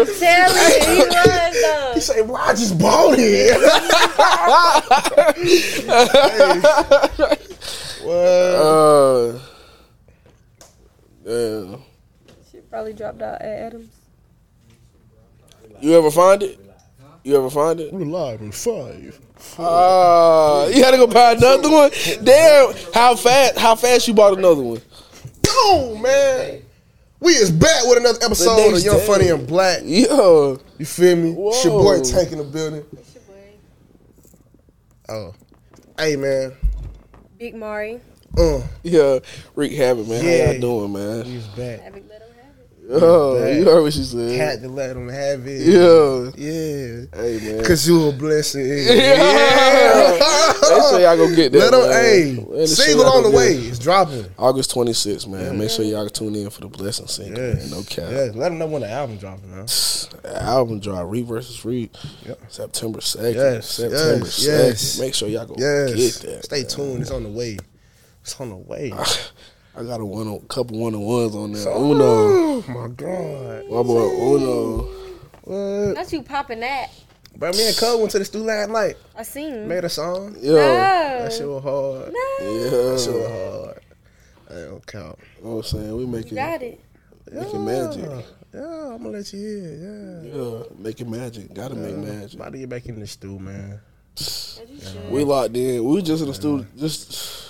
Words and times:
I'm 0.00 0.06
telling 0.18 0.56
you, 0.56 0.94
he 0.94 1.00
was 1.00 1.62
though. 1.62 1.90
He 1.94 2.00
say, 2.00 2.22
"Well, 2.22 2.36
I 2.36 2.50
just 2.52 2.78
bought 2.78 3.14
it." 3.18 3.56
What? 8.06 8.14
Uh, 8.14 9.38
yeah. 11.24 11.76
She 12.52 12.58
probably 12.70 12.92
dropped 12.92 13.20
out 13.20 13.40
at 13.42 13.48
Adams. 13.66 13.90
You 15.80 15.98
ever 15.98 16.10
find 16.12 16.42
it? 16.42 16.60
You 17.24 17.36
ever 17.36 17.50
find 17.50 17.80
it? 17.80 17.92
We're 17.92 18.04
live 18.06 18.40
in 18.42 18.52
five. 18.52 19.18
Uh, 19.58 20.70
you 20.72 20.84
had 20.84 20.92
to 20.92 20.98
go 20.98 21.08
buy 21.08 21.32
another 21.32 21.68
one. 21.68 21.90
Damn, 22.22 22.74
how 22.94 23.16
fast? 23.16 23.58
How 23.58 23.74
fast 23.74 24.06
you 24.06 24.14
bought 24.14 24.38
another 24.38 24.62
one? 24.62 24.80
Boom, 25.42 26.02
man. 26.02 26.62
We 27.26 27.32
is 27.32 27.50
back 27.50 27.82
with 27.86 27.98
another 27.98 28.20
episode 28.24 28.66
of 28.66 28.72
next 28.74 28.84
Young 28.84 28.98
day. 28.98 29.06
Funny 29.08 29.28
and 29.30 29.48
Black. 29.48 29.80
Yo, 29.84 30.60
You 30.78 30.86
feel 30.86 31.16
me? 31.16 31.34
It's 31.36 31.64
your 31.64 31.82
boy 31.82 31.96
Whoa. 31.96 32.04
Tank 32.04 32.30
in 32.30 32.38
the 32.38 32.44
building. 32.44 32.84
Oh, 35.08 35.34
hey 35.98 36.14
man. 36.14 36.52
Big 37.36 37.56
Mari. 37.56 38.00
Uh, 38.38 38.60
yeah, 38.84 39.18
Rick 39.56 39.72
Habit, 39.72 40.06
man. 40.06 40.24
Yeah. 40.24 40.46
How 40.46 40.52
y'all 40.52 40.60
doing, 40.60 40.92
man? 40.92 41.24
he's 41.24 41.48
back. 41.48 41.80
Havoc 41.80 42.04
let 42.08 42.22
him 42.22 42.28
have 42.28 42.54
it. 42.60 42.70
Oh, 42.88 43.44
you 43.50 43.64
heard 43.64 43.82
what 43.82 43.92
she 43.92 44.04
said. 44.04 44.38
Had 44.38 44.62
to 44.62 44.68
let 44.68 44.96
him 44.96 45.08
have 45.08 45.44
it. 45.46 45.62
Yeah. 45.66 46.30
Yeah. 46.36 47.06
Hey, 47.14 47.40
man. 47.42 47.64
Cause 47.64 47.86
you 47.88 48.08
a 48.08 48.12
blessing. 48.12 48.64
Yeah. 48.66 50.18
Make 50.68 50.82
sure 50.82 51.00
y'all 51.00 51.16
go 51.16 51.34
get 51.34 51.52
that. 51.52 51.70
Let 51.70 51.72
man. 51.72 51.92
hey, 52.56 52.66
sure 52.66 53.06
on 53.06 53.22
the 53.24 53.30
way. 53.30 53.54
it. 53.54 53.66
It's 53.68 53.78
dropping. 53.78 54.26
August 54.38 54.74
26th, 54.74 55.26
man. 55.28 55.58
Make 55.58 55.70
sure 55.70 55.84
y'all 55.84 56.08
tune 56.08 56.34
in 56.36 56.50
for 56.50 56.60
the 56.62 56.68
blessing 56.68 57.06
single. 57.08 57.42
Yes. 57.42 57.70
Man. 57.70 57.78
No 57.78 57.82
cap. 57.84 58.10
Yeah, 58.10 58.30
let 58.34 58.52
him 58.52 58.58
know 58.58 58.66
when 58.66 58.82
the 58.82 58.90
album 58.90 59.16
dropping, 59.18 59.50
man. 59.50 59.66
Album 60.24 60.80
drop, 60.80 61.10
Read 61.10 61.26
versus 61.26 61.64
Read, 61.64 61.90
Yep. 62.26 62.40
September 62.48 62.98
2nd. 63.00 63.34
Yes, 63.34 63.68
September 63.70 64.26
yes, 64.26 64.40
2nd. 64.40 64.46
yes. 64.46 65.00
Make 65.00 65.14
sure 65.14 65.28
y'all 65.28 65.46
go 65.46 65.54
Yes. 65.58 65.94
get 66.20 66.30
that. 66.30 66.44
Stay 66.44 66.60
man. 66.62 66.68
tuned. 66.68 67.02
It's 67.02 67.10
on 67.10 67.22
the 67.24 67.28
way. 67.30 67.58
It's 68.22 68.40
on 68.40 68.50
the 68.50 68.56
way. 68.56 68.92
Ah, 68.94 69.18
I 69.76 69.82
got 69.84 70.00
a 70.00 70.04
one 70.04 70.26
on, 70.26 70.40
couple 70.48 70.78
one 70.78 70.94
on 70.94 71.02
ones 71.02 71.34
on 71.36 71.52
there. 71.52 71.70
Uno. 71.76 72.04
Oh 72.04 72.64
my 72.68 72.88
god. 72.88 73.64
My 73.70 73.82
boy 73.82 74.36
Uno. 74.36 74.82
What? 75.42 75.94
Not 75.94 76.12
you 76.12 76.22
popping 76.22 76.60
that. 76.60 76.90
But 77.38 77.54
me 77.54 77.68
and 77.68 77.76
Cole 77.76 77.98
went 77.98 78.10
to 78.12 78.18
the 78.18 78.24
studio 78.24 78.46
last 78.46 78.70
night. 78.70 78.96
I 79.14 79.22
seen. 79.22 79.68
Made 79.68 79.84
a 79.84 79.88
song. 79.90 80.34
Yo. 80.40 80.54
That 80.54 81.30
shit 81.32 81.46
was 81.46 81.62
hard. 81.62 82.12
Yeah. 82.40 82.90
That 82.90 83.00
shit 83.04 83.14
was 83.14 83.28
hard. 83.28 83.80
I 84.48 84.54
don't 84.70 84.86
count. 84.86 85.18
You 85.38 85.44
know 85.44 85.50
what 85.50 85.56
I'm 85.56 85.62
saying? 85.64 85.94
We 85.96 86.02
You 86.02 86.06
making, 86.08 86.34
got 86.36 86.62
it. 86.62 86.80
making 87.30 87.64
magic. 87.64 88.24
Yeah, 88.54 88.94
I'm 88.94 89.02
gonna 89.02 89.18
let 89.18 89.32
you 89.34 89.38
hear. 89.38 90.22
Yeah. 90.24 90.40
Yeah, 90.40 90.62
making 90.78 91.10
magic. 91.10 91.52
Gotta 91.52 91.74
make 91.74 91.96
magic. 91.96 92.34
About 92.40 92.52
to 92.52 92.58
get 92.58 92.68
back 92.70 92.86
in 92.86 92.98
the 92.98 93.06
stew, 93.06 93.38
man. 93.38 93.80
As 94.16 94.60
you 94.70 94.80
should. 94.80 95.10
We 95.10 95.24
locked 95.24 95.54
in. 95.54 95.84
We 95.84 95.96
was 95.96 96.04
just 96.04 96.22
in 96.22 96.28
the 96.28 96.34
studio 96.34 96.64
just 96.78 97.45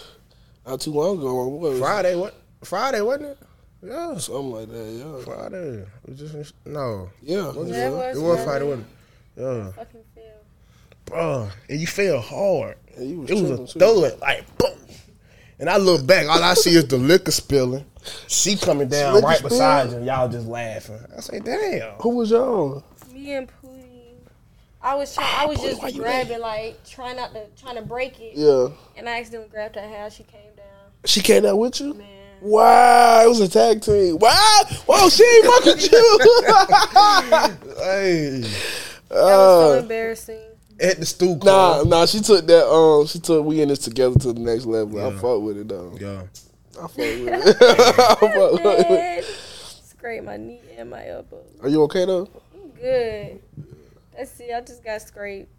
not 0.67 0.81
too 0.81 0.91
long 0.92 1.19
ago. 1.19 1.47
What 1.48 1.61
was? 1.61 1.78
Friday, 1.78 2.14
what? 2.17 2.34
Friday, 2.64 3.00
wasn't 3.00 3.27
it? 3.31 3.39
Yeah. 3.83 4.17
Something 4.19 4.50
like 4.50 4.69
that, 4.70 4.84
yeah. 4.84 5.25
Friday. 5.25 5.84
We 6.06 6.14
just 6.14 6.34
in, 6.34 6.72
no. 6.72 7.11
Yeah. 7.22 7.50
Was 7.53 7.69
Yeah, 7.70 7.77
it? 7.77 7.86
it 7.86 7.91
was 7.92 8.17
It 8.19 8.20
was 8.22 8.36
Friday. 8.36 8.45
Friday, 8.45 8.64
wasn't 8.67 8.87
it? 9.37 9.41
Yeah. 9.42 9.72
Fucking 9.72 10.00
feel. 10.14 10.22
Bro, 11.05 11.48
and 11.69 11.81
you 11.81 11.87
fell 11.87 12.20
hard. 12.20 12.77
Yeah, 12.97 13.03
you 13.05 13.20
was 13.20 13.31
It 13.31 13.34
was 13.34 13.42
a 13.42 13.47
tripping, 13.48 13.67
too. 13.67 13.78
thud, 13.78 14.20
like 14.20 14.59
boom. 14.59 14.70
And 15.59 15.70
I 15.70 15.77
look 15.78 16.06
back, 16.06 16.27
all 16.28 16.42
I 16.42 16.55
see 16.55 16.70
is 16.75 16.87
the 16.89 16.98
liquor 16.98 17.31
spilling. 17.31 17.84
She 18.27 18.56
coming 18.56 18.89
down 18.89 19.14
Liquor 19.14 19.27
right 19.27 19.39
spill? 19.39 19.48
beside 19.50 19.91
you, 19.91 19.97
and 19.98 20.06
y'all 20.06 20.28
just 20.28 20.47
laughing. 20.47 20.98
I 21.17 21.20
say, 21.20 21.41
damn. 21.41 21.92
Who 22.00 22.11
was 22.17 22.31
y'all? 22.31 22.84
Me 23.12 23.33
and 23.33 23.48
Pootie. 23.48 24.14
I 24.83 24.94
was 24.97 25.14
trying. 25.14 25.27
I 25.28 25.44
ah, 25.44 25.47
was 25.48 25.59
Pootie, 25.59 25.81
just 25.81 25.97
grabbing, 25.97 26.41
like 26.41 26.84
trying 26.87 27.17
not 27.17 27.33
to, 27.34 27.47
trying 27.61 27.77
to 27.77 27.83
break 27.83 28.20
it, 28.20 28.33
Yeah. 28.37 28.69
and 28.97 29.09
I 29.09 29.19
accidentally 29.20 29.48
grabbed 29.50 29.77
her 29.77 29.81
hair. 29.81 30.11
She 30.11 30.25
came 30.25 30.41
down. 30.43 30.46
She 31.06 31.21
came 31.21 31.44
out 31.47 31.59
with 31.59 31.81
you? 31.81 31.94
Man, 31.94 32.06
Wow, 32.43 33.22
it 33.25 33.28
was 33.28 33.41
a 33.41 33.49
tag 33.49 33.81
team. 33.81 34.19
Wow, 34.19 34.61
whoa, 34.87 35.09
she 35.09 35.25
ain't 35.25 35.47
fuck 35.55 35.65
with 35.65 35.91
you. 35.93 36.19
Hey. 37.83 38.41
that 38.41 39.11
was 39.11 39.11
so 39.11 39.72
Uh, 39.72 39.78
embarrassing. 39.83 40.41
At 40.81 40.99
the 41.00 41.06
stew 41.06 41.37
nah, 41.37 41.41
club. 41.41 41.87
nah, 41.89 42.06
she 42.06 42.21
took 42.21 42.47
that. 42.47 42.69
Um, 42.69 43.06
she 43.06 43.19
took 43.19 43.45
we 43.45 43.62
in 43.62 43.69
this 43.69 43.78
together 43.78 44.19
to 44.21 44.33
the 44.34 44.41
next 44.41 44.66
level. 44.66 45.00
I 45.05 45.11
fuck 45.12 45.41
with 45.41 45.56
it 45.59 45.69
though. 45.69 45.97
Yeah. 45.99 46.22
I 46.78 46.87
fuck 46.87 46.97
with 46.97 47.28
it. 47.28 47.56
I 47.62 48.15
fuck 48.15 48.53
with 48.53 48.87
it. 48.91 49.25
Scrape 49.84 50.25
my 50.25 50.37
knee 50.37 50.61
and 50.77 50.91
my 50.91 51.06
elbow. 51.09 51.43
Are 51.62 51.69
you 51.69 51.83
okay 51.84 52.05
though? 52.05 52.28
I'm 52.55 52.69
good. 52.72 53.41
That's 54.16 54.39
it. 54.41 54.50
I 54.55 54.61
just 54.61 54.84
got 54.84 55.00
scraped. 55.00 55.50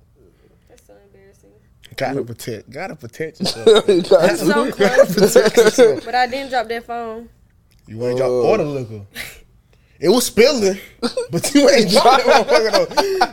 That's 0.70 0.86
so 0.86 0.94
embarrassing. 1.06 1.50
Gotta 1.96 2.24
protect. 2.24 2.70
Gotta 2.70 2.96
protect 2.96 3.40
yourself. 3.40 3.88
You 3.88 4.02
got 4.04 4.38
So 4.38 4.66
to. 4.66 4.72
close, 4.72 5.14
protect 5.16 5.58
yourself. 5.58 6.06
but 6.06 6.16
I 6.16 6.28
didn't 6.28 6.50
drop 6.52 6.68
that 6.68 6.86
phone. 6.86 7.30
You 7.88 8.06
ain't 8.06 8.18
drop 8.18 8.30
oh. 8.30 8.46
all 8.48 8.58
the 8.58 8.66
liquor. 8.66 9.06
It 10.00 10.10
was 10.10 10.28
spilling, 10.28 10.78
but 11.32 11.54
you 11.56 11.68
ain't 11.70 11.90
drop 11.90 12.04
that 12.24 12.48
motherfucker 12.48 12.72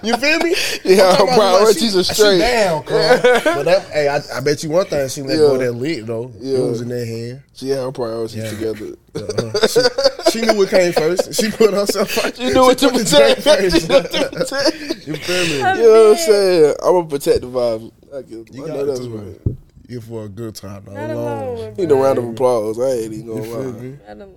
though. 0.00 0.06
You 0.08 0.16
feel 0.16 0.38
me? 0.38 0.54
Yeah, 0.84 1.08
I'm 1.10 1.16
talking 1.16 1.34
about 1.34 1.58
priorities 1.58 1.92
she- 1.92 1.98
are 1.98 2.02
straight. 2.04 2.32
She 2.36 2.38
down, 2.38 2.82
cuz. 2.84 3.20
but 3.44 3.62
that, 3.64 3.82
hey, 3.92 4.08
I, 4.08 4.20
I 4.36 4.40
bet 4.40 4.62
you 4.64 4.70
one 4.70 4.86
thing. 4.86 5.06
She 5.10 5.20
let 5.22 5.36
go 5.36 5.54
of 5.54 5.60
that 5.60 5.72
lid 5.72 6.06
though. 6.06 6.32
Yeah. 6.40 6.58
It 6.58 6.60
was 6.62 6.80
in 6.80 6.88
their 6.88 7.04
hand. 7.04 7.42
She 7.52 7.68
had 7.68 7.80
her 7.80 7.92
priorities 7.92 8.36
Yeah. 8.36 8.50
together. 8.50 8.96
Uh-huh. 9.14 9.66
she, 9.68 10.30
she 10.30 10.40
knew 10.40 10.56
what 10.56 10.70
came 10.70 10.92
first. 10.94 11.34
She 11.34 11.50
put 11.50 11.74
herself 11.74 12.10
first. 12.12 12.38
You 12.40 12.54
knew 12.54 12.60
what 12.62 12.78
to 12.78 12.88
protect. 12.88 13.42
drink 13.44 13.60
You 13.74 13.80
knew 13.88 13.94
what 13.94 14.10
to 14.10 14.28
protect. 14.30 15.06
You 15.06 15.16
feel 15.16 15.44
me? 15.44 15.56
You 15.56 15.62
know 15.62 16.08
what 16.08 16.10
I'm 16.12 16.16
saying? 16.16 16.74
I'm 16.82 16.92
gonna 16.94 17.06
protect 17.08 17.40
the 17.42 17.46
vibe. 17.48 17.92
I, 18.14 18.18
You 18.20 18.64
I 18.64 18.66
got 18.68 18.76
know 18.76 18.86
that's 18.86 19.00
right. 19.06 19.40
You 19.86 20.00
for 20.00 20.24
a 20.24 20.28
good 20.30 20.54
time 20.54 20.82
though. 20.86 20.94
Not 20.94 21.10
alone. 21.10 21.56
alone. 21.58 21.74
Need 21.76 21.90
a 21.92 21.94
round 21.94 22.16
of 22.18 22.24
applause. 22.24 22.80
I 22.80 22.88
ain't 22.90 23.12
even 23.12 23.26
gonna 23.26 23.42
lie. 23.42 23.98
Not 24.08 24.16
alone. 24.16 24.36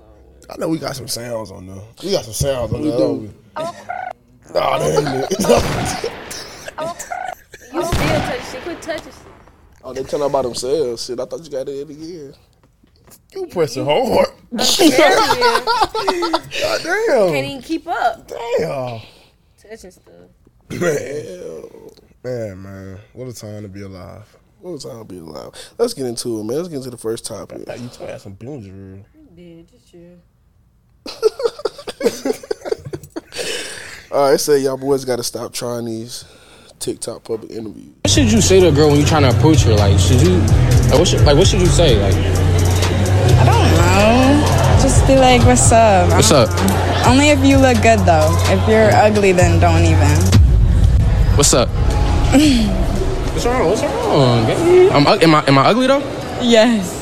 I 0.50 0.58
know 0.58 0.70
we 0.70 0.78
got 0.80 0.96
some 0.96 1.08
sounds 1.08 1.52
on 1.52 1.68
there. 1.68 1.82
We 2.04 2.12
got 2.12 2.24
some 2.26 2.34
sounds 2.34 2.74
on 2.74 2.82
We 2.82 2.90
there. 2.90 2.98
do. 2.98 3.34
don't? 3.58 3.74
Nah, 4.54 4.80
that 4.80 5.28
ain't 5.30 5.32
it. 5.32 6.14
Oh. 6.80 6.96
You 7.74 7.84
still 7.84 7.98
touch 7.98 8.52
shit. 8.52 8.62
Quit 8.62 8.82
touching 8.84 9.06
shit. 9.12 9.22
Oh, 9.84 9.94
they 9.94 10.04
telling 10.04 10.30
about 10.30 10.44
themselves. 10.44 11.04
Shit, 11.06 11.20
I 11.20 11.26
thought 11.26 11.44
you 11.44 11.50
got 11.50 11.68
it 11.68 11.90
again. 11.90 12.34
you 13.34 13.48
pressing 13.48 13.84
hard. 13.84 14.28
Serious. 14.64 14.96
God 15.16 15.90
damn. 16.04 16.32
Can't 16.52 16.84
damn. 16.84 17.36
even 17.46 17.62
keep 17.64 17.88
up. 17.88 18.28
Damn. 18.28 19.02
Touching 19.62 19.92
stuff. 19.92 20.14
Man. 20.70 21.90
man, 22.24 22.62
man. 22.62 23.00
What 23.14 23.28
a 23.28 23.34
time 23.34 23.64
to 23.64 23.68
be 23.70 23.82
alive. 23.82 24.38
What 24.60 24.72
was 24.74 24.84
time 24.84 25.00
to 25.00 25.06
be 25.06 25.18
alive? 25.18 25.52
Let's 25.80 25.94
get 25.96 26.06
into 26.06 26.40
it, 26.40 26.44
man. 26.44 26.58
Let's 26.58 26.70
get 26.70 26.78
into 26.78 26.90
the 26.92 26.98
first 26.98 27.26
topic. 27.26 27.68
Hey, 27.68 27.78
you 27.78 27.90
told 27.90 28.10
me 28.12 28.20
some 28.20 28.34
business 28.34 28.68
real. 28.68 29.06
Yeah, 29.36 29.64
just 29.64 29.92
chill. 29.92 30.18
All 34.12 34.32
right, 34.32 34.40
say 34.40 34.60
y'all 34.60 34.78
boys 34.78 35.06
got 35.06 35.18
to 35.18 35.24
stop 35.24 35.54
trying 35.54 35.86
these 35.86 36.26
TikTok 36.80 37.24
public 37.24 37.52
interviews. 37.52 37.94
What 38.04 38.12
should 38.12 38.32
you 38.32 38.42
say 38.42 38.60
to 38.60 38.70
a 38.70 38.72
girl 38.72 38.90
when 38.90 39.00
you're 39.00 39.08
trying 39.08 39.24
to 39.24 39.38
approach 39.38 39.62
her? 39.64 39.74
Like, 39.76 40.00
should 40.00 40.22
you, 40.22 40.38
like, 40.40 40.94
what 40.94 41.08
should, 41.08 41.22
like, 41.22 41.36
what 41.38 41.48
should 41.48 41.60
you 41.60 41.68
say? 41.68 42.02
Like, 42.02 42.16
I 42.16 43.46
don't 43.46 43.72
know. 43.78 44.82
Just 44.82 45.06
be 45.08 45.16
like, 45.18 45.46
what's 45.46 45.72
up? 45.72 46.10
what's 46.12 46.32
up? 46.32 46.50
Only 47.06 47.30
if 47.30 47.44
you 47.44 47.58
look 47.58 47.82
good, 47.82 48.00
though. 48.00 48.34
If 48.48 48.68
you're 48.68 48.92
ugly, 48.94 49.34
then 49.34 49.60
don't 49.60 49.84
even. 49.84 50.18
What's 51.38 51.54
up? 51.54 51.70
what's 53.34 53.46
wrong? 53.46 53.70
What's 53.70 53.84
wrong? 53.84 54.92
I'm, 54.92 55.06
ug- 55.06 55.22
am 55.22 55.36
I, 55.36 55.46
am 55.48 55.58
I 55.60 55.66
ugly 55.68 55.88
though? 55.88 56.00
Yes. 56.42 56.97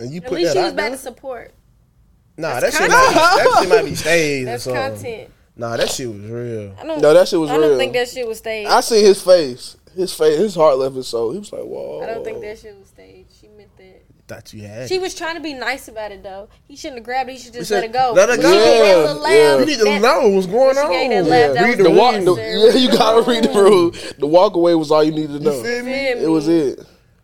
And 0.00 0.10
you 0.12 0.20
At 0.22 0.26
put 0.28 0.32
least 0.38 0.54
that 0.54 0.60
she 0.60 0.64
was 0.64 0.72
out 0.72 0.76
back 0.76 0.84
there? 0.88 0.96
to 0.96 1.02
support. 1.02 1.52
Nah, 2.36 2.54
that 2.54 2.60
That's 2.60 2.78
shit, 2.78 2.90
might 2.90 3.08
be, 3.08 3.14
that 3.14 3.58
shit 3.60 3.68
might 3.68 3.84
be 3.84 3.94
staged 3.96 4.48
That's 4.48 4.66
or 4.66 4.70
something. 4.74 4.94
content. 5.02 5.30
Nah, 5.56 5.76
that 5.76 5.90
shit 5.90 6.08
was 6.08 6.20
real. 6.22 6.74
I 6.80 6.84
don't. 6.86 7.02
No, 7.02 7.12
that 7.12 7.28
shit 7.28 7.38
was 7.38 7.50
real. 7.50 7.58
I 7.64 7.68
don't 7.68 7.76
think 7.78 7.92
that 7.92 8.08
shit 8.08 8.26
was 8.26 8.38
staged. 8.38 8.70
I 8.70 8.80
seen 8.80 9.04
his 9.04 9.20
face. 9.22 9.76
His 9.94 10.14
face, 10.14 10.38
his 10.38 10.54
heart 10.54 10.78
left 10.78 10.94
his 10.94 11.08
soul. 11.08 11.32
He 11.32 11.38
was 11.40 11.52
like, 11.52 11.62
"Whoa." 11.64 12.00
I 12.02 12.06
don't 12.06 12.24
think 12.24 12.40
that 12.42 12.58
shit 12.58 12.78
was 12.78 12.86
staged. 12.88 13.30
She 13.40 13.48
meant 13.48 13.76
that. 13.76 14.02
Thought 14.28 14.52
you 14.54 14.62
had. 14.62 14.88
She 14.88 15.00
was 15.00 15.14
trying 15.16 15.34
to 15.34 15.40
be 15.40 15.52
nice 15.52 15.88
about 15.88 16.12
it 16.12 16.22
though. 16.22 16.48
He 16.68 16.76
shouldn't 16.76 16.98
have 17.00 17.04
grabbed 17.04 17.28
it. 17.28 17.32
He 17.32 17.38
should 17.40 17.52
just 17.52 17.68
said, 17.68 17.80
let 17.80 17.84
it 17.84 17.92
go. 17.92 18.12
let 18.14 18.28
her 18.28 18.36
She 18.36 18.42
go. 18.42 18.52
gave 18.52 18.62
that 18.62 18.86
Yeah, 19.04 19.12
laugh. 19.12 19.32
yeah. 19.32 19.58
You 19.58 19.66
need 19.66 19.78
to 19.78 19.84
That- 19.84 20.00
know 20.02 20.28
what's 20.28 20.46
going 20.46 20.74
she 20.76 20.80
on. 20.80 20.90
gave 20.92 21.10
that 21.10 21.24
laugh. 21.26 21.54
That 21.54 21.62
Read 21.64 21.68
was 21.70 21.76
the 21.78 21.82
The 21.82 21.88
the 21.90 21.94
walk, 22.00 22.14
the, 22.14 22.20
necessary. 22.20 22.60
yeah, 22.60 22.74
you 22.76 22.96
gotta 22.96 23.22
read 23.30 23.44
the 23.44 23.48
rule. 23.60 23.90
The 24.18 24.26
walk 24.28 24.54
away 24.54 24.74
was 24.76 24.92
all 24.92 25.02
you 25.02 25.10
needed 25.10 25.32
to 25.32 25.40
know. 25.40 25.56
You 25.56 25.62
feel? 25.64 25.74
Feel 25.74 25.84
me? 25.84 25.92
It 25.92 26.30
was 26.30 26.46
it. 26.48 26.78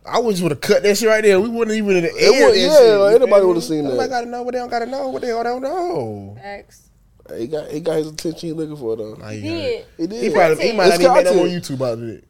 I 0.09 0.19
was 0.19 0.41
would 0.43 0.53
have 0.53 0.61
cut 0.61 0.83
that 0.83 0.97
shit 0.97 1.09
right 1.09 1.23
there. 1.23 1.41
We 1.41 1.49
wouldn't 1.49 1.77
even 1.77 1.97
in 1.97 2.03
the 2.05 2.15
air. 2.19 2.47
would- 2.49 2.57
yeah, 2.57 2.79
shit, 2.79 2.99
like, 2.99 3.15
anybody 3.17 3.45
would've 3.47 3.65
seen 3.65 3.85
that. 3.85 3.91
Somebody 3.91 4.09
gotta 4.09 4.27
know 4.27 4.43
what 4.43 4.53
they 4.53 4.59
don't 4.59 4.71
gotta 4.71 4.87
know. 4.87 5.09
What 5.09 5.23
they 5.23 5.31
all 5.33 5.43
don't 5.45 5.63
know. 5.63 6.37
Facts. 6.41 6.83
He 7.37 7.47
got 7.49 7.69
he 7.71 7.81
got 7.81 7.97
his 7.97 8.07
attention 8.09 8.49
he 8.49 8.53
looking 8.53 8.77
for 8.77 8.97
though. 8.97 9.15
Nah, 9.15 9.31
he 9.31 9.41
He 9.41 9.49
did. 9.49 9.85
He 9.97 10.07
did. 10.07 10.23
He 10.23 10.31
probably 10.31 10.67
he 10.69 10.73
might 10.77 10.87
It's 10.89 10.99
not 11.01 11.03
even 11.03 11.15
make 11.15 11.25
no 11.25 11.35
more. 11.35 11.47
YouTube 11.47 11.81
out 11.87 11.93
of 11.95 12.03
it. 12.09 12.25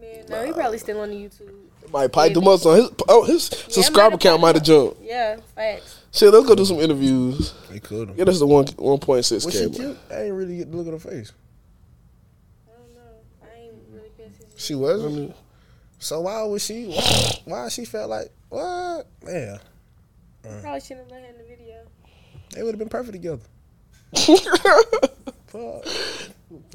Man, 0.00 0.24
no, 0.28 0.46
he 0.46 0.52
probably 0.52 0.78
still 0.78 1.00
on 1.00 1.10
the 1.10 1.16
YouTube. 1.16 1.52
Might 1.92 2.10
pipe 2.10 2.34
them 2.34 2.48
up 2.48 2.66
on 2.66 2.76
his 2.76 2.90
oh 3.08 3.22
his 3.24 3.44
subscriber 3.44 4.18
count 4.18 4.40
might 4.40 4.56
have 4.56 4.64
jumped. 4.64 5.00
Yeah, 5.00 5.36
facts. 5.54 6.00
Shit, 6.10 6.32
let's 6.32 6.44
go 6.46 6.56
do 6.56 6.64
some 6.64 6.80
interviews. 6.80 7.54
They 7.70 7.78
could 7.78 8.08
have. 8.08 8.16
Get 8.16 8.28
us 8.28 8.40
the 8.40 8.46
one 8.46 8.66
one 8.76 8.98
point 8.98 9.24
six 9.24 9.44
Was 9.44 9.54
she 9.54 9.70
k. 9.70 9.94
I 10.10 10.22
ain't 10.22 10.34
really 10.34 10.56
get 10.56 10.72
to 10.72 10.76
look 10.76 10.88
at 10.88 10.92
her 10.92 10.98
face. 10.98 11.30
I 12.66 12.72
don't 12.76 12.94
know. 12.94 13.00
I 13.44 13.60
ain't 13.60 13.74
really 13.92 14.08
paying 14.18 14.30
attention. 14.30 14.56
She 14.56 14.74
wasn't. 14.74 15.36
So 15.98 16.20
why 16.22 16.42
was 16.42 16.64
she? 16.64 16.86
Why, 16.86 17.30
why 17.44 17.68
she 17.68 17.84
felt 17.84 18.10
like 18.10 18.30
what? 18.48 19.06
Yeah, 19.26 19.58
Probably 20.60 20.80
shouldn't 20.80 21.10
have 21.10 21.10
let 21.10 21.22
her 21.22 21.28
in 21.30 21.38
the 21.38 21.44
video. 21.44 21.76
they 22.54 22.62
would 22.62 22.74
have 22.74 22.78
been 22.78 22.88
perfect 22.88 23.12
together. 23.12 23.42
Fuck. 25.46 25.86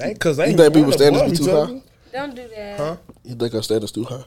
Ain't 0.01 0.19
cause 0.19 0.38
they 0.38 0.51
You 0.51 0.57
think 0.57 0.73
people 0.73 0.81
wanna 0.81 0.94
standards 0.94 1.39
be 1.39 1.45
too 1.45 1.51
high? 1.51 1.81
Don't 2.12 2.35
do 2.35 2.47
that. 2.50 2.77
Huh? 2.77 2.97
You 3.23 3.35
think 3.35 3.53
our 3.53 3.63
standards 3.63 3.91
too 3.94 4.03
high? 4.03 4.23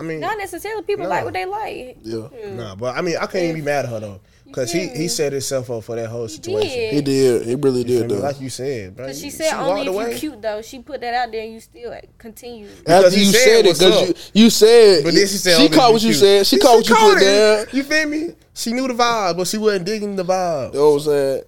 I 0.00 0.02
mean, 0.02 0.20
Not 0.20 0.38
necessarily. 0.38 0.82
People 0.82 1.04
No. 1.04 1.10
like 1.10 1.24
what 1.24 1.34
they 1.34 1.44
like. 1.44 1.98
Yeah, 2.02 2.22
hmm. 2.22 2.56
nah, 2.56 2.74
but 2.74 2.96
I 2.96 3.02
mean, 3.02 3.16
I 3.18 3.26
can't 3.26 3.44
even 3.44 3.56
be 3.56 3.62
mad 3.62 3.84
at 3.84 3.90
her 3.90 4.00
though, 4.00 4.20
cause 4.52 4.72
he 4.72 4.88
he 4.88 5.02
hmm. 5.04 5.08
set 5.08 5.32
himself 5.32 5.70
up 5.70 5.84
for 5.84 5.94
that 5.96 6.08
whole 6.08 6.26
situation. 6.26 6.70
He 6.70 6.76
did. 6.76 6.94
he 6.94 7.00
did. 7.02 7.46
He 7.46 7.54
really 7.56 7.84
did 7.84 8.08
though. 8.08 8.16
Like 8.16 8.40
you 8.40 8.48
said, 8.50 8.96
bro. 8.96 9.06
Cause 9.06 9.20
she 9.20 9.30
said 9.30 9.52
only 9.54 9.82
if 9.82 9.88
away. 9.88 10.12
you 10.12 10.18
cute 10.18 10.42
though. 10.42 10.62
She 10.62 10.80
put 10.80 11.00
that 11.02 11.12
out 11.14 11.30
there 11.30 11.42
and 11.44 11.52
you 11.52 11.60
still 11.60 11.94
continue. 12.18 12.66
After 12.66 12.82
Because 12.84 13.14
he 13.14 13.20
you 13.24 13.32
said 13.32 13.40
said 13.44 13.66
it, 13.66 13.78
because 13.78 14.30
you, 14.32 14.42
you 14.44 14.50
said, 14.50 15.04
But 15.04 15.14
then 15.14 15.26
she 15.26 15.36
said, 15.36 15.56
she 15.58 15.66
"Oh, 15.66 15.68
caught 15.68 15.92
what 15.92 16.02
you 16.02 16.08
cute." 16.08 16.16
said. 16.20 16.46
She 16.46 16.58
caught 16.58 16.76
what 16.76 16.88
you 16.88 16.94
caught 16.94 17.14
put 17.14 17.20
down. 17.20 17.66
You 17.72 17.82
feel 17.82 18.08
me? 18.08 18.34
She 18.54 18.72
knew 18.72 18.88
the 18.88 18.94
vibe, 18.94 19.36
but 19.36 19.46
she 19.46 19.58
wasn't 19.58 19.84
digging 19.86 20.16
the 20.16 20.24
vibe. 20.24 20.72
You 20.72 20.78
know 20.80 20.90
what 20.90 20.94
I'm 20.96 21.00
saying? 21.00 21.42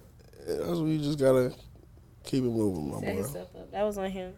That's 0.47 0.79
what 0.79 0.87
you 0.87 0.97
just 0.99 1.19
gotta 1.19 1.53
keep 2.23 2.43
it 2.43 2.47
moving, 2.47 2.91
my 2.91 2.99
Set 2.99 3.33
boy. 3.33 3.39
up. 3.39 3.71
That 3.71 3.83
was 3.83 3.97
on 3.97 4.09
him. 4.11 4.33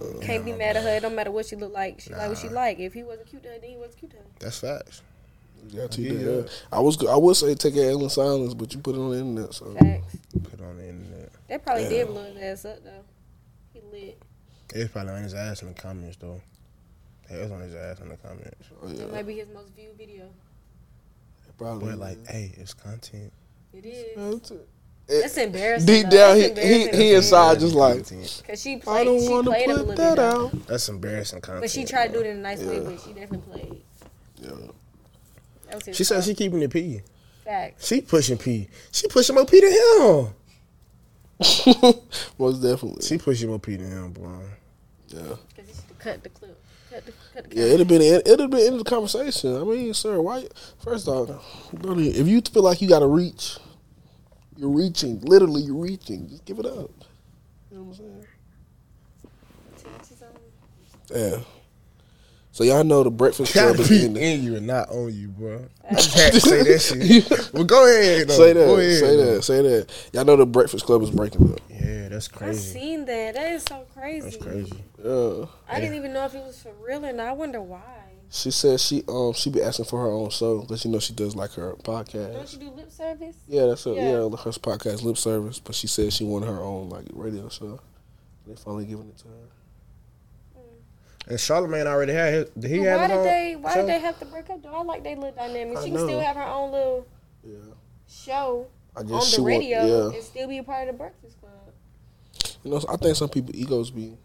Uh, 0.00 0.20
Can't 0.20 0.44
be 0.44 0.52
mad 0.52 0.76
at 0.76 0.82
her. 0.82 0.96
It 0.96 1.00
don't 1.00 1.14
matter 1.14 1.30
what 1.30 1.46
she 1.46 1.56
look 1.56 1.72
like. 1.72 2.00
She 2.00 2.10
like 2.10 2.28
what 2.28 2.38
she 2.38 2.48
like. 2.48 2.78
If 2.78 2.94
he 2.94 3.02
wasn't 3.02 3.28
cute 3.28 3.42
to 3.42 3.48
her, 3.50 3.58
then 3.58 3.70
he 3.70 3.76
wasn't 3.76 3.98
cute 3.98 4.10
to 4.12 4.16
her. 4.18 4.24
That's 4.38 4.58
facts. 4.58 5.02
Yeah, 5.68 5.86
yeah. 5.92 6.12
yeah. 6.12 6.42
I 6.72 6.80
was, 6.80 7.04
I 7.06 7.16
would 7.16 7.36
say 7.36 7.54
take 7.54 7.76
it 7.76 7.86
in 7.86 8.10
silence, 8.10 8.54
but 8.54 8.74
you 8.74 8.80
put 8.80 8.96
it 8.96 8.98
on 8.98 9.10
the 9.10 9.18
internet, 9.18 9.54
so 9.54 9.72
Facts. 9.74 10.16
Put 10.42 10.54
it 10.54 10.60
on 10.60 10.76
the 10.76 10.88
internet. 10.88 11.30
They 11.48 11.58
probably 11.58 11.88
did 11.88 12.08
blow 12.08 12.24
his 12.24 12.36
ass 12.42 12.64
up 12.64 12.82
though. 12.82 13.04
He 13.72 13.80
lit. 13.92 14.22
It's 14.74 14.90
probably 14.90 15.12
on 15.12 15.22
his 15.22 15.34
ass 15.34 15.62
in 15.62 15.68
the 15.68 15.74
comments 15.74 16.16
though. 16.16 16.40
It 17.30 17.40
was 17.42 17.52
on 17.52 17.60
his 17.60 17.74
ass 17.74 18.00
in 18.00 18.08
the 18.08 18.16
comments. 18.16 18.68
oh, 18.82 18.88
yeah, 18.88 18.94
That 18.94 19.12
might 19.12 19.26
be 19.26 19.34
his 19.34 19.48
most 19.54 19.72
viewed 19.74 19.96
video. 19.96 20.24
It 20.24 21.56
probably. 21.56 21.90
But 21.90 21.98
like, 21.98 22.26
hey, 22.26 22.52
it's 22.56 22.74
content. 22.74 23.32
It 23.72 23.86
is. 23.86 24.16
That's 24.16 24.50
it. 24.50 24.68
That's 25.08 25.36
embarrassing. 25.36 25.86
Deep 25.86 26.04
though. 26.10 26.16
down, 26.16 26.36
he 26.36 26.42
That's 26.42 26.58
he, 26.60 26.64
embarrassing 26.84 27.00
he 27.00 27.08
to 27.10 27.16
inside 27.16 27.60
just 27.60 27.74
like 27.74 28.08
Cause 28.46 28.62
she 28.62 28.74
I 28.76 28.78
played. 28.78 29.04
don't 29.04 29.20
She 29.20 29.28
want 29.28 29.44
to 29.44 29.50
played 29.50 29.64
him 29.68 29.70
a 29.70 29.74
put 29.78 29.86
little 29.88 29.94
that 29.96 30.16
bit. 30.16 30.24
out. 30.24 30.66
That's 30.66 30.88
embarrassing 30.88 31.40
content. 31.40 31.62
But 31.62 31.70
she 31.70 31.84
tried 31.84 32.06
to 32.08 32.12
do 32.14 32.20
it 32.20 32.26
in 32.26 32.36
a 32.38 32.40
nice 32.40 32.60
way, 32.60 32.76
Yeah. 32.76 32.80
but 32.82 33.00
she 33.00 33.12
definitely 33.12 33.38
played. 33.52 33.82
Yeah. 34.40 34.48
That 35.66 35.74
was 35.76 35.84
his 35.86 35.96
She 35.96 36.04
said 36.04 36.14
fault. 36.16 36.24
she 36.26 36.34
keeping 36.34 36.62
it 36.62 36.70
P. 36.70 37.02
Facts. 37.44 37.86
She 37.86 38.00
pushing 38.00 38.38
P. 38.38 38.68
She 38.92 39.08
pushing 39.08 39.34
more 39.34 39.44
P 39.44 39.60
than 39.60 39.72
him. 39.72 40.34
Most 42.38 42.62
definitely. 42.62 43.02
She 43.02 43.18
pushing 43.18 43.48
more 43.48 43.58
P 43.58 43.76
than 43.76 43.90
him, 43.90 44.12
bro. 44.12 44.40
Yeah. 45.08 45.18
Cause 45.20 45.38
he 45.56 45.72
should 45.74 45.98
cut 45.98 46.22
the 46.22 46.28
clip. 46.28 46.58
Cut 46.90 47.06
the, 47.06 47.12
cut 47.34 47.50
the 47.50 47.56
Yeah, 47.56 47.64
it'd 47.64 47.78
have 47.80 47.88
been 47.88 48.02
it'd 48.02 48.40
have 48.40 48.50
been 48.50 48.72
in 48.72 48.78
the 48.78 48.84
conversation. 48.84 49.56
I 49.56 49.64
mean, 49.64 49.92
sir, 49.94 50.20
why? 50.20 50.46
First 50.82 51.08
off, 51.08 51.28
brother, 51.72 52.00
if 52.02 52.26
you 52.28 52.40
feel 52.40 52.62
like 52.62 52.80
you 52.80 52.88
got 52.88 53.00
to 53.00 53.06
reach, 53.06 53.58
you're 54.56 54.70
reaching. 54.70 55.20
Literally, 55.20 55.62
you're 55.62 55.76
reaching. 55.76 56.28
Just 56.28 56.44
give 56.44 56.58
it 56.58 56.66
up. 56.66 56.90
You 57.70 57.78
know 57.78 57.82
what 57.84 57.98
I'm 57.98 58.04
saying? 58.04 58.26
Yeah. 61.14 61.38
So 62.52 62.64
y'all 62.64 62.84
know 62.84 63.02
the 63.02 63.10
Breakfast 63.10 63.52
Club 63.54 63.76
Gotta 63.76 63.82
is 63.82 63.88
be 63.88 64.04
ending. 64.04 64.22
in 64.22 64.44
you 64.44 64.56
and 64.56 64.66
not 64.66 64.90
on 64.90 65.12
you, 65.14 65.28
bro. 65.28 65.64
I 65.90 65.94
just 65.94 66.14
had 66.14 66.32
to 66.34 66.40
say 66.40 66.62
that 66.62 66.78
shit. 66.80 67.52
Well, 67.54 67.64
go 67.64 67.86
ahead. 67.86 68.28
Though. 68.28 68.34
Say 68.34 68.52
that. 68.52 68.66
Go 68.66 68.76
ahead, 68.76 68.98
say 68.98 69.16
though. 69.16 69.34
that. 69.34 69.42
Say 69.42 69.62
that. 69.62 70.10
Y'all 70.12 70.24
know 70.26 70.36
the 70.36 70.44
Breakfast 70.46 70.84
Club 70.84 71.02
is 71.02 71.10
breaking 71.10 71.50
up. 71.50 71.60
Yeah, 71.70 72.08
that's 72.10 72.28
crazy. 72.28 72.44
I 72.44 72.52
crazy. 72.52 72.78
seen 72.78 73.04
that. 73.06 73.34
That 73.34 73.52
is 73.52 73.62
so 73.62 73.86
crazy. 73.94 74.30
That's 74.30 74.36
crazy. 74.36 74.84
Yeah. 75.02 75.46
I 75.66 75.80
didn't 75.80 75.96
even 75.96 76.12
know 76.12 76.26
if 76.26 76.34
it 76.34 76.44
was 76.44 76.60
for 76.62 76.72
real, 76.86 77.04
and 77.04 77.22
I 77.22 77.32
wonder 77.32 77.62
why. 77.62 77.80
She 78.34 78.50
said 78.50 78.80
she 78.80 79.04
um 79.08 79.34
she 79.34 79.50
be 79.50 79.62
asking 79.62 79.84
for 79.84 80.00
her 80.00 80.10
own 80.10 80.30
show 80.30 80.62
because 80.62 80.84
you 80.86 80.90
know 80.90 80.98
she 81.00 81.12
does 81.12 81.36
like 81.36 81.52
her 81.52 81.74
podcast. 81.74 82.12
Don't 82.32 82.42
podcast. 82.46 82.52
you 82.54 82.58
do 82.60 82.70
lip 82.76 82.90
service? 82.90 83.36
Yeah, 83.46 83.66
that's 83.66 83.84
her. 83.84 83.92
Yeah. 83.92 84.02
Yeah, 84.02 84.16
her 84.22 84.50
podcast 84.52 85.02
lip 85.02 85.18
service. 85.18 85.58
But 85.58 85.74
she 85.74 85.86
said 85.86 86.12
she 86.14 86.24
wanted 86.24 86.46
her 86.46 86.60
own 86.60 86.88
like 86.88 87.04
radio 87.12 87.50
show. 87.50 87.78
They 88.46 88.54
finally 88.56 88.86
giving 88.86 89.08
it 89.10 89.18
to 89.18 89.28
her. 89.28 89.34
And 91.28 91.38
Charlemagne 91.38 91.86
already 91.86 92.14
had 92.14 92.32
his. 92.32 92.48
Did 92.58 92.70
he 92.70 92.78
But 92.78 92.86
have 92.86 93.00
why 93.00 93.16
did 93.16 93.24
they? 93.26 93.56
Why 93.56 93.74
show? 93.74 93.80
did 93.82 93.88
they 93.90 94.00
have 94.00 94.18
to 94.20 94.24
break 94.24 94.48
up? 94.50 94.62
Though 94.62 94.74
I 94.74 94.82
like 94.82 95.04
they 95.04 95.14
little 95.14 95.30
dynamic. 95.32 95.78
She 95.84 95.90
can 95.90 95.98
still 95.98 96.20
have 96.20 96.36
her 96.36 96.42
own 96.42 96.72
little 96.72 97.06
Yeah. 97.44 97.58
show 98.08 98.66
I 98.96 99.00
on 99.00 99.06
guess 99.08 99.26
she 99.28 99.36
the 99.36 99.42
want. 99.42 99.54
radio 99.58 99.86
Yeah. 100.08 100.14
and 100.14 100.22
still 100.24 100.48
be 100.48 100.58
a 100.58 100.62
part 100.64 100.88
of 100.88 100.94
the 100.94 100.98
Breakfast 100.98 101.38
Club. 101.38 101.52
You 102.64 102.70
know, 102.70 102.80
I 102.88 102.96
think 102.96 103.14
some 103.16 103.28
people 103.28 103.54
egos 103.54 103.90
be, 103.90 104.16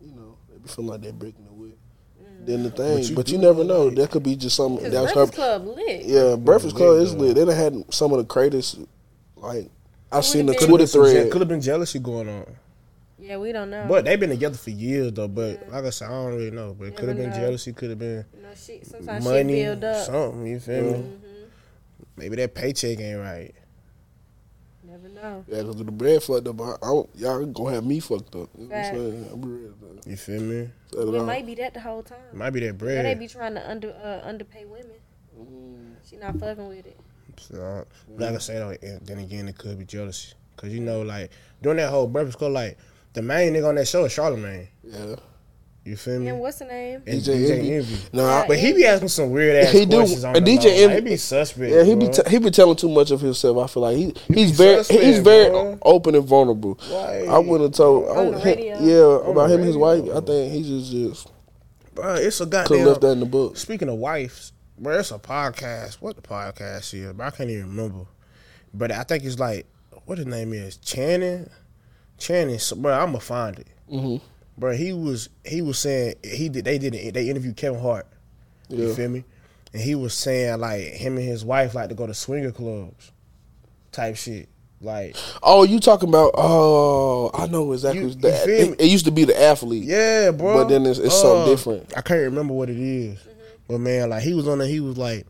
you 0.00 0.12
know, 0.14 0.36
they 0.50 0.58
be 0.58 0.68
feeling 0.68 0.90
like 0.90 1.00
they're 1.00 1.12
breaking 1.12 1.44
the 1.44 1.52
whip. 1.52 1.78
Then 2.44 2.62
the 2.64 2.70
thing, 2.70 3.14
but 3.14 3.28
you 3.28 3.36
you, 3.36 3.42
never 3.42 3.62
know, 3.64 3.74
know. 3.74 3.84
like- 3.86 3.96
That 3.96 4.10
could 4.10 4.22
be 4.22 4.34
just 4.36 4.56
some. 4.56 4.76
Because 4.76 4.92
That 4.92 5.02
was 5.02 5.12
Breakfast 5.12 5.38
her. 5.38 5.58
Club 5.58 5.76
lit. 5.76 6.04
Yeah, 6.04 6.36
Breakfast 6.36 6.76
Club 6.76 6.96
is 6.98 7.14
though. 7.14 7.20
lit. 7.20 7.34
They 7.36 7.44
done 7.44 7.54
had 7.56 7.84
some 7.94 8.10
of 8.12 8.18
the 8.18 8.24
greatest, 8.24 8.78
like 9.36 9.70
I've 10.10 10.24
seen 10.24 10.46
the 10.46 10.52
would've 10.68 10.92
been- 10.92 11.30
Could 11.30 11.40
have 11.40 11.48
been 11.48 11.60
jealousy 11.60 11.98
going 11.98 12.28
on. 12.28 12.46
Yeah, 13.18 13.36
we 13.36 13.52
don't 13.52 13.70
know. 13.70 13.86
But 13.88 14.04
they've 14.04 14.18
been 14.18 14.30
together 14.30 14.56
for 14.56 14.70
years 14.70 15.12
though. 15.12 15.28
But 15.28 15.68
like 15.70 15.84
I 15.84 15.90
said, 15.90 16.06
I 16.08 16.10
don't 16.10 16.34
really 16.34 16.50
know. 16.50 16.74
But 16.76 16.88
it 16.88 16.96
could 16.96 17.08
have 17.08 17.16
been 17.16 17.30
know. 17.30 17.36
jealousy. 17.36 17.72
Could 17.72 17.90
have 17.90 17.98
been 18.00 18.24
you 18.36 18.42
know, 18.42 18.48
shit. 18.56 18.84
Sometimes 18.86 19.24
money. 19.24 19.54
shit 19.62 19.80
build 19.80 19.84
up. 19.84 20.06
Something. 20.06 20.46
You 20.46 20.58
feel 20.58 20.82
me? 20.82 20.90
Mhm. 20.98 21.18
Maybe 22.16 22.36
that 22.36 22.54
paycheck 22.54 22.98
ain't 23.00 23.20
right. 23.20 23.54
Never 25.22 25.34
know. 25.36 25.44
Yeah, 25.48 25.58
because 25.62 25.76
the 25.76 25.84
bread 25.84 26.22
fucked 26.22 26.48
up. 26.48 26.60
I, 26.60 26.64
I 26.82 26.86
don't, 26.88 27.10
y'all 27.16 27.46
gonna 27.46 27.74
have 27.74 27.84
me 27.86 28.00
fucked 28.00 28.34
up. 28.34 28.48
You 28.58 28.66
know 28.66 28.74
what 28.76 28.76
I'm 28.86 28.94
saying? 28.94 29.28
I'm 29.32 29.42
real. 29.42 29.74
You 30.06 30.16
feel 30.16 30.40
me? 30.42 30.68
Set 30.90 31.00
it 31.00 31.08
It 31.08 31.14
off. 31.20 31.26
might 31.26 31.46
be 31.46 31.54
that 31.56 31.74
the 31.74 31.80
whole 31.80 32.02
time. 32.02 32.18
Might 32.32 32.50
be 32.50 32.60
that 32.60 32.66
Yeah, 32.66 32.72
bread. 32.72 33.04
they 33.06 33.14
be 33.14 33.28
trying 33.28 33.54
to 33.54 33.70
under 33.70 33.90
uh, 34.02 34.26
underpay 34.26 34.64
women. 34.64 34.90
Mm. 35.38 35.94
She 36.08 36.16
not 36.16 36.38
fucking 36.38 36.68
with 36.68 36.86
it. 36.86 36.98
So, 37.38 37.86
like 38.16 38.34
I 38.34 38.38
said, 38.38 38.60
though, 38.62 38.76
and 38.86 39.06
then 39.06 39.18
again, 39.18 39.48
it 39.48 39.56
could 39.56 39.78
be 39.78 39.84
jealousy. 39.84 40.34
Cause 40.56 40.70
you 40.70 40.80
know, 40.80 41.02
like 41.02 41.30
during 41.62 41.78
that 41.78 41.88
whole 41.90 42.06
Breakfast 42.06 42.38
Club, 42.38 42.52
like 42.52 42.76
the 43.14 43.22
main 43.22 43.52
nigga 43.54 43.68
on 43.68 43.74
that 43.76 43.88
show 43.88 44.04
is 44.04 44.12
Charlemagne. 44.12 44.68
Yeah. 44.84 45.16
You 45.84 45.96
feel 45.96 46.20
me? 46.20 46.28
And 46.28 46.38
what's 46.38 46.58
the 46.60 46.66
name? 46.66 47.02
And 47.08 47.20
DJ 47.20 47.24
DJ, 47.24 47.50
Envy. 47.58 47.74
Envy. 47.74 47.96
No, 48.12 48.24
I- 48.24 48.46
But 48.46 48.56
he 48.58 48.72
be 48.72 48.84
asking 48.86 49.08
some 49.08 49.30
weird 49.30 49.56
ass 49.56 49.72
He 49.72 49.84
do- 49.84 49.96
questions 49.96 50.22
on 50.24 50.36
and 50.36 50.46
the 50.46 50.56
DJ 50.56 50.64
low. 50.82 50.86
Like, 50.86 50.94
he 50.94 51.00
be 51.10 51.16
suspect. 51.16 51.72
Yeah, 51.72 51.82
he 51.82 51.94
be 51.96 52.04
bro. 52.06 52.12
t- 52.12 52.30
he 52.30 52.38
be 52.38 52.50
telling 52.52 52.76
too 52.76 52.88
much 52.88 53.10
of 53.10 53.20
himself. 53.20 53.58
I 53.58 53.66
feel 53.66 53.82
like 53.82 53.96
he 53.96 54.14
he's 54.32 54.52
be 54.52 54.56
very 54.58 54.76
suspect, 54.84 55.02
he's 55.02 55.18
very 55.18 55.50
bro. 55.50 55.78
open 55.82 56.14
and 56.14 56.24
vulnerable. 56.24 56.78
Like, 56.88 57.26
I 57.28 57.38
wouldn't 57.38 57.70
have 57.70 57.76
told. 57.76 58.16
I 58.16 58.22
would, 58.22 58.34
the 58.34 58.38
him- 58.38 58.58
radio. 58.58 58.78
yeah, 58.80 59.24
On 59.26 59.30
about 59.32 59.48
the 59.48 59.54
him 59.54 59.60
and 59.60 59.66
his 59.66 59.76
wife. 59.76 59.98
radio. 60.00 60.16
I 60.18 60.20
think 60.20 60.52
he 60.52 60.62
just 60.62 60.92
just 60.92 61.28
bro, 61.94 62.14
it's 62.14 62.40
a 62.40 62.44
could 62.44 62.50
goddamn. 62.52 62.86
left 62.86 63.00
that 63.00 63.10
in 63.10 63.20
the 63.20 63.26
book. 63.26 63.56
Speaking 63.56 63.88
of 63.88 63.96
wives, 63.96 64.52
bro, 64.78 64.98
it's 65.00 65.10
a 65.10 65.18
podcast. 65.18 65.94
What 65.94 66.14
the 66.14 66.22
podcast 66.22 66.94
is? 66.94 67.12
But 67.12 67.24
I 67.26 67.30
can't 67.30 67.50
even 67.50 67.66
remember. 67.66 68.06
But 68.72 68.92
I 68.92 69.02
think 69.02 69.24
it's 69.24 69.40
like 69.40 69.66
what 70.04 70.18
his 70.18 70.28
name 70.28 70.52
is 70.52 70.76
Channing. 70.76 71.50
Channing, 72.18 72.60
so, 72.60 72.76
bro. 72.76 72.92
I'm 72.92 73.06
gonna 73.06 73.18
find 73.20 73.58
it. 73.58 73.66
hmm 73.88 74.16
Bro, 74.58 74.72
he 74.76 74.92
was 74.92 75.28
he 75.44 75.62
was 75.62 75.78
saying 75.78 76.14
he 76.22 76.48
did 76.48 76.64
they 76.64 76.78
did 76.78 76.94
it, 76.94 77.14
they 77.14 77.28
interviewed 77.28 77.56
Kevin 77.56 77.80
Hart. 77.80 78.06
You 78.68 78.88
Yeah. 78.88 78.94
feel 78.94 79.08
me? 79.08 79.24
And 79.72 79.82
he 79.82 79.94
was 79.94 80.14
saying 80.14 80.60
like 80.60 80.82
him 80.82 81.16
and 81.16 81.26
his 81.26 81.44
wife 81.44 81.74
like 81.74 81.88
to 81.88 81.94
go 81.94 82.06
to 82.06 82.14
swinger 82.14 82.52
clubs, 82.52 83.12
type 83.92 84.16
shit. 84.16 84.48
Like 84.80 85.16
Oh, 85.42 85.62
you 85.62 85.78
talking 85.80 86.08
about? 86.08 86.32
Oh, 86.34 87.30
I 87.34 87.46
know 87.46 87.72
exactly. 87.72 88.00
You- 88.00 88.06
what 88.08 88.14
you 88.16 88.20
that, 88.22 88.44
feel 88.44 88.66
me? 88.66 88.72
it, 88.74 88.80
it 88.80 88.86
used 88.86 89.04
to 89.06 89.10
be 89.12 89.24
the 89.24 89.40
athlete. 89.40 89.84
yeah, 89.84 90.30
bro. 90.32 90.54
But 90.54 90.68
then 90.68 90.82
it's- 90.82 90.98
it's 90.98 91.14
something 91.20 91.42
uh, 91.42 91.46
different. 91.46 91.96
I 91.96 92.02
can't 92.02 92.20
remember 92.22 92.52
what 92.52 92.68
it 92.68 92.78
is. 92.78 93.18
Mm-hmm. 93.18 93.30
But 93.68 93.78
man, 93.78 94.10
like 94.10 94.22
he 94.22 94.34
was 94.34 94.48
on 94.48 94.58
there. 94.58 94.66
He 94.68 94.80
was 94.80 94.98
like, 94.98 95.24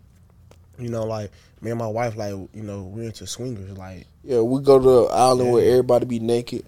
you 0.79 0.89
know, 0.89 1.05
like 1.05 1.31
me 1.61 1.71
and 1.71 1.79
my 1.79 1.87
wife, 1.87 2.17
like 2.17 2.31
you 2.31 2.49
know, 2.63 2.83
we're 2.83 3.05
into 3.05 3.27
swingers. 3.27 3.77
Like 3.77 4.07
Yeah, 4.25 4.41
we 4.41 4.61
go 4.63 4.79
to 4.79 4.85
the 4.85 5.03
island 5.15 5.53
where 5.53 5.69
everybody 5.71 6.07
be 6.07 6.19
naked. 6.19 6.65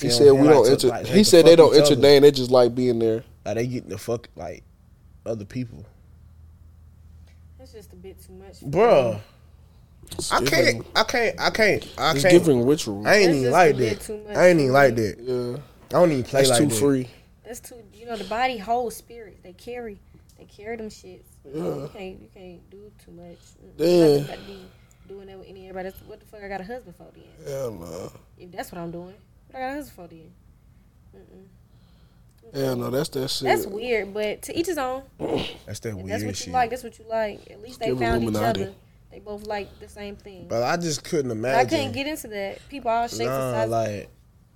You 0.00 0.08
He 0.08 0.10
said 0.14 0.32
we 0.32 0.38
Like, 0.42 0.50
don't 0.50 0.64
to- 0.64 0.70
enter. 0.72 0.88
like, 0.88 1.06
he 1.06 1.18
to 1.18 1.24
said 1.24 1.46
they 1.46 1.56
don't 1.56 1.74
each 1.74 1.80
other. 1.82 1.92
entertain. 1.92 2.22
They 2.22 2.30
just 2.30 2.50
like 2.50 2.74
being 2.74 2.98
there. 2.98 3.24
Like 3.44 3.56
they 3.56 3.66
getting 3.66 3.90
the 3.90 3.98
fuck 3.98 4.28
like 4.36 4.62
other 5.26 5.44
people, 5.44 5.84
That's 7.58 7.72
just 7.72 7.92
a 7.92 7.96
bit 7.96 8.16
too 8.24 8.32
much. 8.34 8.58
for 8.60 8.66
Bruh. 8.66 9.20
I 10.32 10.44
can't. 10.44 10.86
I 10.96 11.02
can't. 11.04 11.40
I 11.40 11.50
can't. 11.50 11.88
I 11.98 12.12
can't. 12.12 12.30
giving 12.30 12.66
ritual. 12.66 13.06
I 13.06 13.16
ain't 13.16 13.34
even 13.36 13.50
like 13.52 13.76
that. 13.76 14.00
too 14.00 14.18
much 14.26 14.36
I 14.36 14.48
ain't 14.48 14.60
even 14.60 14.72
like 14.72 14.94
that. 14.96 15.16
yeah, 15.20 15.56
I 15.96 16.00
don't 16.00 16.10
even 16.12 16.24
play 16.24 16.40
that's 16.40 16.50
like 16.50 16.58
too 16.60 16.66
that. 16.66 16.74
free. 16.74 17.08
That's 17.44 17.60
too. 17.60 17.76
You 17.94 18.06
know, 18.06 18.16
the 18.16 18.24
body 18.24 18.58
holds 18.58 18.96
spirit. 18.96 19.38
They 19.42 19.52
carry. 19.52 19.98
They 20.38 20.44
carry 20.44 20.76
them 20.76 20.88
shits. 20.88 21.22
Yeah. 21.44 21.62
You 21.62 21.90
can't. 21.92 22.20
You 22.20 22.28
can't 22.34 22.70
do 22.70 22.90
too 23.04 23.12
much. 23.12 23.38
Yeah. 23.78 24.24
I 24.24 24.36
gotta 24.36 24.40
be 24.42 24.58
doing 25.08 25.26
that 25.28 25.38
with 25.38 25.48
any 25.48 25.68
everybody. 25.68 25.94
What 26.06 26.18
the 26.20 26.26
fuck? 26.26 26.42
I 26.42 26.48
got 26.48 26.60
a 26.60 26.64
husband 26.64 26.96
for 26.96 27.06
then. 27.14 27.24
Hell 27.52 27.70
no. 27.72 28.12
If 28.38 28.50
that's 28.50 28.72
what 28.72 28.80
I'm 28.80 28.90
doing, 28.90 29.14
what 29.52 29.62
I 29.62 29.66
got 29.68 29.72
a 29.72 29.74
husband. 29.76 30.32
Mm-mm. 31.16 31.44
Yeah, 32.54 32.74
no, 32.74 32.90
that's 32.90 33.08
that 33.10 33.28
shit. 33.30 33.44
That's 33.48 33.66
weird, 33.66 34.12
but 34.12 34.42
to 34.42 34.58
each 34.58 34.66
his 34.66 34.76
own. 34.78 35.02
That's 35.66 35.80
that 35.80 35.90
If 35.90 35.94
weird 35.96 36.08
that's 36.10 36.24
what 36.24 36.36
shit. 36.36 36.46
you 36.48 36.52
like. 36.52 36.70
That's 36.70 36.82
what 36.84 36.98
you 36.98 37.04
like. 37.08 37.50
At 37.50 37.62
least 37.62 37.80
they 37.80 37.86
Give 37.86 37.98
found 37.98 38.24
each 38.24 38.34
other. 38.36 38.74
They 39.10 39.18
both 39.20 39.46
like 39.46 39.68
the 39.80 39.88
same 39.88 40.16
thing. 40.16 40.46
but 40.48 40.62
I 40.62 40.76
just 40.76 41.02
couldn't 41.04 41.30
imagine. 41.30 41.60
I 41.60 41.64
couldn't 41.64 41.92
get 41.92 42.06
into 42.06 42.28
that. 42.28 42.58
People 42.68 42.90
all 42.90 43.06
shapes 43.08 43.20
and 43.20 43.28
Nah, 43.28 43.52
sizes. 43.52 43.70
like, 43.70 44.08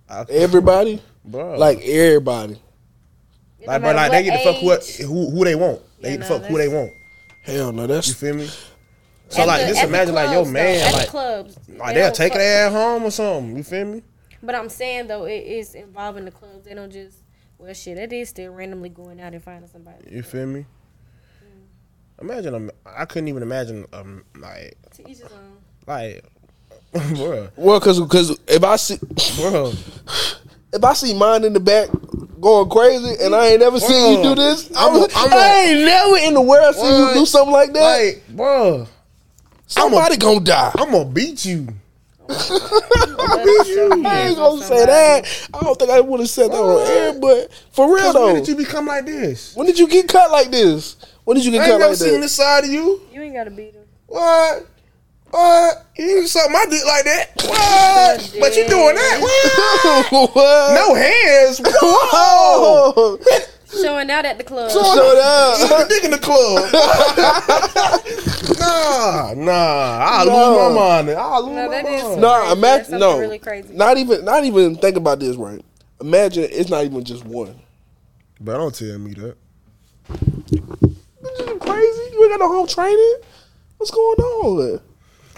I, 0.08 0.24
Everybody, 0.30 1.02
bro, 1.24 1.56
like 1.58 1.78
everybody. 1.84 2.60
It 3.60 3.66
like, 3.68 3.80
no 3.82 3.88
bro, 3.88 3.96
like 3.96 4.10
they 4.12 4.22
get 4.24 4.42
to 4.44 4.52
fuck 4.60 4.82
age. 4.82 4.96
who, 4.98 5.06
who 5.06 5.30
who 5.30 5.44
they 5.44 5.54
want. 5.54 5.80
They 6.00 6.10
Yeah, 6.10 6.16
get 6.18 6.26
to 6.26 6.32
nah, 6.34 6.38
fuck 6.40 6.48
who 6.50 6.58
they 6.58 6.68
want. 6.68 6.90
Hell 7.44 7.72
no, 7.72 7.86
that's 7.86 8.08
You 8.08 8.14
feel 8.14 8.34
me? 8.34 8.48
So 9.28 9.40
At 9.42 9.46
like, 9.48 9.60
the- 9.62 9.68
just 9.68 9.80
at 9.80 9.82
the 9.84 9.88
imagine 9.88 10.14
like 10.14 10.30
your 10.30 10.44
clubs, 10.44 10.48
though, 10.48 10.52
man, 10.52 10.92
like, 10.92 11.04
the 11.04 11.10
clubs. 11.10 11.56
like 11.68 11.78
they 11.78 11.94
they'll 11.94 12.04
don't 12.08 12.14
take 12.14 12.32
fuck- 12.32 12.38
their 12.38 12.66
ass 12.66 12.72
home 12.72 13.02
or 13.04 13.10
something. 13.10 13.56
You 13.56 13.62
feel 13.62 13.84
me? 13.86 14.02
But 14.46 14.54
I'm 14.54 14.68
saying 14.68 15.08
though, 15.08 15.24
it 15.24 15.44
is 15.44 15.74
involving 15.74 16.24
the 16.24 16.30
clubs. 16.30 16.64
They 16.64 16.74
don't 16.74 16.92
just 16.92 17.18
well, 17.58 17.74
shit. 17.74 17.98
It 17.98 18.12
is 18.12 18.28
still 18.28 18.52
randomly 18.52 18.88
going 18.90 19.20
out 19.20 19.32
and 19.34 19.42
finding 19.42 19.68
somebody. 19.68 19.98
You 20.10 20.22
feel 20.22 20.46
me? 20.46 20.66
Imagine, 22.20 22.54
um, 22.54 22.70
I 22.86 23.04
couldn't 23.04 23.28
even 23.28 23.42
imagine, 23.42 23.84
um, 23.92 24.24
like, 24.38 24.78
To 24.94 25.02
each 25.02 25.18
his 25.18 25.22
own. 25.24 25.58
like, 25.86 26.24
bro, 27.14 27.48
well, 27.56 27.78
cause 27.78 28.00
cause 28.08 28.38
if 28.48 28.64
I 28.64 28.76
see 28.76 28.96
bro, 29.36 29.72
if 30.72 30.82
I 30.82 30.94
see 30.94 31.12
mine 31.12 31.44
in 31.44 31.52
the 31.52 31.60
back 31.60 31.90
going 32.40 32.70
crazy 32.70 33.22
and 33.22 33.34
I 33.34 33.48
ain't 33.48 33.60
never 33.60 33.78
seen 33.78 34.16
you 34.18 34.22
do 34.22 34.34
this, 34.34 34.70
I'm 34.74 34.94
I'm, 34.96 35.02
a- 35.02 35.08
I'm 35.14 35.32
a- 35.32 35.36
I 35.36 35.64
ain't 35.68 35.84
never 35.84 36.16
in 36.28 36.34
the 36.34 36.40
world 36.40 36.74
seen 36.74 36.86
you 37.08 37.14
do 37.14 37.26
something 37.26 37.52
like 37.52 37.72
that. 37.74 37.80
like, 37.80 38.22
bro, 38.30 38.86
Somebody 39.66 40.16
gonna 40.16 40.40
die. 40.40 40.72
I'm 40.78 40.92
gonna 40.92 41.04
beat 41.04 41.44
you. 41.44 41.68
I 42.28 44.26
ain't 44.28 44.36
gonna 44.36 44.62
say 44.62 44.86
that. 44.86 45.48
I 45.54 45.60
don't 45.60 45.78
think 45.78 45.90
I 45.90 46.00
would 46.00 46.20
have 46.20 46.28
said 46.28 46.50
that 46.50 46.56
on 46.56 46.86
air, 46.86 47.18
but 47.20 47.52
for 47.72 47.94
real 47.94 48.12
though, 48.12 48.26
when 48.26 48.36
did 48.36 48.48
you 48.48 48.56
become 48.56 48.86
like 48.86 49.06
this? 49.06 49.54
when 49.54 49.66
did 49.66 49.78
you 49.78 49.88
get 49.88 50.08
cut 50.08 50.30
like 50.30 50.50
this? 50.50 50.96
When 51.24 51.36
did 51.36 51.44
you 51.44 51.52
get 51.52 51.62
I 51.62 51.70
ain't 51.70 51.78
never 51.78 51.90
like 51.90 51.98
seen 51.98 52.14
that? 52.14 52.20
this 52.20 52.34
side 52.34 52.64
of 52.64 52.70
you. 52.70 53.00
You 53.12 53.22
ain't 53.22 53.34
gotta 53.34 53.50
beat 53.50 53.74
him. 53.74 53.82
What? 54.06 54.66
What? 55.30 55.86
You 55.96 56.18
ain't 56.18 56.28
suck 56.28 56.50
my 56.50 56.64
dick 56.70 56.84
like 56.86 57.04
that? 57.04 57.30
What? 57.44 58.36
but 58.40 58.56
you 58.56 58.66
doing 58.68 58.94
that? 58.94 59.20
What? 59.20 60.30
what? 60.34 60.74
No 60.74 60.94
hands. 60.94 61.60
Whoa. 61.64 63.18
Showing 63.82 64.10
out 64.10 64.24
at 64.24 64.38
the 64.38 64.44
club. 64.44 64.70
shut 64.70 64.78
out. 65.18 65.56
Suck 65.56 65.86
a 65.86 65.88
dick 65.88 66.04
in 66.04 66.10
the 66.12 66.18
club. 66.18 66.70
nah, 68.58 69.34
nah. 69.36 69.52
I'll 69.52 70.26
No. 70.26 70.50
lose 70.50 70.74
my 70.74 70.80
mind. 71.02 71.10
I'll 71.10 71.42
lose 71.42 71.56
No, 71.56 71.66
my 71.66 71.68
that 71.68 71.86
is 71.86 72.02
mind. 72.04 72.20
No, 72.20 72.32
crazy. 72.40 72.52
imagine 72.52 72.90
That's 72.92 73.00
no, 73.00 73.18
really 73.18 73.38
crazy. 73.38 73.74
not 73.74 73.96
even, 73.98 74.24
not 74.24 74.44
even 74.44 74.76
think 74.76 74.96
about 74.96 75.18
this. 75.20 75.36
Right? 75.36 75.60
Imagine 76.00 76.44
it's 76.50 76.70
not 76.70 76.84
even 76.84 77.02
just 77.04 77.24
one. 77.24 77.58
But 78.40 78.58
don't 78.58 78.74
tell 78.74 78.98
me 78.98 79.14
that. 79.14 79.36
This 80.08 81.40
is 81.40 81.60
crazy. 81.60 82.02
You 82.12 82.22
ain't 82.22 82.30
got 82.32 82.40
no 82.40 82.48
home 82.48 82.66
training. 82.66 83.14
What's 83.78 83.90
going 83.90 84.18
on? 84.20 84.80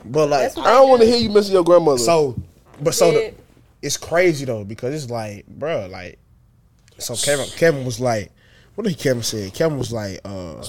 But 0.05 0.29
like, 0.29 0.57
I 0.59 0.73
don't 0.73 0.89
want 0.91 1.01
to 1.03 1.07
hear 1.09 1.17
you 1.19 1.31
missing 1.31 1.55
your 1.55 1.65
grandmother. 1.65 1.99
so, 1.99 2.41
but 2.81 2.95
so 2.95 3.07
Yeah. 3.07 3.13
the, 3.31 3.35
it's 3.83 3.97
crazy 3.97 4.45
though 4.45 4.65
because 4.65 4.95
it's 4.95 5.11
like, 5.11 5.47
bro, 5.47 5.87
like, 5.91 6.19
so 6.99 7.15
Kevin, 7.15 7.47
Kevin 7.57 7.85
was 7.85 8.01
like, 8.01 8.33
what 8.75 8.87
did 8.87 8.99
Kevin 8.99 9.23
say? 9.23 9.51
Kevin 9.51 9.79
was 9.79 9.93
like, 9.93 10.21
uh, 10.25 10.63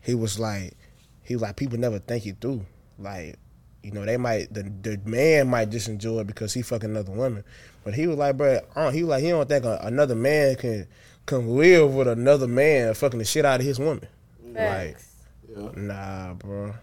he 0.00 0.14
was 0.14 0.38
like, 0.38 0.74
he 1.22 1.34
was 1.34 1.42
like, 1.42 1.56
people 1.56 1.78
never 1.78 1.98
think 1.98 2.26
it 2.26 2.36
through. 2.40 2.64
Like, 2.98 3.36
you 3.82 3.92
know, 3.92 4.04
they 4.04 4.16
might 4.16 4.52
the 4.52 4.62
the 4.62 5.00
man 5.04 5.48
might 5.48 5.70
just 5.70 5.88
enjoy 5.88 6.20
it 6.20 6.26
because 6.26 6.52
he 6.52 6.62
fucking 6.62 6.90
another 6.90 7.12
woman, 7.12 7.44
but 7.84 7.94
he 7.94 8.06
was 8.06 8.16
like, 8.16 8.36
bro, 8.36 8.60
uh, 8.76 8.90
he 8.90 9.02
was 9.02 9.10
like, 9.10 9.22
he 9.22 9.30
don't 9.30 9.48
think 9.48 9.64
a, 9.64 9.80
another 9.82 10.14
man 10.14 10.56
can 10.56 10.86
can 11.26 11.56
live 11.56 11.94
with 11.94 12.08
another 12.08 12.48
man 12.48 12.92
fucking 12.94 13.18
the 13.18 13.24
shit 13.24 13.44
out 13.44 13.60
of 13.60 13.66
his 13.66 13.78
woman. 13.78 14.06
Like, 14.44 14.98
Facts. 14.98 15.16
nah, 15.76 16.34
bro. 16.34 16.74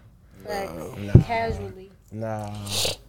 Facts. 0.44 0.72
Nah. 0.98 1.22
Casually. 1.24 1.90
Nah. 2.10 2.50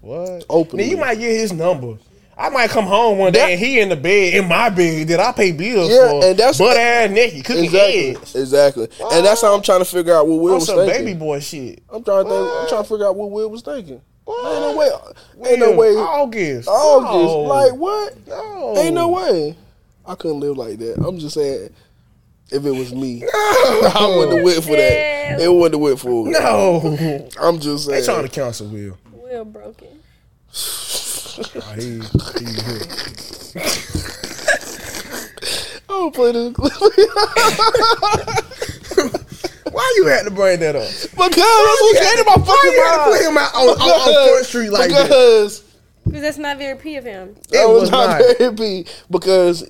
What? 0.01 0.45
Openly. 0.49 0.85
Now, 0.85 0.91
you 0.91 0.97
might 0.97 1.17
get 1.17 1.31
his 1.31 1.53
number. 1.53 1.97
I 2.41 2.47
might 2.49 2.69
come 2.69 2.85
home 2.85 3.17
one 3.17 3.33
day 3.33 3.39
That- 3.41 3.49
and 3.51 3.59
he 3.59 3.79
in 3.81 3.89
the 3.89 3.97
bed 3.97 4.33
in 4.33 4.47
my 4.47 4.69
bed 4.69 5.09
that 5.09 5.19
I 5.19 5.33
pay 5.33 5.51
bills 5.51 5.89
Yeah, 5.91 6.09
for. 6.09 6.23
and 6.25 6.37
that's- 6.39 6.57
butt 6.57 6.77
ass 6.77 7.09
naked 7.11 7.43
cooking 7.43 7.65
exactly, 7.65 8.07
eggs. 8.11 8.35
exactly, 8.35 8.87
and 9.11 9.25
that's 9.25 9.41
how 9.41 9.53
I'm 9.53 9.61
trying 9.61 9.79
to 9.79 9.85
figure 9.85 10.15
out 10.15 10.25
what 10.25 10.39
Will 10.39 10.53
On 10.53 10.59
was 10.59 10.65
some 10.67 10.77
thinking. 10.77 11.05
baby 11.05 11.13
boy 11.19 11.39
shit. 11.41 11.83
I'm 11.91 12.01
trying 12.01 12.23
to, 12.23 12.29
think, 12.29 12.41
I'm 12.61 12.67
trying 12.69 12.83
to 12.83 12.89
figure 12.89 13.05
out 13.07 13.15
what 13.17 13.29
Will 13.31 13.49
was 13.49 13.61
thinking. 13.61 14.01
Ain't 14.25 14.43
no 14.61 14.75
way, 14.77 14.89
ain't 15.49 15.59
no 15.59 15.71
Will, 15.71 15.77
way, 15.77 15.89
August. 15.95 16.69
August, 16.69 17.11
No. 17.13 17.39
like 17.41 17.73
what? 17.73 18.13
no. 18.27 18.73
Ain't 18.77 18.93
no 18.95 19.07
way. 19.09 19.55
I 20.05 20.15
couldn't 20.15 20.39
live 20.39 20.55
like 20.57 20.77
that. 20.79 21.03
I'm 21.05 21.19
just 21.19 21.33
saying, 21.33 21.71
if 22.51 22.65
it 22.65 22.71
was 22.71 22.93
me, 22.93 23.23
I 23.33 24.13
wouldn't 24.15 24.37
have 24.37 24.45
went 24.45 24.63
for 24.63 24.71
that. 24.77 24.77
Yeah. 24.77 25.39
It 25.41 25.51
wouldn't 25.53 25.73
have 25.73 25.81
went 25.81 25.99
for 25.99 26.27
it. 26.27 26.31
No. 26.31 27.27
I'm 27.41 27.59
just 27.59 27.85
saying. 27.87 27.99
They 27.99 28.05
trying 28.05 28.23
to 28.23 28.29
cancel 28.29 28.67
Will. 28.67 28.97
Will 29.11 29.43
broken. 29.45 29.87
Oh, 31.39 31.73
he, 31.75 31.81
he 31.81 31.89
here. 32.61 32.81
I'm 35.89 35.99
gonna 35.99 36.11
play 36.11 36.31
this 36.31 36.53
clip. 36.53 36.73
Why 39.73 39.93
you 39.97 40.07
had 40.07 40.23
to 40.23 40.31
bring 40.31 40.59
that 40.61 40.75
up? 40.75 40.87
because 40.89 41.15
that's 41.15 41.81
what 41.81 41.97
came 41.97 42.17
to 42.17 42.23
my 42.25 42.35
Why 42.37 42.45
fucking 42.45 42.71
you 42.71 42.83
had 42.83 42.91
to 42.91 42.97
mind. 42.97 43.11
put 43.11 43.21
him 43.29 43.37
out 43.37 43.53
on, 43.55 43.69
on, 43.69 43.89
on 43.89 44.29
Front 44.29 44.45
Street 44.45 44.69
like 44.71 44.89
that? 44.91 45.03
because 45.03 45.63
Because 46.05 46.21
that's 46.21 46.37
not 46.37 46.57
very 46.57 46.75
P 46.77 46.95
of 46.97 47.05
him. 47.05 47.35
that 47.49 47.63
It 47.63 47.69
was 47.69 47.81
was 47.83 47.91
not 47.91 48.19
not. 48.19 48.37
very 48.37 48.51
big. 48.53 48.89
Because 49.09 49.63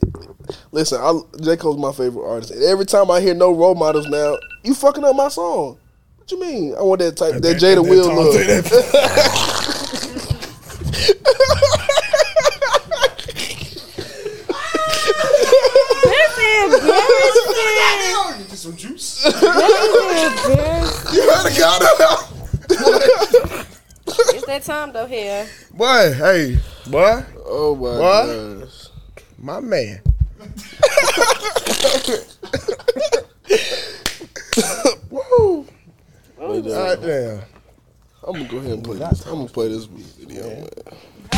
listen, 0.72 1.00
I, 1.02 1.20
J 1.44 1.58
Cole's 1.58 1.78
my 1.78 1.92
favorite 1.92 2.26
artist, 2.28 2.52
and 2.52 2.64
every 2.64 2.86
time 2.86 3.12
I 3.12 3.22
hear 3.22 3.34
no 3.36 3.52
role 3.52 3.76
models 3.76 4.08
now, 4.08 4.38
you 4.64 4.74
fucking 4.74 5.04
up 5.04 5.16
my 5.16 5.28
song. 5.28 5.78
What 6.18 6.32
you 6.32 6.40
mean? 6.40 6.74
I 6.76 6.82
want 6.82 7.00
that 7.02 7.16
type 7.18 7.36
that, 7.42 7.58
Jada 7.58 7.84
Will 7.88 8.08
Tom 8.08 8.16
look. 8.16 8.34
said 8.34 8.64
that. 8.64 9.60
Get 18.50 18.58
some 18.58 18.76
juice. 18.76 19.24
you 19.26 19.32
heard 21.62 21.80
the 22.70 23.66
It's 24.36 24.46
that 24.46 24.64
time 24.64 24.92
though 24.94 25.06
here. 25.06 25.46
Boy, 25.74 26.14
hey, 26.14 26.58
boy, 26.90 27.24
Oh 27.46 27.76
my 27.76 28.00
What? 28.00 28.26
gosh. 28.66 28.88
my 29.38 29.60
man. 29.60 30.02
Woo. 35.10 35.66
God 36.38 37.02
damn. 37.02 37.42
I'm 38.24 38.34
gonna 38.34 38.48
go 38.50 38.58
ahead 38.58 38.72
and 38.74 38.84
play 38.84 38.98
this. 38.98 39.26
I'm 39.26 39.36
gonna 39.38 39.48
play 39.50 39.70
this 39.70 39.86
video, 39.86 40.50
man. 40.50 40.70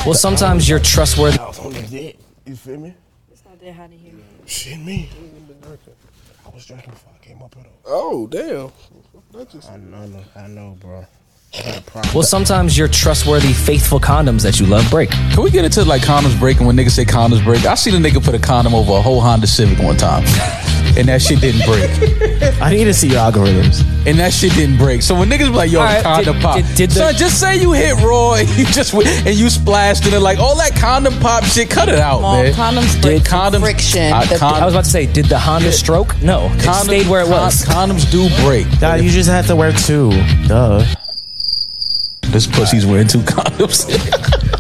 Well, 0.06 0.14
sometimes 0.14 0.68
you're 0.68 0.80
trustworthy. 0.80 1.40
I 1.40 1.48
was 1.48 1.60
on 1.60 1.74
the 1.74 1.82
deck. 1.84 2.16
You 2.46 2.56
feel 2.56 2.78
me? 2.80 2.94
It's 3.32 3.44
not 3.46 3.60
that 3.62 3.74
hot 3.74 3.92
in 3.92 4.00
here. 4.00 4.14
Shit, 4.46 4.80
me. 4.80 5.10
I 6.46 6.50
was 6.54 6.66
drinking 6.66 6.92
before 6.92 7.14
I 7.16 7.26
came 7.26 7.42
up 7.42 7.54
here. 7.56 7.64
though. 7.64 7.70
Oh 7.86 8.28
damn. 8.28 8.72
Just- 9.32 9.70
I 9.70 9.78
know, 9.78 10.24
I 10.36 10.48
know, 10.48 10.78
bro. 10.80 11.06
I 11.54 11.64
got 11.64 11.78
a 11.78 11.82
problem. 11.82 12.14
Well, 12.14 12.24
sometimes 12.24 12.78
your 12.78 12.88
trustworthy, 12.88 13.52
faithful 13.52 14.00
condoms 14.00 14.42
that 14.44 14.60
you 14.60 14.66
love 14.68 14.90
break. 14.90 15.10
Can 15.10 15.44
we 15.44 15.52
get 15.52 15.66
into 15.66 15.84
like 15.84 16.02
condoms 16.02 16.40
breaking 16.40 16.66
when 16.66 16.78
niggas 16.78 16.92
say 16.92 17.04
condoms 17.04 17.44
break? 17.44 17.66
I 17.66 17.76
seen 17.76 17.94
a 17.94 17.98
nigga 17.98 18.24
put 18.24 18.34
a 18.36 18.40
condom 18.40 18.74
over 18.74 18.94
a 18.94 19.02
whole 19.02 19.20
Honda 19.20 19.48
Civic 19.48 19.78
one 19.80 19.98
time, 19.98 20.24
and 20.98 21.10
that 21.10 21.22
shit 21.22 21.42
didn't 21.42 21.66
break. 21.66 21.90
I 22.62 22.70
need 22.72 22.86
to 22.86 22.94
see 22.94 23.10
your 23.10 23.18
algorithms. 23.20 23.84
And 24.08 24.18
that 24.18 24.32
shit 24.34 24.54
didn't 24.54 24.78
break. 24.78 25.02
So 25.02 25.14
when 25.14 25.30
niggas 25.30 25.50
be 25.52 25.58
like, 25.58 25.70
"Yo, 25.72 25.80
All 25.80 25.86
right, 25.86 25.98
the 25.98 26.04
condom 26.04 26.34
did- 26.36 26.42
pop," 26.42 26.56
did- 26.56 26.76
did 26.76 26.90
the- 26.92 26.96
son, 26.96 27.16
just 27.16 27.40
say 27.40 27.60
you 27.62 27.74
hit 27.74 28.02
Roy, 28.02 28.46
you 28.56 28.66
just 28.68 28.94
went- 28.94 29.10
and 29.28 29.36
you 29.36 29.50
splashed 29.50 30.08
in 30.08 30.14
it 30.14 30.22
like 30.22 30.40
all 30.40 30.56
that 30.56 30.74
condom 30.78 31.20
pop 31.20 31.44
shit. 31.44 31.70
Cut 31.70 31.90
it 31.90 32.00
out, 32.00 32.22
Well, 32.22 32.44
man. 32.44 32.54
condoms 32.54 32.94
Did 32.94 33.02
break 33.02 33.28
from 33.28 33.40
condoms 33.40 33.60
friction. 33.60 34.10
That- 34.12 34.40
con- 34.40 34.56
I 34.62 34.64
was 34.66 34.74
about 34.74 34.86
to 34.86 34.90
say, 34.90 35.06
did 35.06 35.26
the 35.26 35.38
Honda 35.38 35.74
stroke? 35.74 36.20
No, 36.22 36.50
it 36.54 36.62
stayed 36.86 37.08
where 37.08 37.22
it 37.22 37.28
con- 37.28 37.34
was. 37.42 37.66
condoms 37.66 38.10
do 38.10 38.30
break. 38.46 38.66
Nah, 38.82 38.96
you 38.96 39.10
just 39.12 39.30
have 39.30 39.48
to 39.48 39.56
wear 39.58 39.74
two. 39.74 40.12
Duh. 40.48 40.86
This 42.32 42.48
pussy's 42.48 42.86
wearing 42.86 43.08
two 43.08 43.20
condoms. 43.20 43.86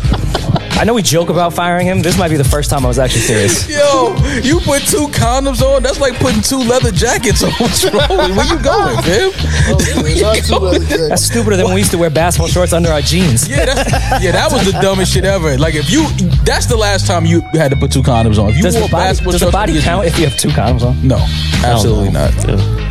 I 0.81 0.83
know 0.83 0.95
we 0.95 1.03
joke 1.03 1.29
about 1.29 1.53
firing 1.53 1.85
him. 1.85 2.01
This 2.01 2.17
might 2.17 2.29
be 2.29 2.37
the 2.37 2.43
first 2.43 2.71
time 2.71 2.85
I 2.85 2.87
was 2.87 2.97
actually 2.97 3.21
serious. 3.21 3.69
Yo, 3.69 4.15
you 4.41 4.59
put 4.61 4.81
two 4.81 5.07
condoms 5.09 5.61
on. 5.61 5.83
That's 5.83 5.99
like 5.99 6.15
putting 6.15 6.41
two 6.41 6.57
leather 6.57 6.91
jackets 6.91 7.43
on. 7.43 7.51
What's 7.59 7.83
wrong? 7.85 8.09
Where 8.09 8.45
you 8.47 8.57
going, 8.63 8.95
man? 9.05 9.31
Oh, 9.69 9.77
not 10.21 10.37
too 10.37 10.59
much, 10.59 10.89
Jack. 10.89 11.09
That's 11.09 11.21
stupider 11.21 11.55
than 11.55 11.65
when 11.65 11.75
we 11.75 11.81
used 11.81 11.91
to 11.91 11.99
wear 11.99 12.09
basketball 12.09 12.47
shorts 12.47 12.73
under 12.73 12.89
our 12.89 13.01
jeans. 13.01 13.47
Yeah, 13.47 13.65
that's, 13.65 14.23
yeah, 14.23 14.31
that 14.31 14.51
was 14.51 14.65
the 14.65 14.71
dumbest 14.81 15.13
shit 15.13 15.23
ever. 15.23 15.55
Like 15.57 15.75
if 15.75 15.91
you, 15.91 16.07
that's 16.45 16.65
the 16.65 16.77
last 16.77 17.05
time 17.05 17.27
you 17.27 17.41
had 17.53 17.69
to 17.69 17.77
put 17.77 17.91
two 17.91 18.01
condoms 18.01 18.39
on. 18.39 18.49
If 18.49 18.57
you 18.57 18.63
Does 18.63 18.73
wore 18.75 18.87
the 18.87 18.91
body, 18.91 19.03
basketball 19.03 19.31
does 19.33 19.41
the 19.41 19.51
body 19.51 19.73
you- 19.73 19.81
count 19.81 20.07
if 20.07 20.17
you 20.17 20.27
have 20.27 20.37
two 20.39 20.49
condoms 20.49 20.81
on? 20.81 21.07
No, 21.07 21.17
absolutely 21.63 22.09
not. 22.09 22.33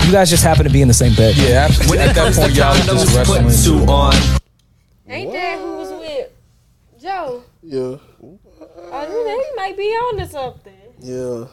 You 0.07 0.13
guys 0.13 0.31
just 0.31 0.45
happen 0.45 0.63
to 0.65 0.71
be 0.71 0.81
in 0.81 0.87
the 0.89 0.95
same 0.95 1.15
bed. 1.17 1.37
Yeah, 1.37 1.67
absolutely. 1.69 1.99
At 1.99 2.15
that 2.15 2.35
point, 2.35 2.55
y'all 2.55 2.71
was 2.95 3.05
just 3.05 3.17
wrestling. 3.17 4.31
Ain't 5.11 5.33
that 5.33 5.59
who 5.59 5.77
was 5.77 5.91
with 5.91 6.31
Joe? 7.01 7.43
Yeah, 7.63 7.97
I 8.93 9.07
Oh, 9.09 9.43
he 9.51 9.57
might 9.57 9.77
be 9.77 9.85
on 9.85 10.19
to 10.19 10.27
something. 10.29 10.73
yeah. 11.01 11.47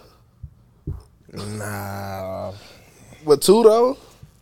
Nah, 1.34 2.54
But 3.26 3.42
two 3.42 3.64
though, 3.64 3.98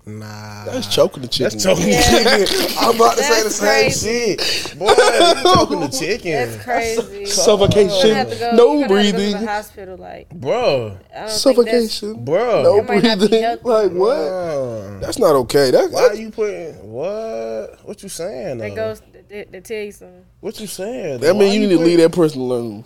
nah. 0.06 0.66
that's 0.66 0.94
choking 0.94 1.22
the 1.24 1.28
chicken. 1.28 1.58
That's 1.58 1.64
choking 1.64 1.88
Yeah. 1.90 2.02
the 2.02 2.46
chicken. 2.48 2.78
I'm 2.80 2.96
about 2.96 3.18
to 3.18 3.24
say 3.24 3.38
the 3.44 3.50
That's 3.50 4.00
same 4.00 4.38
shit. 4.38 4.80
Boy, 4.80 4.94
choking 5.44 5.80
the 5.80 5.88
chicken. 5.88 6.32
That's 6.32 6.64
crazy. 6.64 7.26
Suffocation. 7.26 7.90
gonna 8.10 8.14
have 8.16 8.30
to 8.32 8.40
go, 8.40 8.52
no 8.56 8.74
you're 8.80 8.88
gonna 8.88 9.02
have 9.04 9.10
to 9.10 9.14
go 9.14 9.18
to 9.18 9.18
breathing. 9.18 9.32
the 9.42 9.48
hospital, 9.52 9.98
like 9.98 10.30
Bro, 10.30 10.98
I 11.14 11.20
don't 11.20 11.28
Think 11.28 11.32
Suffocation. 11.32 12.26
bro. 12.26 12.64
No 12.64 12.76
That 12.78 12.88
might 12.88 13.04
not 13.04 13.20
be 13.20 13.28
breathing. 13.28 13.58
Like 13.64 13.92
what? 13.92 14.16
Bro. 14.16 15.00
That's 15.02 15.20
not 15.20 15.36
okay. 15.36 15.72
That, 15.72 15.92
Why 15.92 16.10
that, 16.10 16.18
you 16.18 16.32
putting 16.32 16.92
what? 16.92 17.80
What 17.86 18.04
you 18.04 18.10
saying? 18.10 18.58
that's, 18.60 18.76
that 18.76 18.82
though? 18.82 18.90
goes. 18.90 19.02
They, 19.28 19.44
they 19.46 19.60
tell 19.62 19.78
you 19.84 19.92
something. 19.92 20.24
What 20.40 20.60
you 20.60 20.68
saying? 20.68 21.20
that 21.20 21.22
though? 21.22 21.34
mean 21.34 21.48
Why 21.50 21.54
you 21.56 21.60
need 21.62 21.70
to 21.78 21.80
leave 21.84 21.98
that 21.98 22.12
person 22.12 22.42
alone. 22.42 22.84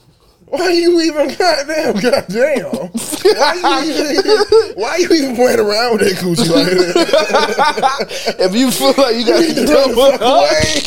Why 0.50 0.62
are 0.62 0.72
you 0.72 1.00
even 1.02 1.28
goddamn 1.38 1.94
goddamn? 2.02 2.90
why 2.90 3.84
you 3.86 3.94
even, 4.20 4.74
why 4.76 4.98
you 4.98 5.10
even 5.14 5.36
playing 5.36 5.60
around 5.60 5.94
with 6.00 6.02
that 6.02 6.18
coochie 6.18 6.50
like 6.50 6.66
that? 6.66 8.36
if 8.40 8.56
you 8.56 8.72
feel 8.72 8.94
like 8.98 9.16
you 9.16 9.26
got 9.26 9.40
to 9.42 9.46
Get 9.48 9.56
get 9.56 9.68
the 9.68 9.94
fuck 9.96 10.22
away. 10.22 10.82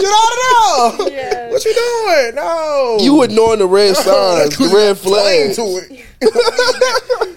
Get 0.00 0.08
out 0.08 1.00
of 1.00 1.06
there. 1.06 1.12
Yeah. 1.12 1.50
What 1.50 1.64
you 1.64 1.74
doing? 1.74 2.34
No. 2.34 2.98
You 3.00 3.22
ignoring 3.24 3.58
the 3.58 3.66
red 3.66 3.94
signs, 3.98 4.56
the 4.56 4.70
red 4.74 4.96
Flame 4.96 5.52
flags. 5.52 5.56
to 5.56 5.62
it. 5.62 5.90
You 6.22 6.30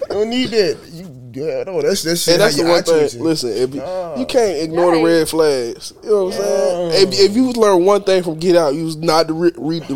don't 0.08 0.30
need 0.30 0.50
that. 0.50 0.78
You 0.90 1.04
yeah, 1.30 1.62
no, 1.64 1.82
that's 1.82 2.02
that's 2.02 2.22
shit. 2.22 2.34
And 2.34 2.42
that's 2.42 2.56
the 2.56 2.64
one 2.64 2.82
thing. 2.82 3.22
Listen, 3.22 3.50
if 3.50 3.74
you, 3.74 3.80
Nah. 3.80 4.16
you 4.18 4.24
can't 4.26 4.58
ignore 4.58 4.96
the 4.96 5.04
red 5.04 5.28
flags. 5.28 5.92
You 6.02 6.08
know 6.08 6.24
what 6.24 6.34
I'm 6.34 6.40
saying? 6.40 6.90
If, 7.12 7.20
if 7.30 7.36
you 7.36 7.52
learn 7.52 7.84
one 7.84 8.02
thing 8.02 8.22
from 8.22 8.38
Get 8.38 8.56
Out, 8.56 8.74
you 8.74 8.84
was 8.86 8.96
not 8.96 9.28
to 9.28 9.34
re- 9.34 9.52
read 9.56 9.82
the. 9.84 9.94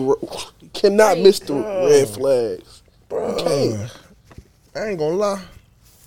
You 0.75 0.81
cannot 0.81 1.19
miss 1.19 1.39
the 1.41 1.55
red 1.55 2.09
flags. 2.09 2.83
Bro, 3.09 3.37
I 4.75 4.89
ain't 4.89 4.99
gonna 4.99 5.17
lie. 5.17 5.43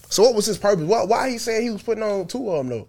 So 0.10 0.24
what 0.24 0.34
was 0.34 0.48
his 0.48 0.57
purpose? 0.57 0.86
Why 0.86 1.03
why 1.03 1.29
he 1.29 1.38
said 1.38 1.62
he 1.62 1.69
was 1.69 1.84
putting 1.84 2.03
on 2.03 2.27
two 2.27 2.50
of 2.50 2.67
them 2.67 2.69
though? 2.69 2.88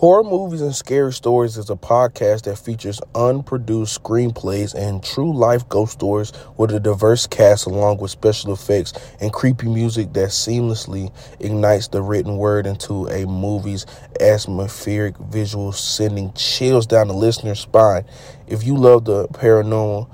Horror 0.00 0.24
Movies 0.24 0.62
and 0.62 0.74
Scary 0.74 1.12
Stories 1.12 1.58
is 1.58 1.68
a 1.68 1.76
podcast 1.76 2.44
that 2.44 2.56
features 2.56 3.02
unproduced 3.14 4.02
screenplays 4.02 4.74
and 4.74 5.04
true 5.04 5.36
life 5.36 5.68
ghost 5.68 5.92
stories 5.92 6.32
with 6.56 6.70
a 6.70 6.80
diverse 6.80 7.26
cast 7.26 7.66
along 7.66 7.98
with 7.98 8.10
special 8.10 8.54
effects 8.54 8.94
and 9.20 9.30
creepy 9.30 9.68
music 9.68 10.14
that 10.14 10.30
seamlessly 10.30 11.12
ignites 11.38 11.88
the 11.88 12.00
written 12.00 12.38
word 12.38 12.66
into 12.66 13.08
a 13.08 13.26
movie's 13.26 13.84
atmospheric 14.18 15.16
visuals, 15.18 15.74
sending 15.74 16.32
chills 16.32 16.86
down 16.86 17.08
the 17.08 17.14
listener's 17.14 17.60
spine. 17.60 18.06
If 18.46 18.64
you 18.64 18.78
love 18.78 19.04
the 19.04 19.28
paranormal, 19.28 20.08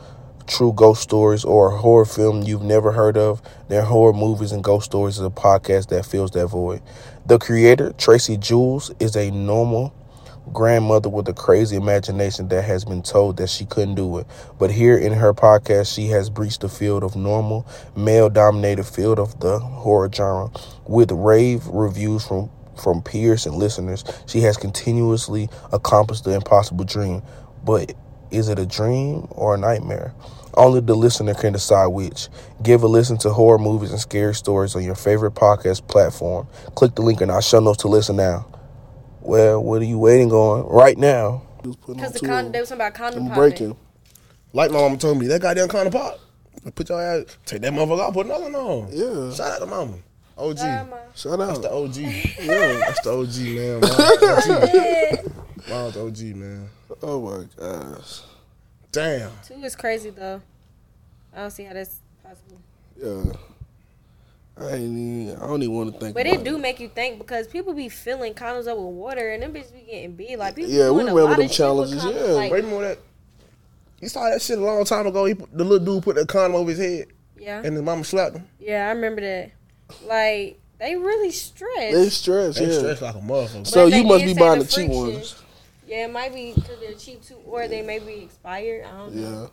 true 0.46 0.72
ghost 0.72 1.02
stories 1.02 1.44
or 1.44 1.72
a 1.72 1.76
horror 1.76 2.04
film 2.04 2.42
you've 2.42 2.62
never 2.62 2.92
heard 2.92 3.16
of, 3.16 3.42
then 3.68 3.84
Horror 3.84 4.12
Movies 4.12 4.52
and 4.52 4.62
Ghost 4.62 4.86
Stories 4.86 5.16
is 5.18 5.24
a 5.24 5.30
podcast 5.30 5.88
that 5.88 6.06
fills 6.06 6.30
that 6.32 6.46
void. 6.46 6.82
The 7.26 7.38
creator, 7.38 7.92
Tracy 7.92 8.36
Jules, 8.36 8.92
is 9.00 9.16
a 9.16 9.30
normal 9.30 9.94
grandmother 10.52 11.08
with 11.08 11.28
a 11.28 11.32
crazy 11.32 11.76
imagination 11.76 12.48
that 12.48 12.62
has 12.62 12.84
been 12.84 13.02
told 13.02 13.36
that 13.36 13.48
she 13.50 13.64
couldn't 13.64 13.96
do 13.96 14.18
it. 14.18 14.26
But 14.58 14.70
here 14.70 14.96
in 14.96 15.12
her 15.12 15.34
podcast, 15.34 15.92
she 15.92 16.06
has 16.08 16.30
breached 16.30 16.60
the 16.60 16.68
field 16.68 17.02
of 17.02 17.16
normal, 17.16 17.66
male 17.96 18.28
dominated 18.30 18.84
field 18.84 19.18
of 19.18 19.40
the 19.40 19.58
horror 19.58 20.10
genre. 20.12 20.50
With 20.86 21.10
rave 21.12 21.66
reviews 21.66 22.26
from 22.26 22.50
from 22.76 23.00
peers 23.02 23.46
and 23.46 23.56
listeners, 23.56 24.04
she 24.26 24.40
has 24.40 24.58
continuously 24.58 25.48
accomplished 25.72 26.24
the 26.24 26.34
impossible 26.34 26.84
dream. 26.84 27.22
But 27.64 27.94
is 28.30 28.48
it 28.50 28.58
a 28.58 28.66
dream 28.66 29.26
or 29.30 29.54
a 29.54 29.58
nightmare? 29.58 30.12
Only 30.56 30.80
the 30.80 30.94
listener 30.94 31.34
can 31.34 31.52
decide 31.52 31.86
which. 31.88 32.28
Give 32.62 32.82
a 32.82 32.86
listen 32.86 33.18
to 33.18 33.30
horror 33.30 33.58
movies 33.58 33.90
and 33.90 34.00
scary 34.00 34.34
stories 34.34 34.74
on 34.74 34.82
your 34.82 34.94
favorite 34.94 35.32
podcast 35.34 35.86
platform. 35.86 36.48
Click 36.74 36.94
the 36.94 37.02
link 37.02 37.20
in 37.20 37.28
our 37.30 37.42
show 37.42 37.60
notes 37.60 37.82
to 37.82 37.88
listen 37.88 38.16
now. 38.16 38.46
Well, 39.20 39.62
what 39.62 39.82
are 39.82 39.86
you 39.86 39.98
waiting 39.98 40.32
on 40.32 40.66
right 40.68 40.96
now? 40.96 41.42
Because 41.62 42.12
the 42.12 42.20
con- 42.20 42.52
they 42.52 42.60
was 42.60 42.68
talking 42.68 42.80
about 42.80 42.94
condom 42.94 43.24
I'm 43.24 43.28
popping. 43.28 43.40
breaking. 43.42 43.76
Like 44.52 44.70
my 44.70 44.78
mama 44.80 44.96
told 44.96 45.18
me, 45.18 45.26
that 45.26 45.42
goddamn 45.42 45.68
kind 45.68 45.86
of 45.88 45.92
pop. 45.92 46.20
Put 46.74 46.88
your 46.88 47.02
ass, 47.02 47.36
take 47.44 47.60
that 47.62 47.72
motherfucker 47.72 48.00
out, 48.00 48.14
put 48.14 48.26
another 48.26 48.44
one 48.44 48.54
on. 48.54 48.88
Yeah. 48.90 49.32
Shout 49.34 49.52
out 49.52 49.58
to 49.60 49.66
mama. 49.66 49.98
OG. 50.38 50.58
Shout 50.58 51.38
That's 51.38 51.58
out. 51.58 51.62
the 51.62 51.70
OG. 51.70 51.96
yeah, 52.42 52.78
that's 52.78 53.00
the 53.00 53.12
OG, 53.12 53.36
man. 53.56 53.80
Mom's 53.80 55.16
OG. 55.16 55.68
Mom's 55.68 55.96
OG, 55.96 56.36
man. 56.36 56.68
Oh 57.02 57.20
my 57.20 57.44
gosh. 57.58 58.20
Damn. 58.92 59.30
Two 59.46 59.54
is 59.62 59.76
crazy 59.76 60.10
though. 60.10 60.40
I 61.36 61.40
don't 61.40 61.50
see 61.50 61.64
how 61.64 61.74
that's 61.74 62.00
possible. 62.22 62.58
Yeah. 62.96 63.32
I 64.58 64.72
ain't 64.76 64.96
even, 64.96 65.36
I 65.36 65.46
don't 65.46 65.62
even 65.62 65.74
want 65.74 65.92
to 65.92 66.00
think 66.00 66.14
But 66.14 66.26
about 66.26 66.40
it 66.40 66.44
do 66.44 66.56
make 66.56 66.80
you 66.80 66.88
think 66.88 67.18
because 67.18 67.46
people 67.46 67.74
be 67.74 67.90
filling 67.90 68.32
condoms 68.32 68.66
up 68.66 68.78
with 68.78 68.86
water 68.86 69.32
and 69.32 69.42
them 69.42 69.52
bitches 69.52 69.72
be 69.72 69.80
getting 69.80 70.16
big. 70.16 70.38
Like 70.38 70.56
people 70.56 70.72
Yeah, 70.72 70.90
we 70.90 71.02
doing 71.02 71.08
a 71.08 71.14
remember 71.14 71.22
lot 71.22 71.36
them 71.36 71.44
of 71.44 71.50
shit 71.50 71.50
with 71.50 71.56
challenges, 71.56 72.02
condoms, 72.02 72.26
yeah. 72.28 72.32
Like, 72.32 72.52
Remember 72.52 72.88
that? 72.88 72.98
You 74.00 74.08
saw 74.08 74.30
that 74.30 74.40
shit 74.40 74.58
a 74.58 74.62
long 74.62 74.84
time 74.86 75.06
ago. 75.06 75.26
He 75.26 75.34
put, 75.34 75.52
the 75.52 75.62
little 75.64 75.84
dude 75.84 76.04
put 76.04 76.16
the 76.16 76.24
condom 76.24 76.54
over 76.54 76.70
his 76.70 76.78
head, 76.78 77.08
yeah, 77.38 77.62
and 77.62 77.74
his 77.74 77.82
mama 77.82 78.02
slapped 78.04 78.36
him. 78.36 78.46
yeah, 78.58 78.86
I 78.86 78.92
remember 78.92 79.20
that. 79.20 79.52
Like 80.06 80.58
they 80.78 80.96
really 80.96 81.30
stress. 81.32 81.92
They 81.92 82.08
stress, 82.08 82.58
They 82.58 82.66
yeah. 82.66 82.78
stressed 82.78 83.02
like 83.02 83.14
a 83.14 83.18
motherfucker. 83.18 83.66
So 83.66 83.86
you 83.86 84.04
must 84.04 84.24
be 84.24 84.34
buying 84.34 84.58
the 84.58 84.64
the 84.64 84.70
cheap 84.70 84.90
ones. 84.90 85.42
Yeah, 85.86 86.06
it 86.06 86.12
might 86.12 86.34
be 86.34 86.52
because 86.54 86.80
they're 86.80 86.94
cheap 86.94 87.22
too, 87.22 87.36
or 87.44 87.68
they 87.68 87.82
may 87.82 87.98
be 87.98 88.22
expired. 88.24 88.84
I 88.86 88.90
don't 88.90 89.14
know. 89.14 89.42
Yeah. 89.42 89.46
They 89.46 89.48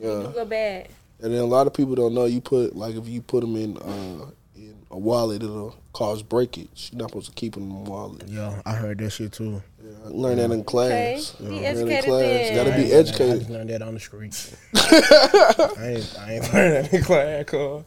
Yeah. 0.00 0.08
do 0.08 0.32
go 0.34 0.44
bad. 0.44 0.88
And 1.20 1.32
then 1.32 1.40
a 1.40 1.44
lot 1.46 1.66
of 1.66 1.74
people 1.74 1.94
don't 1.94 2.14
know 2.14 2.26
you 2.26 2.40
put 2.40 2.76
like 2.76 2.94
if 2.94 3.06
you 3.08 3.20
put 3.22 3.40
them 3.40 3.56
in 3.56 3.76
uh 3.78 4.26
in 4.56 4.76
a 4.90 4.98
wallet 4.98 5.42
it'll 5.42 5.74
cause 5.92 6.22
breakage. 6.22 6.90
You're 6.92 7.00
not 7.00 7.10
supposed 7.10 7.28
to 7.30 7.34
keep 7.34 7.54
them 7.54 7.70
in 7.70 7.76
a 7.76 7.90
wallet. 7.90 8.22
Yeah, 8.28 8.62
I 8.64 8.74
heard 8.74 8.98
that 8.98 9.10
shit 9.10 9.32
too. 9.32 9.62
I 10.04 10.08
learned 10.08 10.38
that 10.38 10.50
in 10.52 10.62
class. 10.64 11.34
Okay. 11.40 11.48
Be 11.48 11.54
Learn 11.54 11.62
that 11.62 11.76
in 11.76 11.88
educated 11.90 12.04
class. 12.04 12.22
then. 12.22 12.54
Gotta 12.54 12.70
be 12.76 12.82
ain't- 12.84 12.92
I 12.92 12.96
educated. 12.96 13.38
just 13.38 13.50
learned 13.50 13.70
that 13.70 13.82
on 13.82 13.94
the 13.94 14.00
street. 14.00 14.54
I 14.74 15.76
ain't, 15.96 16.16
I 16.20 16.32
ain't 16.34 16.44
learned 16.54 16.84
that 16.86 16.92
in 16.94 17.02
class, 17.04 17.44
cuz. 17.46 17.82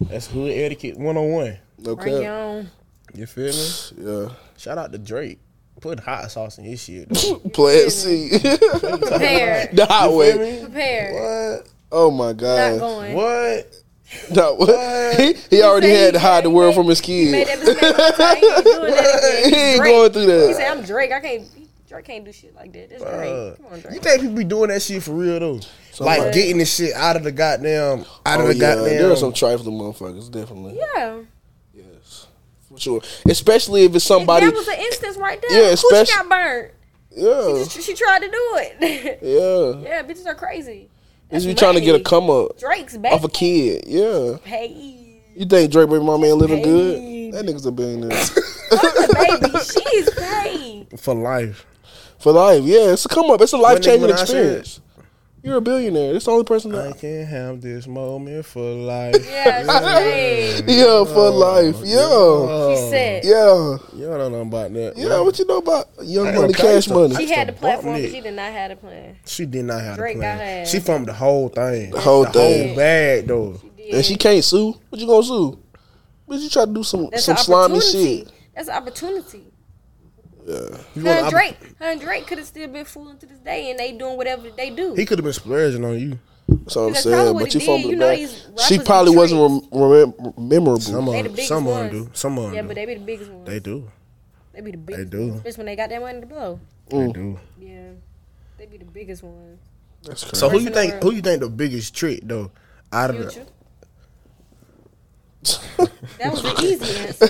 That's 0.00 0.26
hood 0.28 0.50
etiquette 0.52 0.96
101. 0.96 1.58
No 1.78 1.96
Bring 1.96 2.12
your 2.14 2.22
cap. 2.22 2.30
own. 2.32 2.70
You 3.14 3.26
feel 3.26 3.52
me? 3.52 4.06
Yeah. 4.28 4.34
Shout 4.56 4.78
out 4.78 4.92
to 4.92 4.98
Drake. 4.98 5.38
Put 5.80 6.00
hot 6.00 6.30
sauce 6.30 6.58
in 6.58 6.64
his 6.64 6.82
shit. 6.82 7.08
though. 7.08 7.38
Play 7.50 7.74
it 7.76 7.90
see. 7.90 8.28
Prepare. 8.38 9.70
the 9.72 9.86
hot 9.86 10.10
You 10.10 10.16
way. 10.16 10.32
feel? 10.32 10.64
Prepare. 10.66 11.12
What? 11.58 11.68
Oh 11.92 12.10
my 12.10 12.32
god. 12.32 12.72
Not 12.72 12.78
god. 12.78 12.80
going. 12.80 13.14
What? 13.14 13.76
No, 14.34 14.54
what? 14.56 15.20
He, 15.20 15.34
he 15.50 15.62
already 15.62 15.86
said 15.86 16.04
had 16.06 16.14
to 16.14 16.18
hide 16.20 16.42
the 16.44 16.48
made- 16.48 16.56
word 16.56 16.74
from 16.74 16.86
his 16.88 17.00
He 17.00 17.26
made 17.30 17.46
kid. 17.46 17.60
that 17.60 17.64
mistake 17.64 17.80
one 17.80 18.12
time. 18.16 18.36
He 18.40 18.46
ain't 18.46 18.64
that. 18.64 19.42
He 19.44 19.54
ain't 19.54 19.78
Drake. 19.80 19.92
going 19.92 20.12
through 20.12 20.26
that. 20.26 20.48
He 20.48 20.54
said, 20.54 20.68
"I'm 20.76 20.82
Drake. 20.84 21.12
I 21.12 21.20
can't. 21.20 21.48
Drake 21.88 22.04
can't 22.06 22.24
do 22.24 22.32
shit 22.32 22.54
like 22.56 22.72
that. 22.72 22.90
That's 22.90 23.02
Uh, 23.04 23.16
Drake. 23.16 23.56
Come 23.56 23.66
on, 23.66 23.70
Drake. 23.80 23.84
you 23.94 24.00
Drake." 24.00 24.02
think 24.02 24.20
people 24.22 24.36
be 24.36 24.42
doing 24.44 24.68
that 24.70 24.82
shit 24.82 25.00
for 25.04 25.12
real 25.12 25.38
though? 25.38 25.60
Somebody- 25.92 26.22
like 26.22 26.32
getting 26.34 26.58
this 26.58 26.74
shit 26.74 26.92
out 26.94 27.14
of 27.14 27.22
the 27.22 27.30
goddamn, 27.30 28.00
out 28.26 28.40
Oh 28.40 28.42
of 28.42 28.48
the 28.48 28.54
yeah, 28.56 28.74
goddamn. 28.74 28.84
there 28.98 29.12
are 29.12 29.16
some 29.16 29.32
trifling 29.32 29.78
motherfuckers, 29.78 30.28
definitely. 30.28 30.76
Yeah. 30.96 31.20
Yes, 32.80 33.00
for 33.00 33.10
sure. 33.10 33.30
Especially 33.30 33.84
if 33.84 33.94
it's 33.94 34.04
somebody. 34.04 34.46
That 34.46 34.54
was 34.54 34.68
an 34.68 34.78
instance 34.80 35.16
right 35.16 35.40
there. 35.40 35.58
Yeah, 35.58 35.66
Yeah, 35.68 35.72
especially- 35.74 36.06
She 36.06 36.16
got 36.16 36.28
burnt. 36.28 36.70
Yeah, 37.16 37.64
She, 37.64 37.82
she 37.82 37.94
tried 37.94 38.20
to 38.20 38.28
do 38.28 38.50
it. 38.58 39.18
yeah. 39.82 39.88
yeah, 39.88 40.02
bitches 40.02 40.26
are 40.26 40.34
crazy. 40.34 40.88
Is 41.30 41.44
you 41.46 41.54
trying 41.54 41.74
to 41.74 41.80
get 41.80 41.94
a 41.94 42.00
come 42.00 42.28
up 42.30 42.58
Drake's 42.58 42.96
back. 42.96 43.12
off 43.12 43.24
a 43.24 43.28
kid? 43.28 43.84
Yeah. 43.86 44.36
Paid. 44.44 45.20
You 45.36 45.46
think 45.46 45.70
Drake 45.72 45.88
baby 45.88 46.04
mama 46.04 46.26
ain't 46.26 46.36
living 46.38 46.58
Paid. 46.62 46.64
good? 46.64 47.34
That 47.34 47.44
nigga's 47.46 47.66
a 47.66 47.70
billionaire 47.72 48.10
Fuck 48.16 48.80
the 48.80 49.40
baby. 49.40 49.58
She's 49.94 50.10
paid. 50.10 51.00
for 51.00 51.14
life. 51.14 51.66
for 52.18 52.32
life. 52.32 52.62
Yeah, 52.64 52.92
it's 52.92 53.04
a 53.04 53.08
come 53.08 53.30
up. 53.30 53.40
It's 53.40 53.52
a 53.52 53.56
life 53.56 53.80
changing 53.80 54.02
Nicki 54.08 54.12
Minaj 54.14 54.22
experience. 54.22 54.80
You're 55.42 55.56
a 55.56 55.60
billionaire. 55.60 56.14
It's 56.14 56.26
the 56.26 56.32
only 56.32 56.44
person 56.44 56.74
I 56.74 56.88
that. 56.88 56.98
can 56.98 57.24
have 57.24 57.60
this 57.62 57.86
moment 57.86 58.44
for 58.44 58.60
life. 58.60 59.14
Yeah, 59.30 59.60
she's 59.60 60.62
paid. 60.62 60.64
Yeah, 60.68 61.04
for 61.04 61.28
oh, 61.28 61.32
life. 61.32 61.76
Yeah, 61.82 62.74
She 62.74 62.90
said. 62.90 63.22
Oh. 63.24 63.78
yeah, 63.94 63.98
You 63.98 64.06
don't 64.06 64.32
know 64.32 64.40
about 64.42 64.72
that. 64.74 64.94
yeah. 64.98 65.20
What 65.20 65.38
you 65.38 65.46
know 65.46 65.58
about 65.58 65.88
Young 66.02 66.28
I 66.28 66.34
Money, 66.36 66.52
Cash 66.52 66.88
gonna 66.88 67.08
Money? 67.08 67.26
She 67.26 67.32
had 67.32 67.48
the 67.48 67.52
Bump 67.52 67.60
platform, 67.60 68.02
but 68.02 68.10
she 68.10 68.20
did 68.20 68.34
not 68.34 68.52
have 68.52 68.70
the 68.70 68.76
plan. 68.76 69.16
She 69.24 69.46
did 69.46 69.64
not 69.64 69.80
have 69.80 69.96
Drake 69.96 70.16
the 70.16 70.20
got 70.22 70.36
plan. 70.36 70.58
her 70.60 70.66
She 70.66 70.76
ass. 70.78 70.84
from 70.86 71.04
the 71.04 71.12
whole 71.14 71.48
thing. 71.48 71.90
The 71.90 72.00
whole 72.00 72.24
the 72.24 72.30
thing. 72.32 72.66
whole 72.68 72.76
bag 72.76 73.26
though. 73.26 73.60
And 73.92 74.04
she 74.04 74.16
can't 74.16 74.44
sue. 74.44 74.74
What 74.90 75.00
you 75.00 75.06
gonna 75.06 75.22
sue? 75.22 75.58
But 76.28 76.38
you 76.40 76.48
try 76.50 76.64
to 76.66 76.72
do 76.72 76.82
some 76.84 77.08
That's 77.10 77.24
some 77.24 77.36
slimy 77.38 77.80
shit. 77.80 78.30
That's 78.54 78.68
an 78.68 78.74
opportunity. 78.74 79.44
You 80.46 80.54
Her 80.54 80.76
want 81.02 81.06
and 81.06 81.26
opp- 81.26 81.30
Drake, 81.32 81.56
her 81.78 81.84
and 81.86 82.00
Drake 82.00 82.26
could 82.26 82.38
have 82.38 82.46
still 82.46 82.68
been 82.68 82.84
fooling 82.84 83.18
to 83.18 83.26
this 83.26 83.38
day, 83.38 83.70
and 83.70 83.78
they 83.78 83.92
doing 83.92 84.16
whatever 84.16 84.48
they 84.50 84.70
do. 84.70 84.94
He 84.94 85.04
could 85.06 85.18
have 85.18 85.24
been 85.24 85.32
splurging 85.32 85.84
on 85.84 85.98
you. 85.98 86.18
That's 86.48 86.74
what 86.76 86.82
I'm 86.82 86.92
That's 86.92 87.04
saying. 87.04 87.38
But 87.38 87.54
you 87.54 87.60
fumbled. 87.60 87.90
You 87.92 87.96
know 87.96 88.08
back. 88.56 88.60
She 88.66 88.78
probably 88.80 89.14
wasn't 89.14 89.40
rem- 89.72 89.80
remem- 89.80 90.38
memorable. 90.38 90.80
Some 90.80 91.06
They 91.06 91.18
of 91.18 91.22
the 91.24 91.28
them, 91.28 91.32
biggest 91.32 91.48
some 91.48 91.66
of 91.68 91.74
them 91.76 91.90
do. 91.90 92.10
Some 92.12 92.38
of 92.38 92.44
them 92.46 92.54
yeah, 92.54 92.62
do. 92.62 92.68
but 92.68 92.74
they 92.74 92.86
be 92.86 92.94
the 92.94 93.00
biggest 93.00 93.30
ones. 93.30 93.46
They 93.46 93.60
do. 93.60 93.90
They 94.52 94.60
be 94.60 94.70
the 94.72 94.76
biggest. 94.78 95.10
They 95.10 95.16
do. 95.18 95.28
Ones. 95.28 95.42
Just 95.44 95.58
when 95.58 95.66
they 95.66 95.76
got 95.76 95.90
that 95.90 96.00
money 96.00 96.20
to 96.20 96.26
blow. 96.26 96.60
Mm. 96.90 97.06
They 97.06 97.12
do. 97.12 97.38
Yeah, 97.60 97.90
they 98.58 98.66
be 98.66 98.78
the 98.78 98.84
biggest 98.84 99.22
ones. 99.22 99.60
That's 100.02 100.24
crazy. 100.24 100.36
So 100.36 100.48
who 100.48 100.58
you 100.58 100.70
think? 100.70 100.94
Who 101.02 101.12
you 101.14 101.20
think 101.22 101.40
the 101.40 101.48
biggest 101.48 101.94
trick 101.94 102.20
though? 102.24 102.50
Out 102.92 103.10
of 103.10 103.16
Future. 103.32 103.46
the 105.42 105.90
That 106.18 106.32
was 106.32 106.42
the 106.42 106.60
easy 106.64 106.96
answer. 106.98 107.28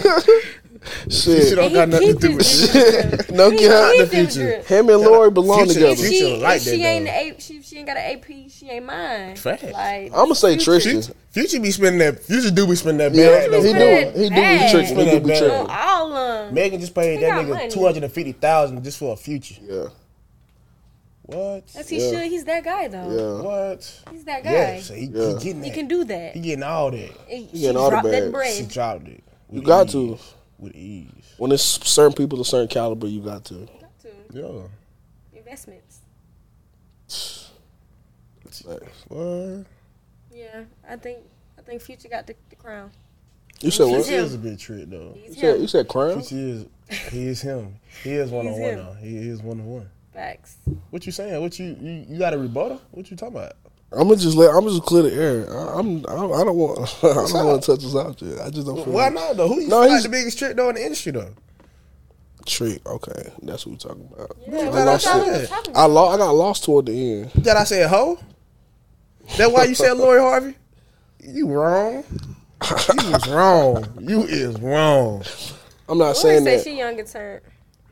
Future 0.91 1.41
Shit. 1.43 1.57
don't 1.57 1.73
got 1.73 1.89
nothing 1.89 2.19
to 2.19 2.29
do 2.29 2.37
with 2.37 2.73
them 2.73 3.11
shit. 3.21 3.31
No 3.35 3.51
He 3.51 3.59
cap. 3.59 3.93
keep 3.95 4.09
them 4.11 4.27
future. 4.27 4.63
Him 4.63 4.89
and 4.89 4.99
Lori 5.01 5.31
belong 5.31 5.59
Future- 5.67 5.75
together. 5.75 5.93
If 5.93 5.99
Future 6.01 6.15
she, 6.17 6.37
like 6.37 6.57
if 6.57 6.63
she 6.63 6.83
ain't 6.85 7.05
though. 7.07 7.11
a, 7.13 7.41
she, 7.41 7.63
she 7.63 7.77
ain't 7.79 7.87
got 7.87 7.97
an 7.97 8.19
AP, 8.19 8.27
she 8.51 8.69
ain't 8.71 8.87
mine. 8.87 9.37
Fact. 9.37 9.63
Like 9.65 10.07
I'm 10.07 10.11
gonna 10.11 10.35
say 10.35 10.57
Future- 10.59 10.81
Tristan. 10.81 11.15
Future 11.31 11.61
be 11.61 11.71
spending 11.71 11.99
that. 12.01 12.23
Future 12.25 12.51
do 12.51 12.67
be 12.67 12.75
spending 12.75 13.13
that 13.13 13.15
Yeah, 13.17 13.49
bag. 13.49 13.51
he 13.53 13.57
do. 13.63 13.69
spending 13.71 14.13
He 14.23 14.29
do 14.29 14.31
be 14.31 14.37
bag. 14.37 14.71
tricking. 14.71 14.97
He 14.97 15.05
do 15.05 15.11
be 15.21 15.35
Spending 15.37 15.37
tricking. 15.51 15.67
all 15.71 16.13
of 16.13 16.45
them. 16.47 16.55
Megan 16.55 16.81
just 16.81 16.95
paid 16.95 17.23
that 17.23 17.33
nigga 17.47 17.71
two 17.71 17.85
hundred 17.85 18.03
and 18.05 18.13
fifty 18.13 18.33
thousand 18.33 18.83
just 18.83 18.99
for 18.99 19.13
a 19.13 19.17
future. 19.17 19.57
Yeah. 19.63 19.87
What? 21.23 21.63
As 21.77 21.89
he 21.89 21.99
Yeah. 21.99 22.11
should. 22.11 22.31
He's 22.31 22.45
that 22.45 22.65
guy 22.65 22.89
though. 22.89 23.11
Yeah. 23.39 23.43
What? 23.45 24.01
He's 24.11 24.25
that 24.25 24.43
guy. 24.43 24.53
Yeah, 24.53 24.81
so 24.81 24.95
he, 24.95 25.05
Yeah. 25.07 25.29
he 25.29 25.35
getting 25.35 25.61
that. 25.61 25.67
He 25.67 25.71
can 25.73 25.87
do 25.89 26.05
that. 26.05 26.35
He 26.35 26.41
getting 26.41 26.63
all 26.65 26.91
that. 26.91 27.11
He, 27.29 27.49
she 27.53 27.61
getting 27.61 27.77
all 27.77 27.85
the 27.85 28.01
dropped 28.01 28.11
that 28.11 28.33
bags. 28.33 28.57
She 28.57 28.65
dropped 28.65 29.07
it. 29.09 29.23
You 29.53 29.63
got 29.63 29.87
ease. 29.87 29.93
to. 29.93 30.19
With 30.61 30.75
ease. 30.77 31.09
When 31.39 31.51
it's 31.53 31.63
certain 31.89 32.13
people 32.13 32.41
of 32.41 32.47
certain 32.47 32.69
caliber, 32.69 33.07
you 33.09 33.21
got 33.21 33.45
to. 33.47 33.67
too. 34.01 34.11
Yeah. 34.33 35.39
Investments. 35.39 36.01
What? 39.09 39.65
Yeah, 40.33 40.63
I 40.89 40.97
think 40.97 41.19
I 41.59 41.63
think 41.63 41.81
Future 41.83 42.09
got 42.09 42.27
the, 42.27 42.35
the 42.51 42.57
crown. 42.57 42.91
You 43.61 43.71
said 43.71 43.87
He's 43.89 43.97
what? 43.99 44.07
He 44.07 44.15
him. 44.17 44.25
is 44.25 44.35
a 44.35 44.39
big 44.39 44.59
trick 44.59 44.91
though. 44.91 45.13
He's 45.17 45.37
You 45.37 45.41
said, 45.41 45.55
him. 45.57 45.61
you 45.63 45.69
said 45.69 45.89
crown? 45.89 46.23
Future 46.23 46.37
is. 46.37 46.67
He 47.11 47.27
is 47.27 47.41
him. 47.41 47.77
He 48.03 48.11
is 48.13 48.31
one 48.31 48.47
on 48.47 48.53
one 48.53 48.61
him. 48.63 48.79
though. 48.79 48.93
He 48.95 49.17
is 49.29 49.43
one 49.43 49.61
on 49.61 49.67
one. 49.67 49.91
Facts. 50.13 50.57
What 50.91 51.07
you 51.07 51.13
saying? 51.13 51.41
What 51.41 51.59
you 51.59 51.77
you, 51.81 52.05
you 52.09 52.19
got 52.19 52.35
a 52.35 52.39
rebuttal? 52.39 52.81
What 52.91 53.11
you 53.11 53.17
talking 53.17 53.37
about? 53.37 53.53
I'm 53.93 54.05
gonna 54.09 54.17
just 54.17 54.37
let. 54.37 54.51
I'm 54.51 54.61
gonna 54.61 54.71
just 54.71 54.85
clear 54.85 55.03
the 55.03 55.13
air. 55.15 55.51
I, 55.53 55.79
I'm. 55.81 56.05
I, 56.07 56.13
I 56.13 56.45
don't 56.45 56.57
want. 56.57 56.79
I 57.03 57.13
don't 57.33 57.47
want 57.47 57.63
to 57.63 57.73
touch 57.73 57.83
this 57.83 57.97
out 57.97 58.21
yet. 58.23 58.41
I 58.41 58.51
just 58.51 58.67
don't 58.67 58.77
feel. 58.85 58.93
Why 58.93 59.05
like- 59.07 59.15
not 59.15 59.37
though? 59.37 59.49
Who 59.49 59.61
you 59.61 59.69
No, 59.69 59.83
no, 59.83 59.89
like 59.89 60.03
the 60.03 60.09
biggest 60.09 60.39
trick 60.39 60.57
though 60.57 60.69
in 60.69 60.77
the 60.77 60.83
industry 60.85 61.13
though? 61.13 61.31
Trick. 62.47 62.87
Okay, 62.89 63.33
that's 63.43 63.67
what 63.67 63.73
we're 63.73 63.89
talking 63.91 64.09
about. 64.13 64.37
Yeah, 64.49 64.59
I 64.71 64.85
that's 64.85 65.05
lost 65.05 65.07
all 65.09 65.23
it. 65.35 65.51
we 65.69 65.75
I 65.75 65.85
lost. 65.87 66.15
I 66.15 66.19
got 66.19 66.31
lost 66.33 66.65
toward 66.65 66.87
the 66.87 66.93
end. 67.23 67.31
That 67.45 67.57
I 67.57 67.65
said 67.65 67.89
ho? 67.91 68.19
That 69.37 69.53
why 69.53 69.65
you 69.65 69.75
said 69.75 69.93
Lori 69.97 70.21
Harvey? 70.21 70.55
You 71.21 71.49
wrong. 71.49 72.05
You 72.13 73.11
was 73.13 73.29
wrong. 73.31 73.87
You 74.01 74.23
is 74.23 74.59
wrong. 74.61 75.23
I'm 75.89 75.99
not 75.99 76.05
Lori 76.05 76.15
saying 76.15 76.45
said 76.45 76.59
that. 76.61 76.65
she 76.65 76.79
young 76.79 76.99
and 76.99 77.09
turned. 77.09 77.43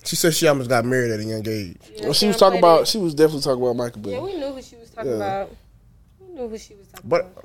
She 0.04 0.16
said 0.16 0.32
she 0.32 0.46
almost 0.46 0.70
got 0.70 0.84
married 0.84 1.11
at 1.11 1.20
a 1.20 1.24
young 1.24 1.46
age. 1.46 1.76
Yeah, 1.96 2.04
Well, 2.04 2.12
she 2.14 2.28
was 2.28 2.37
talking 2.38 2.58
about. 2.58 2.80
that. 2.80 2.88
She 2.88 2.98
was 2.98 3.14
definitely 3.14 3.42
talking 3.42 3.62
about 3.62 3.76
Michael 3.76 4.00
Yeah, 4.06 4.16
Bell. 4.16 4.24
we 4.24 4.34
knew 4.38 4.52
who 4.52 4.62
she 4.62 4.76
was 4.76 4.88
talking 4.90 5.11
Yeah. 5.11 5.16
about. 5.16 5.50
We 6.38 6.44
knew 6.44 6.51
who 6.51 6.59
she 6.59 6.74
was 6.74 6.87
talking 6.88 7.09
But 7.09 7.20
about. 7.22 7.44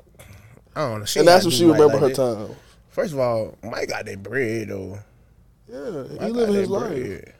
I 0.76 0.80
don't 0.88 1.00
know. 1.00 1.04
She 1.06 1.18
and 1.20 1.28
that's 1.28 1.44
what 1.44 1.52
she 1.54 1.60
do 1.60 1.68
Mike 1.68 1.80
remember 1.80 1.98
her 1.98 2.08
that. 2.08 2.16
time. 2.46 2.56
First 2.90 3.12
of 3.12 3.18
all, 3.18 3.56
Mike 3.62 3.88
got 3.88 4.06
that 4.06 4.22
bread 4.22 4.68
though. 4.68 4.98
Yeah, 5.68 5.78
Mike 5.78 6.20
he 6.20 6.28
living 6.28 6.54
that 6.54 6.60
his 6.60 6.68
life. 6.70 6.88
bread. 6.90 7.34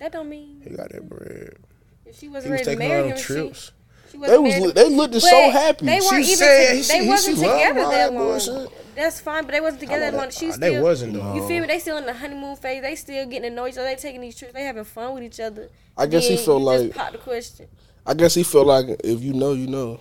That 0.00 0.12
don't 0.12 0.28
mean 0.28 0.60
He 0.62 0.70
got 0.74 0.90
that 0.90 1.08
bread. 1.08 1.56
if 2.04 2.18
she 2.18 2.28
wasn't 2.28 2.28
He 2.28 2.28
was 2.28 2.44
ready 2.50 2.64
to 2.64 2.70
taking 2.70 2.82
her 2.82 2.88
marry 2.88 3.02
on 3.04 3.08
him. 3.10 3.16
She, 3.16 3.24
trips. 3.24 3.72
she 4.10 4.18
They 4.18 4.18
wasn't 4.18 4.42
was. 4.42 4.50
married. 4.52 4.64
li- 4.66 4.72
They 4.72 4.88
looked 4.90 5.14
so 5.14 5.30
But 5.30 5.52
happy. 5.52 5.86
They 5.86 5.92
weren't 6.00 6.02
She 6.10 6.16
even. 6.32 6.36
said 6.36 6.68
to- 6.70 6.76
he- 6.76 6.82
they 6.82 7.02
he- 7.04 7.08
wasn't 7.08 7.38
she 7.38 7.44
loved 7.46 7.58
together 7.62 7.80
all 7.80 7.90
that 7.90 7.96
that 7.96 8.12
long. 8.12 8.24
bullshit. 8.24 8.70
That's 8.94 9.20
fine, 9.20 9.44
but 9.44 9.52
they 9.52 9.60
wasn't 9.60 9.80
together 9.80 10.00
that 10.10 10.14
long. 10.14 10.30
She 10.30 10.46
was 10.46 10.58
They 10.58 10.70
still. 10.70 10.82
wasn't, 10.82 11.12
though. 11.14 11.34
You 11.34 11.48
feel 11.48 11.60
me? 11.62 11.66
They 11.66 11.78
still 11.78 11.96
in 11.96 12.06
the 12.06 12.12
honeymoon 12.14 12.56
phase. 12.56 12.82
They 12.82 12.94
still 12.94 13.26
getting 13.26 13.50
to 13.50 13.54
know 13.54 13.66
each 13.66 13.74
other. 13.78 13.84
They 13.86 13.96
taking 13.96 14.20
these 14.20 14.36
trips. 14.36 14.52
They 14.54 14.62
having 14.62 14.84
fun 14.84 15.14
with 15.14 15.22
each 15.24 15.40
other. 15.40 15.68
I 15.96 16.06
guess 16.06 16.28
he 16.28 16.36
Then 16.36 16.44
felt 16.44 16.58
you 16.60 16.64
like- 16.66 16.80
just 16.82 16.94
pop 16.94 17.12
the 17.12 17.18
question, 17.18 17.66
I 18.06 18.14
guess 18.14 18.34
he 18.34 18.42
felt 18.42 18.66
like 18.66 18.86
if 19.02 19.22
you 19.22 19.32
know, 19.32 19.52
you 19.52 19.66
know. 19.66 19.98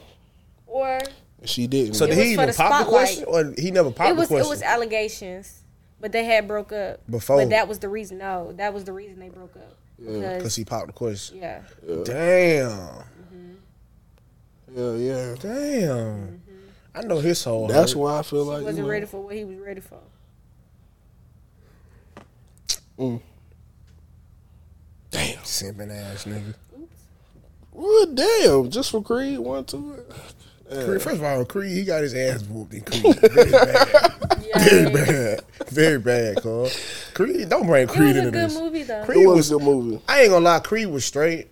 Or 0.73 0.99
She 1.45 1.67
didn't. 1.67 1.93
So 1.93 2.07
did 2.07 2.17
he 2.17 2.33
even 2.33 2.47
the 2.47 2.53
pop 2.53 2.85
the 2.85 2.89
question, 2.89 3.25
or 3.27 3.53
he 3.57 3.69
never 3.71 3.91
popped 3.91 4.09
it 4.09 4.15
was 4.15 4.27
the 4.27 4.35
question? 4.35 4.45
it 4.45 4.47
question? 4.47 4.49
was 4.49 4.61
allegations, 4.63 5.63
but 6.01 6.11
they 6.11 6.23
had 6.25 6.47
broke 6.47 6.71
up 6.71 6.99
Before. 7.09 7.37
But 7.37 7.49
that 7.51 7.67
was 7.67 7.79
the 7.79 7.89
reason. 7.89 8.17
No, 8.17 8.51
that 8.53 8.73
was 8.73 8.83
the 8.83 8.93
reason 8.93 9.19
they 9.19 9.29
broke 9.29 9.55
up. 9.55 9.77
because 9.97 10.37
Because 10.37 10.55
he 10.55 10.65
popped 10.65 10.87
the 10.87 10.93
question. 10.93 11.37
yeah, 11.37 11.61
Damn, 12.03 13.03
yeah, 14.75 14.93
yeah. 14.95 15.35
damn. 15.39 16.27
mhm 16.27 16.39
I 16.95 17.01
know 17.01 17.19
his 17.19 17.43
whole. 17.43 17.67
That's 17.67 17.93
hurt. 17.93 17.99
why 17.99 18.19
I 18.19 18.21
feel 18.23 18.45
like 18.45 18.59
he 18.59 18.65
like. 18.65 18.65
wasn't 18.65 18.77
you 18.77 18.83
know, 18.83 18.89
ready 18.89 19.05
for 19.05 19.21
what 19.23 19.35
he 19.35 19.43
was 19.45 19.57
ready 19.57 19.81
for. 19.81 19.99
Damn, 25.11 25.37
simping 25.43 25.91
ass 25.91 26.25
nigga. 26.25 26.55
Well, 27.71 28.05
damn, 28.13 28.69
just 28.69 28.91
for 28.91 29.01
Creed, 29.01 29.39
one 29.39 29.65
to 29.65 29.93
it. 29.93 30.11
Creed, 30.69 31.01
first 31.01 31.17
of 31.17 31.23
all, 31.23 31.45
Creed, 31.45 31.71
he 31.71 31.83
got 31.83 32.01
his 32.03 32.13
ass 32.15 32.43
whooped 32.43 32.73
in 32.73 32.81
Creed. 32.81 33.15
Very 33.21 33.51
bad. 33.51 33.89
Very 34.55 34.89
bad. 34.91 35.41
Very 35.67 35.99
bad, 35.99 36.37
cuz. 36.41 37.11
Creed, 37.13 37.49
don't 37.49 37.65
bring 37.67 37.83
It 37.83 37.89
Creed 37.89 38.15
was 38.15 38.15
a 38.15 38.19
into 38.19 38.31
good 38.31 38.49
this. 38.49 38.59
movie 38.59 38.83
though. 38.83 39.03
Creed 39.05 39.23
It 39.23 39.27
was 39.27 39.35
was. 39.37 39.51
a 39.51 39.53
good 39.55 39.63
movie. 39.63 40.01
I 40.07 40.21
ain't 40.21 40.29
gonna 40.31 40.45
lie, 40.45 40.59
Creed 40.59 40.87
was 40.87 41.05
straight. 41.05 41.49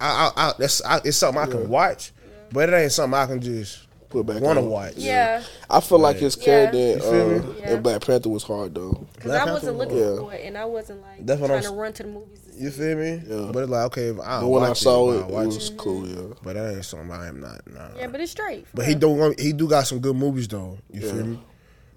I, 0.00 0.30
I, 0.36 0.48
I 0.48 0.52
that's 0.58 0.82
I, 0.84 1.00
it's 1.04 1.16
something 1.16 1.42
I 1.42 1.46
can 1.46 1.68
watch, 1.68 2.12
but 2.50 2.68
it 2.68 2.74
ain't 2.74 2.92
something 2.92 3.18
I 3.18 3.26
can 3.26 3.40
just 3.40 3.86
Put 4.08 4.26
back 4.26 4.42
want 4.42 4.58
to 4.58 4.64
on. 4.64 4.70
watch. 4.70 4.94
Yeah, 4.96 5.42
I 5.70 5.80
feel 5.80 5.98
like 5.98 6.16
his 6.16 6.36
Yeah. 6.36 6.44
character 6.44 6.78
You 6.78 7.00
feel 7.00 7.50
uh. 7.50 7.54
Yeah. 7.60 7.74
in 7.74 7.82
Black 7.82 8.04
Panther 8.04 8.28
was 8.28 8.42
hard 8.42 8.74
though. 8.74 9.06
because 9.14 9.30
I 9.32 9.44
wasn't 9.50 9.78
Panther, 9.78 9.94
looking 9.94 9.96
yeah. 9.98 10.16
for 10.18 10.34
it, 10.34 10.44
and 10.44 10.58
I 10.58 10.64
wasn't 10.66 11.00
like 11.02 11.24
That's 11.24 11.40
what 11.40 11.46
trying 11.46 11.64
I'm 11.64 11.70
to 11.72 11.78
run 11.78 11.92
to 11.94 12.02
the 12.02 12.08
movies. 12.10 12.40
To 12.52 12.58
see 12.58 12.64
You 12.64 12.70
feel 12.70 12.96
me? 12.96 13.22
Yeah. 13.26 13.50
But 13.52 13.60
it's 13.64 13.70
like 13.70 13.86
okay, 13.86 14.06
if 14.08 14.20
I 14.20 14.24
But 14.24 14.40
don't 14.40 14.50
when 14.50 14.62
I 14.64 14.72
saw 14.74 15.10
it, 15.10 15.14
it, 15.14 15.18
I'll 15.22 15.28
it 15.28 15.32
watch 15.32 15.46
was 15.46 15.70
it. 15.70 15.76
cool. 15.76 16.06
Yeah. 16.06 16.34
But 16.42 16.54
that 16.54 16.74
ain't 16.74 16.84
something 16.84 17.10
I 17.10 17.28
am 17.28 17.40
not. 17.40 17.60
Nah. 17.70 17.88
Yeah, 17.96 18.06
but 18.08 18.20
it's 18.20 18.32
straight. 18.32 18.66
for 18.68 18.76
But 18.76 18.86
he 18.86 18.94
real. 18.94 19.32
do 19.34 19.42
he 19.42 19.52
do 19.52 19.68
got 19.68 19.86
some 19.86 20.00
good 20.00 20.16
movies 20.16 20.48
though. 20.48 20.78
You 20.90 21.00
Yeah. 21.00 21.12
feel 21.12 21.24
me? 21.26 21.42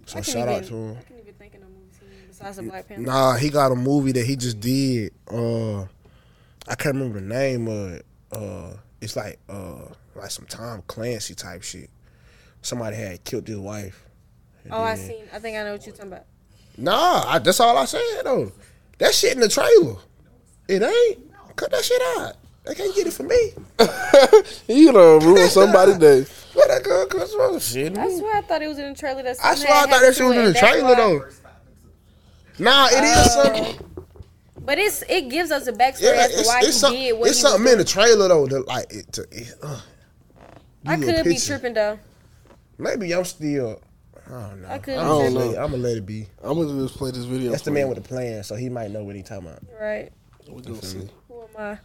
So 0.05 0.11
I 0.13 0.21
can't 0.21 0.25
shout 0.27 0.47
out 0.47 0.63
to 0.65 0.73
him. 0.73 0.91
I 0.97 1.01
can't 1.03 1.19
even 1.21 1.33
think 1.33 1.53
of 1.55 1.61
no 1.61 1.67
movies 1.67 1.95
he 1.99 2.05
in 2.05 2.27
besides 2.27 2.57
the 2.57 2.63
Black 2.63 2.87
Panther. 2.87 3.03
Nah, 3.03 3.35
he 3.35 3.49
got 3.49 3.71
a 3.71 3.75
movie 3.75 4.11
that 4.13 4.25
he 4.25 4.35
just 4.35 4.59
did. 4.59 5.13
Uh, 5.31 5.81
I 6.67 6.75
can't 6.77 6.95
remember 6.95 7.19
the 7.19 7.25
name 7.25 7.67
of 7.67 7.91
it. 7.93 8.05
Uh, 8.31 8.71
it's 9.01 9.15
like 9.15 9.39
uh, 9.49 9.87
like 10.15 10.31
some 10.31 10.45
Tom 10.45 10.83
Clancy 10.87 11.35
type 11.35 11.63
shit. 11.63 11.89
Somebody 12.61 12.95
had 12.95 13.23
killed 13.23 13.47
his 13.47 13.57
wife. 13.57 14.03
Oh, 14.71 14.81
I 14.81 14.95
seen. 14.95 15.25
I 15.33 15.37
think 15.39 15.57
I 15.57 15.63
know 15.63 15.73
what 15.73 15.85
you're 15.85 15.95
talking 15.95 16.11
about. 16.13 16.25
Nah, 16.77 17.23
I, 17.27 17.39
that's 17.39 17.59
all 17.59 17.77
I 17.77 17.85
said 17.85 18.01
though. 18.23 18.51
That 18.97 19.13
shit 19.13 19.33
in 19.33 19.39
the 19.41 19.47
trailer. 19.49 19.97
It 20.67 20.81
ain't. 20.81 21.55
Cut 21.55 21.71
that 21.71 21.83
shit 21.85 22.01
out. 22.17 22.33
They 22.65 22.73
can't 22.75 22.95
get 22.95 23.07
it 23.07 23.13
for 23.13 23.23
me. 23.23 23.51
You 24.67 24.91
done 24.91 25.19
ruined 25.19 25.49
somebody's 25.51 25.97
day. 25.99 26.25
What 26.53 26.67
that 26.69 26.83
girl 26.83 27.05
cause 27.05 27.31
some 27.31 27.59
shit. 27.59 27.97
I 27.97 28.09
swear 28.17 28.37
I 28.37 28.41
thought 28.41 28.61
it 28.61 28.67
was 28.67 28.79
in 28.79 28.93
the 28.93 28.97
trailer. 28.99 29.21
That's 29.23 29.39
I 29.39 29.49
something 29.55 29.65
swear 29.67 29.77
I 29.77 29.81
thought 29.87 30.01
that 30.01 30.15
shit 30.15 30.25
was 30.25 30.37
in 30.37 30.45
the 30.45 30.53
trailer 30.53 30.83
why- 30.83 30.95
though. 30.95 31.25
Nah, 32.57 32.87
it 32.91 33.03
is 33.03 33.33
something. 33.33 33.79
But 34.59 34.79
it's 34.79 35.03
it 35.09 35.29
gives 35.29 35.51
us 35.51 35.67
a 35.67 35.73
backstory 35.73 36.01
Yeah, 36.15 36.25
as 36.25 36.31
to 36.33 36.39
it's, 36.39 36.47
why 36.47 36.57
it's, 36.59 36.67
he 36.67 36.71
some, 36.73 36.93
did 36.93 37.13
what 37.19 37.29
it's 37.29 37.37
he 37.37 37.41
something 37.47 37.71
in 37.71 37.77
the 37.77 37.83
trailer 37.83 38.27
though 38.29 38.47
that 38.47 38.67
like 38.67 38.91
it. 38.91 39.11
To, 39.13 39.21
it 39.31 39.53
uh, 39.61 39.81
I 40.87 40.95
you 40.95 41.03
a 41.09 41.13
could 41.13 41.25
be 41.25 41.37
tripping 41.37 41.73
though. 41.73 41.99
Maybe 42.77 43.13
I'm 43.13 43.25
still. 43.25 43.81
I 44.27 44.29
don't 44.31 44.61
know. 44.63 44.67
I 44.69 44.79
could 44.79 44.97
I'm 44.97 45.05
don't 45.07 45.19
gonna 45.19 45.29
know. 45.29 45.39
let 45.39 45.53
it- 45.55 45.57
I'm 45.59 45.71
gonna 45.71 45.83
let 45.83 45.97
it 45.97 46.05
be. 46.05 46.27
I'm 46.43 46.57
gonna 46.57 46.81
just 46.87 46.95
play 46.97 47.11
this 47.11 47.25
video. 47.25 47.51
That's 47.51 47.63
the 47.63 47.71
man 47.71 47.83
you. 47.83 47.87
with 47.89 48.01
the 48.01 48.07
plan, 48.07 48.43
so 48.43 48.55
he 48.55 48.69
might 48.69 48.89
know 48.91 49.03
what 49.03 49.15
he 49.15 49.21
talking 49.21 49.47
about. 49.47 49.59
Right. 49.79 50.11
We 50.49 50.61
gonna 50.61 50.81
see. 50.81 51.09
Who 51.27 51.41
am 51.41 51.47
I? 51.57 51.77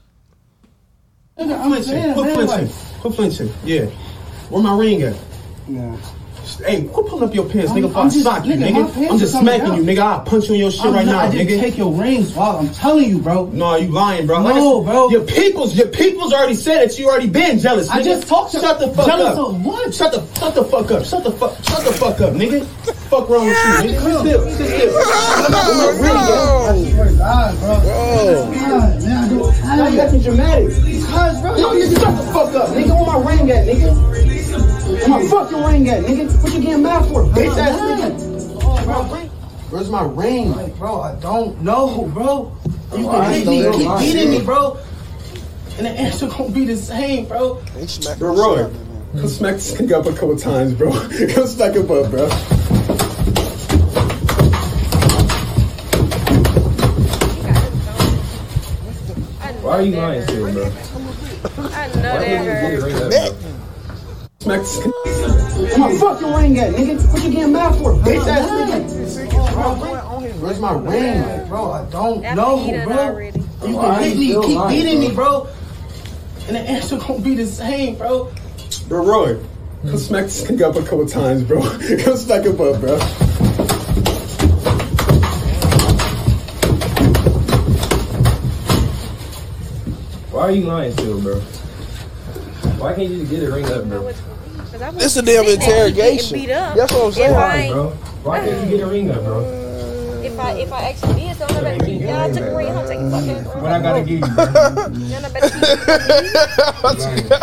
Flinching. 1.36 2.14
Quit 2.14 2.34
flinching. 2.34 2.68
Quit 3.00 3.14
flinching. 3.14 3.52
Yeah. 3.64 3.86
Where 4.50 4.62
my 4.62 4.76
ring 4.76 5.02
at? 5.02 5.16
Nah. 5.68 5.96
Hey, 6.66 6.82
quit 6.84 7.06
pulling 7.06 7.28
up 7.28 7.34
your 7.34 7.48
pants, 7.48 7.72
nigga. 7.72 7.88
If 7.88 7.96
I 7.96 8.00
I'm 8.02 8.10
just- 8.10 8.24
sock 8.24 8.44
you, 8.44 8.54
nigga, 8.54 8.72
my 8.72 8.80
nigga. 8.82 8.94
pants 8.94 9.12
I'm 9.12 9.18
just 9.18 9.34
are 9.34 9.38
coming 9.38 9.54
smacking 9.60 9.74
you, 9.86 9.94
down. 9.94 9.96
nigga. 9.96 10.18
I'll 10.18 10.20
punch 10.24 10.48
you 10.48 10.54
in 10.54 10.60
your 10.60 10.70
shit 10.70 10.84
I'm 10.84 10.92
right 10.94 11.06
not- 11.06 11.12
now, 11.12 11.18
I 11.20 11.30
didn't 11.30 11.46
nigga. 11.48 11.60
take 11.60 11.78
your 11.78 11.92
rings, 11.92 12.32
dog. 12.32 12.56
I'm 12.64 12.70
telling 12.74 13.08
you, 13.08 13.18
bro. 13.18 13.46
No, 13.46 13.76
you 13.76 13.88
lying, 13.88 14.26
bro. 14.26 14.42
No, 14.42 14.82
I- 14.82 14.84
bro. 14.84 15.08
Your 15.10 15.22
people's, 15.22 15.74
your 15.76 15.86
people's 15.88 16.32
already 16.32 16.54
said 16.54 16.88
that 16.90 16.98
you 16.98 17.08
already 17.08 17.28
been 17.28 17.58
jealous. 17.60 17.88
I 17.88 18.00
nigga. 18.00 18.04
just 18.04 18.26
talked 18.28 18.52
to- 18.52 18.60
Shut 18.60 18.78
the 18.80 18.88
fuck 18.88 19.06
jealous 19.06 19.38
up. 19.38 19.48
of 19.48 19.64
what? 19.64 19.94
Shut 19.94 20.12
the, 20.12 20.40
shut 20.40 20.54
the 20.54 20.64
fuck 20.64 20.90
up. 20.90 21.04
Shut 21.04 21.24
the 21.24 21.30
fuck, 21.32 21.56
shut 21.64 21.84
the 21.84 21.92
fuck 21.92 22.20
up, 22.20 22.34
nigga. 22.34 22.66
Fuck 23.10 23.28
wrong 23.28 23.46
with 23.48 23.56
you, 23.56 23.90
nigga. 23.90 24.00
Sit 24.00 24.00
still, 24.00 24.50
sit 24.50 24.68
still. 24.68 24.92
Where 24.94 25.04
my 25.76 25.90
ring 26.00 26.16
at? 26.16 26.30
I 26.70 26.90
swear 26.90 27.04
to 27.06 27.12
God, 27.16 27.58
bro. 27.58 27.80
Bro, 27.80 28.54
God, 28.54 29.02
man, 29.02 29.12
I 29.12 29.28
don't 29.28 29.54
Stop 29.54 30.04
acting 30.04 30.20
dramatic. 30.22 30.68
Because, 30.84 31.40
bro, 31.40 31.56
Yo, 31.56 31.70
nigga, 31.74 32.00
shut 32.00 32.16
the 32.16 32.32
fuck 32.32 32.54
up, 32.54 32.68
nigga. 32.70 32.94
Where 32.94 33.06
my 33.06 33.30
ring 33.30 33.50
at, 33.50 33.66
nigga? 33.66 33.90
Where 34.86 35.08
my 35.08 35.26
fucking 35.28 35.62
ring 35.64 35.88
at, 35.88 36.04
nigga? 36.04 36.42
What 36.42 36.52
you 36.54 36.60
getting 36.60 36.82
mad 36.82 37.04
for, 37.08 37.24
bitch 37.24 37.56
ass 37.58 37.80
nigga? 37.80 38.60
Oh, 38.62 38.84
bro. 38.84 39.02
Where's 39.70 39.90
my 39.90 40.02
ring? 40.02 40.52
Like, 40.52 40.76
bro, 40.78 41.00
I 41.00 41.14
don't 41.16 41.60
know, 41.62 42.04
bro. 42.14 42.56
You 42.96 43.08
Oh, 43.08 43.12
can 43.12 43.32
hit 43.32 43.46
me, 43.46 43.62
know. 43.62 43.72
keep 43.72 43.98
beating 44.14 44.30
me, 44.30 44.44
bro. 44.44 44.78
And 45.78 45.86
the 45.86 45.90
answer 45.90 46.26
gonna 46.28 46.50
be 46.50 46.64
the 46.64 46.76
same, 46.76 47.26
bro. 47.26 47.54
He 47.78 47.86
smacked 47.86 48.18
Bro, 48.18 48.34
Roy, 48.36 48.52
out 48.64 48.70
of 48.70 48.72
him. 48.74 49.20
come 49.20 49.28
smack 49.28 49.54
this 49.54 49.72
nigga 49.74 49.92
up 49.92 50.06
a 50.06 50.12
couple 50.12 50.36
times, 50.36 50.74
bro. 50.74 50.90
come 51.34 51.46
smack 51.46 51.74
him 51.74 51.90
up, 51.90 52.10
bro. 52.10 52.28
Why 59.70 59.76
are 59.76 59.82
you 59.82 59.96
lying 59.96 60.26
to 60.26 60.46
him, 60.46 60.54
bro? 60.54 60.64
I 60.64 61.86
know 61.86 62.02
that 62.02 62.44
hurt. 62.44 63.10
that, 63.10 63.34
Smack 64.40 64.60
this. 64.62 64.84
Where 64.84 65.78
my 65.78 65.96
fucking 65.96 66.32
ring 66.34 66.58
at, 66.58 66.74
nigga? 66.74 67.12
What 67.12 67.22
you 67.22 67.30
getting 67.30 67.52
mad 67.52 67.76
for, 67.76 67.92
bitch 67.92 68.26
ass 68.26 68.50
nigga? 68.50 70.40
Where's 70.40 70.58
my 70.58 70.72
ring, 70.72 71.46
bro? 71.46 71.70
I 71.70 71.88
don't 71.88 72.24
After 72.24 72.34
know, 72.34 72.84
bro. 72.84 72.98
already. 72.98 73.38
You 73.64 73.76
can 73.78 74.02
hit 74.02 74.16
me, 74.16 74.44
keep 74.44 74.68
beating 74.70 75.00
me, 75.02 75.14
bro. 75.14 75.46
And 76.48 76.56
the 76.56 76.60
answer 76.62 76.98
gonna 77.06 77.20
be 77.20 77.36
the 77.36 77.46
same, 77.46 77.94
bro. 77.94 78.32
Bro, 78.88 79.06
Roy, 79.06 79.40
come 79.82 79.98
smack 79.98 80.24
this 80.24 80.50
nigga 80.50 80.62
up 80.62 80.74
a 80.74 80.82
couple 80.82 81.06
times, 81.06 81.44
bro. 81.44 81.62
come 82.02 82.16
smack 82.16 82.44
him 82.44 82.60
up, 82.60 82.80
bro. 82.80 82.98
Why 90.40 90.46
are 90.46 90.52
you 90.52 90.62
lying 90.64 90.96
to 90.96 91.02
him, 91.02 91.20
bro? 91.22 91.38
Why 92.80 92.94
can't 92.94 93.10
you 93.10 93.18
just 93.18 93.30
get 93.30 93.42
a 93.42 93.52
ring 93.52 93.66
up, 93.66 93.84
bro? 93.84 94.10
This 94.92 95.14
is 95.14 95.18
a 95.18 95.22
damn 95.22 95.44
interrogation. 95.44 96.46
That's 96.46 96.90
what 96.94 97.04
I'm 97.04 97.12
saying. 97.12 97.34
Why, 97.34 97.68
bro? 97.68 97.90
Why 98.24 98.40
can't 98.40 98.70
you 98.70 98.78
get 98.78 98.86
a 98.86 98.90
ring 98.90 99.10
up, 99.10 99.22
bro? 99.22 99.44
if 100.24 100.40
I, 100.40 100.52
if 100.52 100.72
I 100.72 100.82
actually 100.88 101.20
did 101.20 101.36
something, 101.36 101.56
I 101.58 101.60
better 101.60 101.84
keep. 101.84 102.00
Y'all 102.00 102.32
took 102.32 102.40
a 102.40 102.56
ring 102.56 102.68
home, 102.72 102.88
take 102.88 103.00
a 103.00 103.10
fucking. 103.10 103.44
What 103.62 103.70
I 103.70 103.82
gotta 103.82 104.00
give 104.00 104.20
you, 104.20 104.26
bro? 104.26 104.44
Y'all 104.46 105.20
not 105.20 105.32
better 105.34 105.50
keep. 105.50 105.60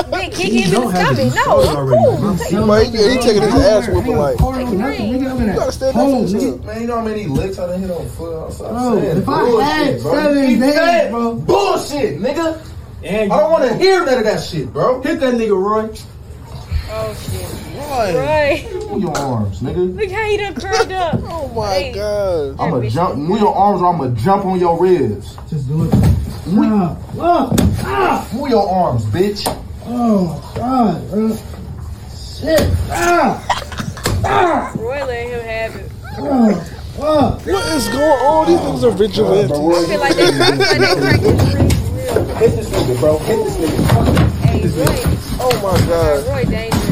Then 0.10 0.32
kick 0.32 0.54
him 0.54 0.74
in 0.74 0.82
the 0.82 0.90
stomach. 0.90 1.36
No, 1.36 1.62
I'm 1.62 1.86
cool. 1.88 2.38
Take 2.38 2.52
But 2.66 2.86
he, 2.88 2.98
he 3.14 3.18
taking 3.20 3.44
his 3.44 3.54
ass 3.62 3.90
whooping 3.90 4.18
like. 4.18 4.40
You 4.40 5.54
gotta 5.54 5.72
stand 5.72 5.98
up 5.98 6.04
for 6.04 6.18
yourself. 6.18 6.66
Man, 6.66 6.82
you 6.82 6.88
know 6.88 6.98
how 6.98 7.06
many 7.06 7.28
licks 7.28 7.60
I 7.60 7.68
done 7.68 7.80
hit 7.80 7.92
on 7.92 8.10
foot? 8.10 8.46
I'm 8.46 8.52
so- 8.52 8.66
I'm 8.66 9.24
Bro, 9.24 9.60
if 9.60 9.60
I 9.60 9.64
had 9.70 10.02
seven 10.02 10.60
days, 10.60 11.12
bro. 11.12 11.36
Bullshit, 11.36 12.20
nigga. 12.20 12.67
And 13.04 13.32
I 13.32 13.38
don't 13.40 13.52
want 13.52 13.64
to 13.70 13.76
hear 13.78 14.04
none 14.06 14.18
of 14.18 14.24
that 14.24 14.42
shit, 14.42 14.72
bro. 14.74 15.02
Hit 15.02 15.20
that 15.20 15.34
nigga, 15.36 15.52
Roy. 15.56 15.90
Oh 16.90 17.14
shit. 17.14 17.48
Roy. 17.78 18.18
Right. 18.20 18.90
Move 18.90 19.02
your 19.04 19.18
arms, 19.18 19.60
nigga. 19.60 19.96
Look 19.96 20.10
how 20.12 20.24
he 20.26 20.38
done 20.38 20.56
curled 20.56 20.92
up. 20.92 21.20
Oh 21.24 21.48
my 21.62 21.74
Hey. 21.74 21.92
god. 21.94 22.56
I'm 22.60 22.70
gonna 22.72 22.90
jump. 22.90 23.18
Move 23.18 23.40
your 23.40 23.56
arms, 23.56 23.82
or 23.82 23.88
I'm 23.94 23.98
gonna 24.00 24.16
jump 24.16 24.46
on 24.46 24.60
your 24.60 24.80
ribs. 24.80 25.36
Just 25.50 25.68
do 25.68 25.84
it. 25.86 25.90
Ah, 25.94 26.98
ah, 27.20 27.52
ah. 27.84 28.30
Move 28.34 28.50
your 28.50 28.70
arms, 28.70 29.04
bitch. 29.06 29.44
Oh, 29.86 30.54
God, 30.56 31.10
bro. 31.10 31.36
Shit. 32.16 32.70
Ah. 32.92 34.74
Roy 34.78 35.04
let 35.06 35.28
him 35.28 35.42
have 35.44 35.76
it. 35.76 35.92
Ah. 36.04 36.68
Ah. 37.00 37.40
What 37.46 37.66
is 37.74 37.88
going 37.90 38.02
on? 38.04 38.48
These 38.48 38.60
things 38.62 38.84
are 38.84 38.92
vigilantes. 38.92 39.52
I 39.52 39.56
feel 39.86 40.00
like 40.00 40.16
they, 40.16 40.24
I 40.28 40.30
feel 40.58 41.02
like 41.02 41.22
they 41.22 41.77
cracked 42.08 42.56
his 42.56 42.72
ring 42.72 42.98
for 42.98 43.06
real. 43.06 43.20
Hit 43.20 43.44
this 43.46 43.58
nigga, 43.58 43.90
bro. 43.90 44.08
Hit 44.44 44.64
this 44.64 44.74
nigga. 44.74 45.08
Hey, 45.08 45.38
Oh 45.40 45.54
my 45.62 45.78
god. 45.88 46.24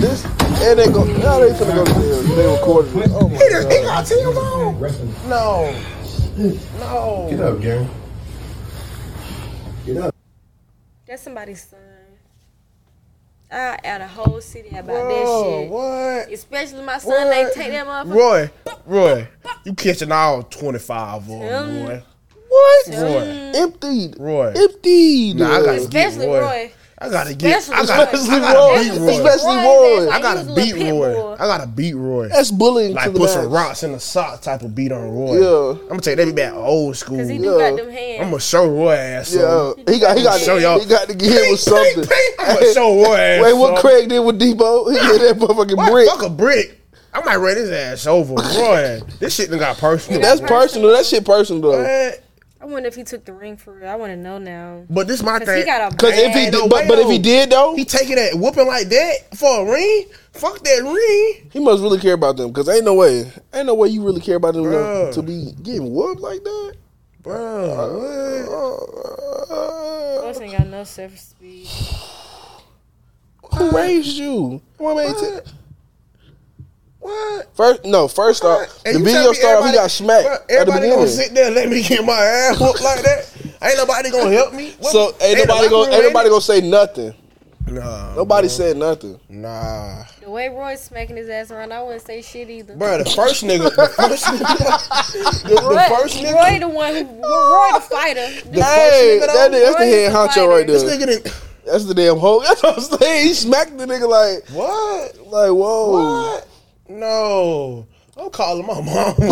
This 0.01 0.25
and 0.25 0.80
they 0.80 0.86
go. 0.88 1.04
Now 1.04 1.39
they 1.39 1.49
finna 1.51 1.75
go 1.75 1.86
to 1.86 1.93
jail. 1.93 2.21
They 2.36 2.47
recorded 2.54 2.95
it. 2.97 3.12
Oh 3.13 3.28
my 3.30 3.36
He 3.38 3.49
god. 3.49 3.84
got 3.84 4.06
Tim 4.06 4.38
on. 4.38 5.30
No. 5.30 5.82
No. 6.80 7.28
Get 7.30 7.39
up, 7.39 7.62
Gary. 7.62 7.88
Get 9.86 9.97
up. 9.97 10.15
That's 11.08 11.23
somebody's 11.23 11.63
son. 11.67 11.80
I 13.51 13.78
out 13.86 14.01
a 14.01 14.08
whole 14.08 14.41
city 14.41 14.69
about 14.69 14.86
Bro, 14.86 15.08
that 15.08 15.60
shit. 15.62 15.69
what? 15.69 16.34
Especially 16.34 16.84
my 16.84 16.97
son, 16.97 17.30
they 17.30 17.49
take 17.54 17.71
that 17.71 17.86
motherfucker. 17.86 18.15
Roy, 18.15 18.49
Roy, 18.86 19.28
you 19.63 19.73
catching 19.75 20.12
all 20.12 20.43
25 20.43 21.15
of 21.15 21.28
them, 21.28 21.41
him. 21.86 22.01
Roy. 22.55 22.91
What? 22.91 23.01
Roy, 23.01 23.51
Emptied. 23.55 24.15
Roy. 24.19 24.53
Emptied. 24.55 25.35
Nah, 25.37 25.51
I 25.51 25.59
gotta 25.59 25.71
Especially 25.77 26.19
get 26.19 26.27
Roy. 26.27 26.39
Roy. 26.41 26.71
I 26.97 27.09
gotta 27.09 27.33
get. 27.35 27.53
I 27.55 27.57
Especially 27.57 27.87
gotta, 27.87 28.15
Especially 28.15 28.35
I 28.35 28.39
gotta 28.39 28.57
Roy. 28.57 28.83
beat 28.93 28.99
Roy. 29.01 29.09
Especially 29.27 29.55
Roy, 29.57 30.05
Roy. 30.05 30.09
I 30.09 30.21
gotta 30.21 30.43
he 30.61 30.73
beat 30.73 30.91
Roy. 30.91 31.13
bull. 31.13 31.33
I 31.33 31.37
gotta 31.45 31.67
beat 31.67 31.93
Roy. 31.93 32.27
That's 32.29 32.51
bullying 32.51 32.93
Like 32.93 33.03
to 33.07 33.09
the 33.11 33.19
put 33.19 33.29
some 33.31 33.41
max. 33.43 33.51
rocks 33.53 33.83
in 33.83 33.91
the 33.91 33.99
sock 33.99 34.41
type 34.41 34.61
of 34.61 34.73
beat 34.73 34.93
on 34.93 35.01
Roy. 35.11 35.39
Yeah. 35.41 35.71
I'm 35.81 35.87
gonna 35.89 36.01
take 36.01 36.15
that 36.17 36.33
back 36.35 36.53
old 36.53 36.95
school. 36.95 37.17
Cause 37.17 37.27
he 37.27 37.35
I'm 37.35 37.41
do 37.41 37.51
Yeah. 37.51 37.69
got 37.71 37.77
them 37.77 37.91
hands. 37.91 38.19
gonna 38.23 38.39
show 38.39 38.65
Roy 38.67 38.93
ass. 38.95 39.33
Yeah, 39.35 39.41
something. 39.41 39.93
he 39.93 39.99
got 39.99 40.17
he 40.17 40.23
got 40.23 40.39
Show 40.39 40.55
y'all. 40.57 40.79
he 40.79 40.85
got 40.85 41.09
to 41.09 41.15
get 41.15 41.31
hit 41.31 41.51
with 41.51 41.59
something. 41.59 42.05
I'm 42.39 42.55
gonna 42.55 42.73
show 42.73 43.03
Roy 43.03 43.15
ass. 43.15 43.43
Wait, 43.43 43.53
what 43.53 43.67
something. 43.67 43.81
Craig 43.81 44.09
did 44.09 44.19
with 44.21 44.39
Debo? 44.39 44.91
He 44.93 44.97
did 45.17 45.21
that 45.21 45.37
motherfucking 45.37 45.75
What? 45.77 45.91
brick. 45.91 46.09
Fuck 46.09 46.23
a 46.23 46.29
brick. 46.29 46.81
I 47.13 47.21
might 47.25 47.37
run 47.37 47.55
his 47.57 47.71
ass 47.71 48.07
over, 48.07 48.33
Roy. 48.35 49.01
this 49.19 49.35
shit 49.35 49.49
done 49.49 49.59
got 49.59 49.77
personal. 49.77 50.21
That's 50.21 50.39
personal. 50.41 50.91
That 50.91 51.05
shit 51.05 51.25
personal 51.25 51.61
though. 51.61 51.81
What? 51.83 52.21
I 52.65 52.67
wonder 52.67 52.88
if 52.88 52.95
he 52.95 53.04
took 53.04 53.23
the 53.25 53.34
ring 53.34 53.58
for 53.58 53.73
real. 53.73 53.88
I 53.88 53.93
want 53.93 54.12
to 54.12 54.17
know 54.17 54.39
now. 54.39 54.86
But 54.89 55.08
this 55.08 55.21
my 55.21 55.38
thing. 55.38 55.60
he 55.60 55.65
got 55.65 55.93
a 55.93 55.95
Cause 55.95 56.13
if 56.15 56.34
he 56.34 56.49
did, 56.49 56.67
but, 56.67 56.88
but 56.88 56.97
if 56.97 57.08
he 57.08 57.19
did 57.19 57.51
though, 57.51 57.75
He 57.75 57.86
taking 57.86 58.15
that 58.15 58.34
whooping 58.34 58.65
like 58.65 58.89
that 58.89 59.17
for 59.36 59.62
a 59.62 59.71
ring? 59.71 60.08
Fuck 60.32 60.62
that 60.62 60.82
ring. 60.82 61.51
he 61.54 61.60
must 61.60 61.84
really 61.84 61.99
care 61.99 62.13
about 62.15 62.38
them. 62.38 62.51
Cause 62.51 62.67
ain't 62.67 62.84
no 62.84 62.95
way, 62.95 63.32
ain't 63.54 63.67
no 63.67 63.75
way 63.75 63.89
you 63.89 64.04
really 64.04 64.19
care 64.19 64.38
about 64.38 64.56
them 64.56 64.63
Bruh. 64.63 65.13
to 65.13 65.21
be 65.21 65.51
getting 65.62 65.93
whooped 65.93 66.21
like 66.21 66.43
that. 66.43 66.73
Bro, 67.21 67.36
uh, 67.36 68.47
what? 68.47 69.51
Uh, 69.51 69.54
uh. 69.54 70.21
Boss 70.23 70.41
ain't 70.41 70.58
got 70.58 70.65
no 70.65 70.84
self 70.86 71.15
speed. 71.19 71.67
Who 73.60 73.78
raised 73.78 74.17
you? 74.17 74.60
What 74.80 74.95
made 74.95 75.15
it? 75.15 75.54
What? 77.05 77.55
First, 77.55 77.85
no. 77.85 78.07
First 78.07 78.43
off, 78.43 78.81
And 78.85 78.95
the 78.95 78.99
video 79.03 79.31
started. 79.33 79.59
off, 79.59 79.65
He 79.69 79.73
got 79.75 79.91
smacked 79.91 80.27
Bruh, 80.27 80.33
at 80.35 80.47
the 80.47 80.53
Everybody 80.53 80.87
gonna 80.89 81.01
beginning. 81.01 81.07
sit 81.23 81.33
there 81.35 81.45
and 81.47 81.55
let 81.55 81.69
me 81.69 81.83
get 81.83 82.03
my 82.03 82.13
ass 82.19 82.59
whooped 82.59 82.81
like 82.81 83.01
that? 83.03 83.29
Ain't 83.61 83.77
nobody 83.77 84.09
gonna 84.11 84.31
help 84.31 84.53
me. 84.53 84.75
What- 84.79 84.91
So 84.91 85.15
ain't 85.21 85.37
the 85.39 85.45
nobody 85.45 85.69
gonna 85.69 85.91
ain't 85.93 86.03
nobody 86.03 86.29
gonna 86.29 86.41
say 86.41 86.61
nothing. 86.61 87.13
Nah, 87.67 88.13
Nobody 88.15 88.47
said 88.47 88.77
nothing. 88.77 89.19
nah. 89.27 90.03
The 90.21 90.29
way 90.29 90.49
Roy's 90.49 90.81
smacking 90.81 91.15
his 91.17 91.29
ass 91.29 91.49
around, 91.49 91.71
I 91.73 91.81
wouldn't 91.81 92.05
say 92.05 92.21
shit 92.21 92.47
either. 92.49 92.75
Bro, 92.75 92.99
the 92.99 93.09
first 93.09 93.43
nigga, 93.43 93.63
the 93.75 93.87
first 93.87 94.25
nigga, 94.25 95.43
the, 95.43 95.49
the 95.55 95.95
first 95.97 96.17
nigga, 96.17 96.33
Roy 96.33 96.59
the 96.59 96.67
one 96.69 96.93
who, 96.93 97.01
Roy 97.23 97.69
the 97.73 97.81
fighter. 97.81 98.27
the 98.51 98.63
Hey, 98.63 99.19
first 99.19 99.31
nigga, 99.31 99.33
that 99.33 99.51
though, 99.51 99.57
nigga, 99.57 99.65
that's 99.65 99.77
the 99.77 99.85
head 99.85 99.93
is 99.95 100.11
the 100.11 100.17
honcho 100.17 100.47
right 100.47 100.67
this 100.67 100.83
there. 100.83 100.97
nigga 100.97 101.05
didn't. 101.07 101.41
That's 101.65 101.85
the 101.85 101.93
damn 101.95 102.17
hoe. 102.17 102.39
That's 102.47 102.61
what 102.61 102.77
I'm 102.77 102.99
saying. 102.99 103.27
He 103.27 103.33
smacked 103.33 103.75
the 103.75 103.85
nigga 103.87 104.07
like, 104.07 104.47
What? 104.49 105.17
like 105.27 105.49
whoa. 105.49 106.33
What? 106.33 106.47
No. 106.88 107.88
I'm 108.17 108.30
calling 108.30 108.65
my 108.65 108.76
mom. 108.76 108.86
My. 108.86 109.26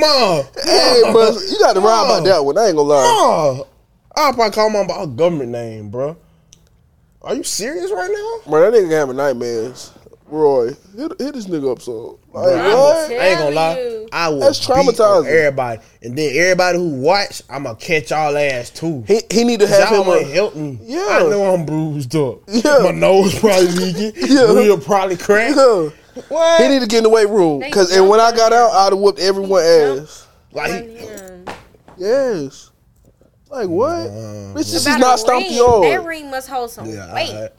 Mom. 0.00 0.44
Hey, 0.64 1.02
bro, 1.12 1.30
you 1.30 1.58
got 1.60 1.74
to 1.74 1.80
ride 1.80 2.04
about 2.06 2.24
that 2.24 2.44
one. 2.44 2.58
I 2.58 2.66
ain't 2.66 2.76
gonna 2.76 2.88
lie. 2.88 3.04
Mom. 3.04 3.64
I'll 4.16 4.32
probably 4.32 4.52
call 4.52 4.70
my 4.70 4.78
mom 4.78 4.86
by 4.88 4.98
her 5.00 5.06
government 5.06 5.50
name, 5.50 5.90
bro. 5.90 6.16
Are 7.22 7.34
you 7.34 7.44
serious 7.44 7.92
right 7.92 8.10
now? 8.10 8.50
Bro, 8.50 8.70
that 8.70 8.76
nigga 8.78 8.90
having 8.98 9.16
nightmares. 9.16 9.92
Roy, 10.28 10.66
hit, 10.96 11.12
hit 11.20 11.34
this 11.34 11.46
nigga 11.46 11.72
up 11.72 11.80
so. 11.80 12.18
Like, 12.32 12.46
I 12.48 13.26
ain't 13.28 13.38
gonna 13.38 13.54
lie. 13.54 13.78
you. 13.78 14.08
I 14.12 14.28
will 14.28 14.40
That's 14.40 14.66
beat 14.66 15.00
everybody, 15.00 15.80
and 16.02 16.16
then 16.16 16.32
everybody 16.34 16.78
who 16.78 16.88
watch, 17.00 17.42
I'm 17.48 17.64
gonna 17.64 17.76
catch 17.76 18.10
y'all 18.10 18.36
ass 18.36 18.70
too. 18.70 19.04
He 19.06 19.20
he 19.30 19.44
need 19.44 19.60
to 19.60 19.66
have 19.66 19.90
Y'all 19.90 20.02
him. 20.02 20.08
might 20.08 20.22
A, 20.22 20.34
help 20.34 20.56
me. 20.56 20.78
Yeah. 20.82 21.06
I 21.10 21.22
know 21.22 21.54
I'm 21.54 21.64
bruised 21.66 22.14
up. 22.16 22.40
Yeah. 22.48 22.78
My 22.82 22.90
nose 22.92 23.38
probably 23.38 23.66
leaking. 23.68 24.12
yeah, 24.28 24.50
will 24.52 24.78
probably 24.78 25.16
cracked. 25.16 25.56
yeah. 25.56 25.90
What? 26.28 26.62
He 26.62 26.68
need 26.68 26.80
to 26.80 26.86
get 26.86 26.98
in 26.98 27.04
the 27.04 27.10
weight 27.10 27.28
room. 27.28 27.62
Cause 27.70 27.94
and 27.94 28.08
when 28.08 28.20
I 28.20 28.32
got 28.32 28.52
out, 28.52 28.70
I'd 28.72 28.92
have 28.92 28.98
whooped 28.98 29.18
everyone 29.18 29.62
ass. 29.62 30.26
like 30.52 30.70
Run 30.70 30.88
he, 30.88 30.96
him. 30.96 31.44
Yes. 31.98 32.70
Like 33.50 33.68
what? 33.68 34.08
Bitch, 34.10 34.54
this 34.54 34.86
is 34.86 34.98
not 34.98 35.14
a 35.16 35.18
stomp 35.18 35.44
ring, 35.44 35.52
you 35.54 35.80
That 35.82 36.04
ring 36.04 36.30
must 36.30 36.48
hold 36.48 36.70
some 36.70 36.88
yeah, 36.88 37.12
weight. 37.14 37.50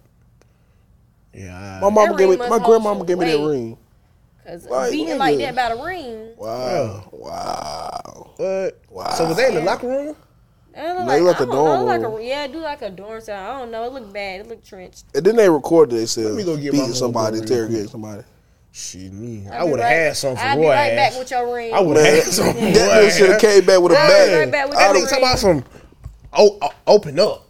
I, 1.38 1.42
yeah. 1.42 1.80
My 1.82 1.90
mama 1.90 2.18
gave 2.18 2.30
me. 2.30 2.38
My 2.38 2.48
hold 2.48 2.64
grandmama 2.64 3.06
gave 3.06 3.18
me 3.18 3.26
that 3.26 3.40
ring. 3.46 3.78
Cause 4.46 4.66
Like, 4.66 4.92
beating 4.92 5.18
like 5.18 5.38
that 5.40 5.52
about 5.54 5.78
a 5.80 5.84
ring. 5.86 6.30
Wow. 6.38 7.10
Wow. 7.12 8.32
What? 8.38 8.82
Wow. 8.90 9.10
So 9.12 9.28
was 9.28 9.38
they 9.38 9.50
in 9.50 9.56
the 9.56 9.62
locker 9.62 9.88
room? 9.88 10.16
It 10.74 10.96
look 10.96 11.08
They 11.08 11.20
like, 11.22 11.40
like 11.40 11.42
I 11.42 11.44
a 11.44 11.46
don't 11.48 11.56
know, 11.56 11.66
dorm 11.66 11.86
like 12.14 12.22
a, 12.22 12.24
yeah, 12.26 12.44
it 12.46 12.52
do 12.54 12.60
like 12.60 12.82
a 12.84 12.90
dorm 12.92 13.20
cell. 13.20 13.52
I 13.56 13.60
don't 13.60 13.72
know. 13.72 13.84
It 13.86 13.94
looked 13.94 14.14
bad. 14.14 14.42
It 14.42 14.48
looked 14.48 14.66
trenched. 14.68 15.06
And 15.16 15.26
then 15.26 15.36
they 15.36 15.50
recorded 15.50 15.98
themselves 15.98 16.38
me 16.38 16.44
go 16.44 16.56
get 16.56 16.72
my 16.74 16.80
beating 16.80 16.94
somebody, 16.94 17.38
homeboy 17.38 17.42
real 17.42 17.52
interrogating 17.52 17.88
somebody. 17.88 18.24
Shit, 18.72 19.12
me. 19.12 19.48
I'll 19.52 19.62
I 19.62 19.64
would 19.64 19.80
have 19.80 19.90
right- 19.90 19.96
had 19.96 20.16
something 20.18 20.38
for 20.38 20.44
I'll 20.46 20.56
be 20.56 20.62
Roy 20.62 20.70
right 20.70 20.92
ass. 20.94 21.10
back 21.12 21.20
with 21.20 21.32
your 21.32 21.54
ring. 21.56 21.74
I 21.74 21.80
would 21.82 21.98
have 21.98 22.06
Man, 22.06 22.16
had 22.16 22.24
something. 22.26 22.74
that 22.74 22.92
nigga 23.04 23.18
should 23.18 23.30
have 23.32 23.42
came 23.42 23.66
back 23.66 23.82
with 23.82 23.92
a 23.92 23.98
I'll 23.98 24.08
be 24.08 24.14
bag. 24.14 24.40
right 24.40 24.52
back 24.52 24.68
with 24.70 24.78
That 24.78 24.96
your 24.96 25.04
nigga 25.06 25.10
talking 25.10 25.24
about 25.26 25.40
some. 25.40 25.64
Oh, 26.34 26.58
oh, 26.62 26.70
open 26.86 27.20
up. 27.20 27.48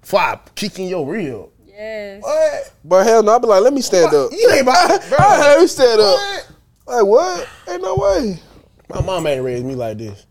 Before 0.00 0.20
I 0.20 0.38
kick 0.54 0.78
in 0.78 0.88
your 0.88 1.04
rib. 1.04 1.48
Yes. 1.78 2.22
What? 2.24 2.72
But 2.84 3.06
hell 3.06 3.22
no, 3.22 3.36
I 3.36 3.38
be 3.38 3.46
like, 3.46 3.62
let 3.62 3.72
me 3.72 3.82
stand 3.82 4.12
up. 4.12 4.32
You 4.32 4.50
ain't 4.50 4.62
about 4.62 5.08
bro. 5.08 5.18
I 5.20 5.38
let 5.38 5.60
me 5.60 5.66
stand 5.68 6.00
up. 6.00 6.18
What? 6.18 6.52
Like 6.88 7.06
what? 7.06 7.48
Ain't 7.68 7.82
no 7.82 7.94
way. 7.94 8.40
My 8.88 9.00
mom 9.00 9.26
ain't 9.28 9.44
raised 9.44 9.64
me 9.64 9.76
like 9.76 9.98
this. 9.98 10.26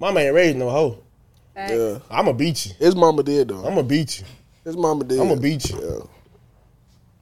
Mama 0.00 0.18
ain't 0.18 0.34
raised 0.34 0.56
no 0.56 0.68
hoe. 0.68 0.98
Facts. 1.54 1.72
Yeah, 1.72 1.98
I'ma 2.10 2.32
beat 2.32 2.66
you. 2.66 2.72
his 2.78 2.96
mama 2.96 3.22
did 3.22 3.48
though. 3.48 3.64
I'ma 3.64 3.82
beat 3.82 4.18
you. 4.18 4.26
His 4.64 4.76
mama 4.76 5.04
did. 5.04 5.20
I'ma 5.20 5.36
beat 5.36 5.70
you. 5.70 5.78
Yeah. 5.80 6.06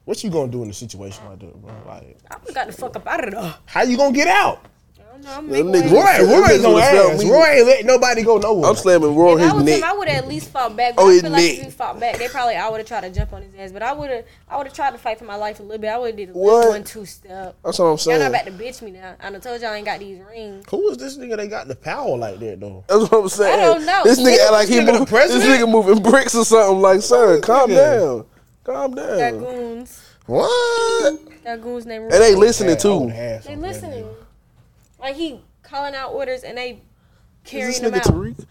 What 0.05 0.23
you 0.23 0.31
gonna 0.31 0.51
do 0.51 0.63
in 0.63 0.71
a 0.71 0.73
situation 0.73 1.23
like 1.25 1.39
that, 1.39 1.61
bro? 1.61 1.71
Like, 1.85 2.17
I 2.31 2.51
got 2.51 2.67
the 2.67 2.73
fuck 2.73 2.95
up 2.95 3.05
out 3.05 3.27
of 3.27 3.31
there. 3.31 3.55
how 3.65 3.83
you 3.83 3.97
gonna 3.97 4.15
get 4.15 4.27
out? 4.27 4.65
I 5.27 5.35
don't 5.35 5.37
I'm 5.37 5.49
Them 5.49 5.71
making 5.71 5.89
niggas- 5.91 5.93
Roy, 6.21 6.25
them 6.25 6.41
Roy 6.41 6.47
is 6.49 6.65
on 6.65 6.79
ass. 6.81 7.23
me. 7.23 7.29
Roy 7.31 7.45
ain't 7.45 7.65
let 7.67 7.85
nobody 7.85 8.23
go 8.23 8.37
nowhere. 8.37 8.69
I'm 8.69 8.75
slamming 8.75 9.15
Roy 9.15 9.33
on 9.33 9.39
If 9.41 9.51
I 9.51 9.53
was 9.55 9.63
neck. 9.63 9.77
him, 9.77 9.83
I 9.83 9.93
would 9.93 10.07
have 10.07 10.23
at 10.23 10.29
least 10.29 10.49
fought 10.49 10.75
back. 10.75 10.95
But 10.95 11.01
Oh, 11.03 11.09
I 11.09 11.13
his 11.13 11.21
feel 11.21 11.31
like 11.31 11.43
neck. 11.43 11.57
if 11.57 11.63
he 11.65 11.69
fought 11.71 11.99
back, 11.99 12.17
they 12.17 12.27
probably 12.27 12.55
I 12.55 12.69
would 12.69 12.77
have 12.79 12.87
tried 12.87 13.01
to 13.01 13.09
jump 13.09 13.33
on 13.33 13.41
his 13.41 13.51
ass. 13.57 13.71
But 13.71 13.81
I 13.83 13.93
would 13.93 14.09
have 14.09 14.23
I 14.49 14.57
would 14.57 14.67
have 14.67 14.75
tried 14.75 14.91
to 14.91 14.97
fight 14.97 15.19
for 15.19 15.25
my 15.25 15.35
life 15.35 15.59
a 15.59 15.63
little 15.63 15.77
bit. 15.77 15.89
I 15.89 15.97
would 15.97 16.07
have 16.07 16.15
did 16.17 16.29
a 16.29 16.31
What? 16.33 16.53
little 16.55 16.71
one 16.71 16.83
two 16.83 17.05
step. 17.05 17.55
That's 17.63 17.79
what 17.79 17.85
I'm 17.85 17.89
Y'all 17.91 17.97
saying. 17.97 18.19
not 18.19 18.29
about 18.29 18.45
to 18.45 18.51
bitch 18.51 18.81
me 18.81 18.91
now. 18.91 19.15
I 19.19 19.29
done 19.29 19.41
told 19.41 19.61
y'all 19.61 19.71
I 19.71 19.75
ain't 19.77 19.85
got 19.85 19.99
these 19.99 20.19
rings. 20.19 20.65
Who 20.69 20.89
is 20.89 20.97
this 20.97 21.17
nigga 21.17 21.37
that 21.37 21.47
got 21.49 21.67
the 21.67 21.75
power 21.75 22.17
like 22.17 22.39
that 22.39 22.59
though? 22.59 22.83
That's 22.87 23.11
what 23.11 23.21
I'm 23.21 23.29
saying. 23.29 23.59
I 23.59 23.63
don't 23.65 23.85
know. 23.85 24.01
This 24.03 24.19
nigga 24.19 24.39
act 24.43 24.51
like 24.51 24.67
he 24.67 24.75
This 24.79 24.83
nigga 24.89 24.99
the 25.09 25.33
this 25.39 25.45
nigga 25.45 25.69
moving 25.69 26.01
bricks 26.03 26.35
or 26.35 26.45
something. 26.45 26.81
Like, 26.81 27.01
sir, 27.01 27.39
calm 27.41 27.69
nigga. 27.69 27.75
down, 27.75 28.25
calm 28.63 28.91
Got 28.93 29.17
down. 29.17 29.39
goons. 29.39 30.01
What? 30.25 31.43
Got 31.43 31.61
goons 31.61 31.85
named. 31.85 32.03
And 32.11 32.21
they 32.21 32.35
listening 32.35 32.75
I 32.75 32.79
too. 32.79 33.07
They 33.45 33.55
listening. 33.55 34.05
Like 34.99 35.15
he 35.15 35.41
calling 35.63 35.95
out 35.95 36.11
orders 36.13 36.43
and 36.43 36.57
they 36.57 36.81
carrying 37.43 37.69
Is 37.69 37.79
carrying 37.79 37.93
this 37.93 38.05
them 38.05 38.13
nigga 38.15 38.35
out. 38.35 38.37
Tariq? 38.37 38.45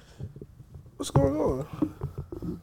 What's 0.97 1.11
going 1.11 1.37
on? 1.37 2.61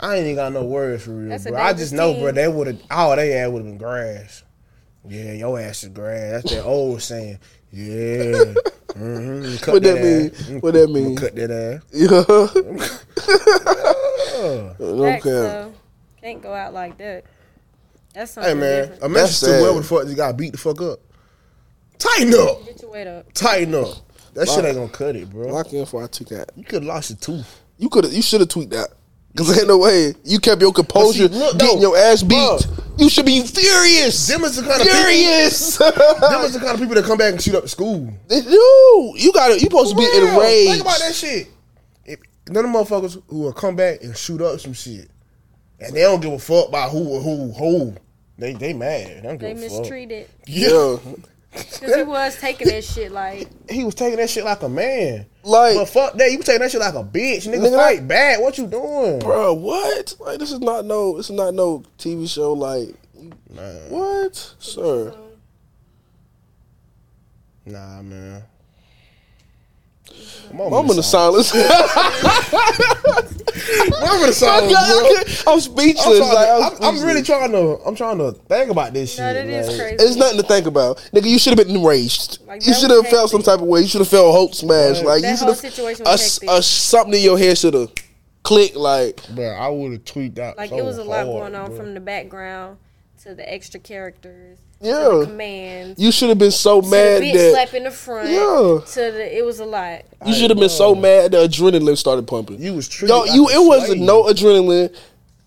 I 0.00 0.16
ain't 0.16 0.24
even 0.24 0.36
got 0.36 0.52
no 0.52 0.64
words 0.64 1.04
for 1.04 1.12
real, 1.12 1.28
That's 1.28 1.46
a 1.46 1.50
bro. 1.50 1.60
I 1.60 1.66
dangerous 1.68 1.80
just 1.90 1.92
know, 1.94 2.12
team. 2.12 2.22
bro. 2.22 2.32
They 2.32 2.48
would 2.48 2.66
have. 2.66 2.80
All 2.90 3.14
they 3.16 3.30
had 3.30 3.52
would 3.52 3.58
have 3.58 3.66
been 3.66 3.78
grass. 3.78 4.42
Yeah, 5.08 5.32
your 5.32 5.58
ass 5.60 5.82
is 5.84 5.88
grass. 5.90 6.42
That's 6.42 6.54
that 6.56 6.64
old 6.64 7.02
saying. 7.02 7.38
Yeah. 7.72 8.54
Mm-hmm. 8.92 9.56
Cut 9.64 9.74
What 9.74 9.82
that 9.84 9.98
ass. 9.98 10.48
mean? 10.48 10.60
What 10.60 10.74
that 10.74 10.82
I'ma 10.84 10.92
mean? 10.92 11.16
Cut 11.16 11.34
that 11.36 11.50
ass. 11.50 11.82
Yeah. 14.42 14.74
no 14.78 15.02
Facts, 15.04 15.24
cap. 15.24 15.32
though. 15.32 15.72
Can't 16.20 16.42
go 16.42 16.52
out 16.52 16.72
like 16.74 16.98
that. 16.98 17.24
That's 18.14 18.34
Hey 18.34 18.54
man, 18.54 18.82
different. 18.88 19.02
a 19.02 19.08
message 19.08 19.40
to 19.40 19.44
sad. 19.46 19.60
whoever 19.60 19.78
the 19.78 19.84
fuck 19.84 20.06
you 20.08 20.14
got 20.14 20.36
beat 20.36 20.52
the 20.52 20.58
fuck 20.58 20.80
up. 20.82 21.00
Tighten 21.98 22.34
up. 22.34 22.64
Get 22.66 22.82
your 22.82 22.90
weight 22.90 23.06
up. 23.06 23.32
Tighten 23.32 23.74
up. 23.74 23.88
That 24.34 24.48
shit 24.48 24.64
ain't 24.64 24.76
gonna 24.76 24.88
cut 24.88 25.14
it, 25.16 25.28
bro. 25.30 25.48
Lock 25.48 25.72
in 25.72 25.80
before 25.80 26.02
I 26.02 26.06
took 26.06 26.28
that. 26.28 26.50
You 26.56 26.64
could 26.64 26.82
have 26.82 26.84
lost 26.84 27.10
your 27.10 27.18
tooth. 27.18 27.60
You 27.78 27.88
could 27.88 28.04
have. 28.04 28.12
You 28.12 28.22
should 28.22 28.40
have 28.40 28.48
tweaked 28.48 28.70
that. 28.72 28.88
Cause 29.34 29.56
ain't 29.58 29.66
no 29.68 29.78
way 29.78 30.12
you 30.24 30.38
kept 30.40 30.60
your 30.60 30.74
composure, 30.74 31.26
But 31.26 31.32
see, 31.34 31.38
look, 31.40 31.58
getting 31.58 31.76
though, 31.76 31.94
your 31.94 31.96
ass 31.96 32.22
beat. 32.22 32.36
bruh. 32.36 32.82
You 32.98 33.08
should 33.08 33.24
be 33.24 33.40
furious. 33.42 34.26
Them 34.26 34.44
is 34.44 34.56
the 34.56 34.62
kind 34.62 34.78
of 34.82 34.86
furious. 34.86 35.78
people. 35.78 35.92
Them 36.20 36.40
is 36.42 36.52
the 36.52 36.58
kind 36.58 36.72
of 36.74 36.80
people 36.80 36.94
that 36.96 37.04
come 37.06 37.16
back 37.16 37.32
and 37.32 37.40
shoot 37.42 37.54
up 37.54 37.62
the 37.62 37.68
school. 37.70 38.12
They 38.28 38.42
do. 38.42 39.12
You 39.16 39.32
got 39.32 39.48
to 39.48 39.54
You 39.54 39.60
supposed 39.60 39.92
to 39.92 39.96
be 39.96 40.02
Real. 40.02 40.28
enraged. 40.34 40.70
Think 40.72 40.82
about 40.82 40.98
that 40.98 41.14
shit. 41.14 41.48
If, 42.04 42.20
none 42.50 42.64
of 42.66 42.72
them 42.72 42.82
motherfuckers 42.84 43.22
who 43.28 43.38
will 43.38 43.54
come 43.54 43.74
back 43.74 44.02
and 44.02 44.14
shoot 44.14 44.42
up 44.42 44.60
some 44.60 44.74
shit, 44.74 45.08
and 45.80 45.94
they 45.96 46.02
don't 46.02 46.20
give 46.20 46.32
a 46.32 46.38
fuck 46.38 46.68
about 46.68 46.90
who 46.90 47.18
who 47.18 47.52
who. 47.52 47.94
They 48.36 48.52
they 48.52 48.74
mad. 48.74 49.06
They 49.08 49.20
don't 49.22 49.38
They 49.40 49.54
give 49.54 49.62
a 49.62 49.68
fuck. 49.70 49.78
mistreated. 49.80 50.28
Yeah. 50.46 50.96
Because 51.52 51.96
he 51.96 52.02
was 52.02 52.40
taking 52.40 52.68
that 52.68 52.82
shit 52.84 53.12
like, 53.12 53.48
He 53.70 53.84
was 53.84 53.94
taking 53.94 54.16
that 54.16 54.30
shit 54.30 54.44
like 54.44 54.62
a 54.62 54.68
man. 54.68 55.26
Like, 55.44 55.76
But 55.76 55.84
fuck 55.86 56.14
that, 56.14 56.32
you 56.32 56.38
taking 56.38 56.60
that 56.60 56.70
shit 56.70 56.80
like 56.80 56.94
a 56.94 57.04
bitch. 57.04 57.46
Nigga, 57.46 57.66
Nigga, 57.66 57.76
fight 57.76 58.08
back. 58.08 58.40
What 58.40 58.56
you 58.58 58.66
doing? 58.66 59.18
bro. 59.18 59.52
What? 59.54 60.14
Like 60.20 60.38
this 60.38 60.50
is 60.52 60.60
not 60.60 60.84
no. 60.86 61.16
This 61.16 61.28
is 61.30 61.36
not 61.36 61.52
no 61.54 61.84
TV 61.98 62.28
show. 62.28 62.52
Like 62.54 62.94
what, 63.88 64.54
sir? 64.58 65.14
Nah, 67.66 68.02
man. 68.02 68.42
I'm 70.50 70.90
in 70.90 70.96
the 70.96 71.02
silence. 71.02 71.52
I'm 71.54 71.60
in 73.68 74.26
the 74.26 74.32
silence, 74.32 74.72
bro. 75.44 75.52
I'm 75.52 75.60
speechless. 75.60 76.20
I'm, 76.20 76.34
like, 76.34 76.46
to- 76.46 76.52
I'm, 76.52 76.72
I'm, 76.82 76.98
I'm 76.98 77.04
really 77.06 77.22
trying 77.22 77.52
to. 77.52 77.78
I'm 77.86 77.94
trying 77.94 78.18
to 78.18 78.32
think 78.32 78.70
about 78.70 78.92
this 78.92 79.12
shit. 79.14 79.20
no, 79.20 79.32
that 79.34 79.46
is 79.46 79.68
like- 79.68 79.78
crazy. 79.78 79.96
It's 80.04 80.16
nothing 80.16 80.38
to 80.40 80.46
think 80.46 80.66
about, 80.66 80.96
nigga. 81.12 81.28
You 81.28 81.38
should 81.38 81.56
have 81.58 81.66
been 81.66 81.76
enraged. 81.76 82.38
Like, 82.46 82.66
you 82.66 82.74
should 82.74 82.90
have 82.90 83.06
felt 83.08 83.30
some 83.30 83.42
type 83.42 83.60
of 83.60 83.66
way. 83.66 83.80
You 83.82 83.86
should 83.88 84.00
have 84.00 84.08
felt 84.08 84.34
hope 84.34 84.54
smash. 84.54 84.96
Right. 84.98 85.06
Like 85.06 85.22
That 85.22 85.30
you 85.30 85.36
should 85.36 85.48
have 85.48 85.56
situation 85.58 86.06
a, 86.06 86.56
a 86.56 86.62
something 86.62 87.14
in 87.14 87.20
your 87.22 87.38
head 87.38 87.58
should 87.58 87.74
have 87.74 87.92
clicked. 88.42 88.76
Like 88.76 89.26
Bro, 89.34 89.46
I 89.48 89.68
would 89.68 89.92
have 89.92 90.04
tweaked 90.04 90.38
out. 90.38 90.56
Like 90.56 90.70
so 90.70 90.78
it 90.78 90.84
was 90.84 90.98
a 90.98 91.04
lot 91.04 91.26
hard, 91.26 91.26
going 91.26 91.54
on 91.54 91.68
bro. 91.68 91.76
from 91.76 91.94
the 91.94 92.00
background 92.00 92.78
to 93.22 93.34
the 93.34 93.52
extra 93.52 93.78
characters, 93.78 94.58
to 94.58 94.61
Yeah. 94.82 94.92
the 95.20 95.26
commands, 95.26 96.00
you 96.02 96.10
should 96.12 96.28
have 96.28 96.38
been 96.38 96.50
so 96.50 96.80
to 96.80 96.86
the 96.88 96.90
mad 96.96 97.22
bitch 97.22 97.32
that 97.34 97.52
slap 97.52 97.74
in 97.74 97.84
the 97.84 97.90
front, 97.90 98.28
Yeah. 98.28 98.38
to 98.84 99.12
the 99.12 99.38
it 99.38 99.44
was 99.44 99.60
a 99.60 99.64
lot. 99.64 100.02
you 100.26 100.34
should 100.34 100.50
have 100.50 100.58
been 100.58 100.68
so 100.68 100.94
mad 100.94 101.30
the 101.32 101.38
adrenaline 101.38 101.96
started 101.96 102.26
pumping. 102.26 102.60
You 102.60 102.74
was 102.74 102.88
treated 102.88 103.12
Yo, 103.14 103.20
like 103.20 103.32
you 103.34 103.48
a 103.48 103.52
it 103.62 103.66
wasn't 103.66 103.86
slave. 103.98 104.00
no 104.02 104.24
adrenaline. 104.24 104.94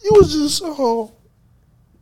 You 0.04 0.12
was 0.14 0.32
just 0.34 0.62
oh 0.64 1.12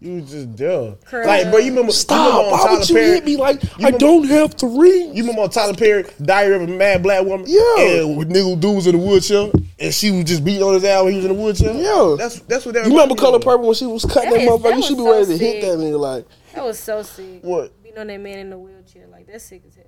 You 0.02 0.15
was 0.22 0.32
just 0.32 0.56
dumb. 0.58 0.98
Curl 1.06 1.26
Like, 1.26 1.50
bro, 1.50 1.60
you 1.60 1.69
remember? 1.72 1.93
stop. 1.93 2.17
You 2.17 2.38
remember 2.38 2.46
on 2.46 2.52
Why 2.52 2.65
Tyler 2.67 2.80
would 2.80 2.89
you 2.89 2.96
Perry? 2.96 3.08
hit 3.15 3.26
me 3.26 3.38
like 3.38 3.63
I 3.63 3.69
remember- 3.78 3.98
don't 4.00 4.24
have 4.28 4.58
the 4.58 4.67
ring? 4.67 5.15
You 5.15 5.24
remember 5.24 5.43
on 5.43 5.50
Tyler 5.50 5.74
Perry, 5.74 6.04
Diary 6.22 6.56
of 6.58 6.62
a 6.63 6.67
Mad 6.67 7.02
Black 7.04 7.24
Woman? 7.26 7.46
Yeah. 7.48 7.80
And 8.02 8.17
with 8.17 8.30
nigga 8.30 8.60
dude 8.60 8.76
was 8.76 8.86
in 8.88 8.98
the 9.00 9.02
wheelchair, 9.08 9.50
and 9.80 9.93
she 9.93 10.12
was 10.12 10.26
just 10.26 10.43
beating 10.43 10.62
on 10.62 10.74
his 10.74 10.84
ass 10.84 11.04
when 11.06 11.13
he 11.13 11.17
was 11.19 11.26
in 11.26 11.34
the 11.38 11.41
wheelchair. 11.41 11.74
Yeah. 11.74 12.15
That's 12.17 12.39
that's 12.41 12.65
what 12.65 12.74
that. 12.74 12.80
You 12.86 12.91
remember 12.91 13.15
reminded 13.15 13.15
me 13.15 13.22
Color 13.22 13.36
of. 13.38 13.41
Purple 13.43 13.65
when 13.67 13.76
she 13.76 13.86
was 13.86 14.04
cutting 14.04 14.32
That 14.32 14.36
that, 14.39 14.43
is- 14.43 14.50
motherfucker? 14.50 14.63
that 14.63 14.76
You 14.76 14.84
should 14.84 14.98
was 14.98 15.06
be 15.06 15.12
ready 15.12 15.24
so 15.26 15.32
to 15.32 15.38
hit 15.38 15.52
sick. 15.54 15.62
that 15.72 15.78
nigga 15.80 16.00
like 16.00 16.26
That 16.54 16.63
was 16.63 16.80
so 16.80 17.02
sick. 17.02 17.39
What? 17.42 17.82
Being 17.84 17.98
on 17.98 18.08
that 18.08 18.20
man 18.20 18.39
in 18.39 18.50
the 18.50 18.58
wheelchair, 18.58 19.08
like 19.08 19.28
that's 19.28 19.44
sick 19.44 19.63
as 19.68 19.76
hell. 19.76 19.86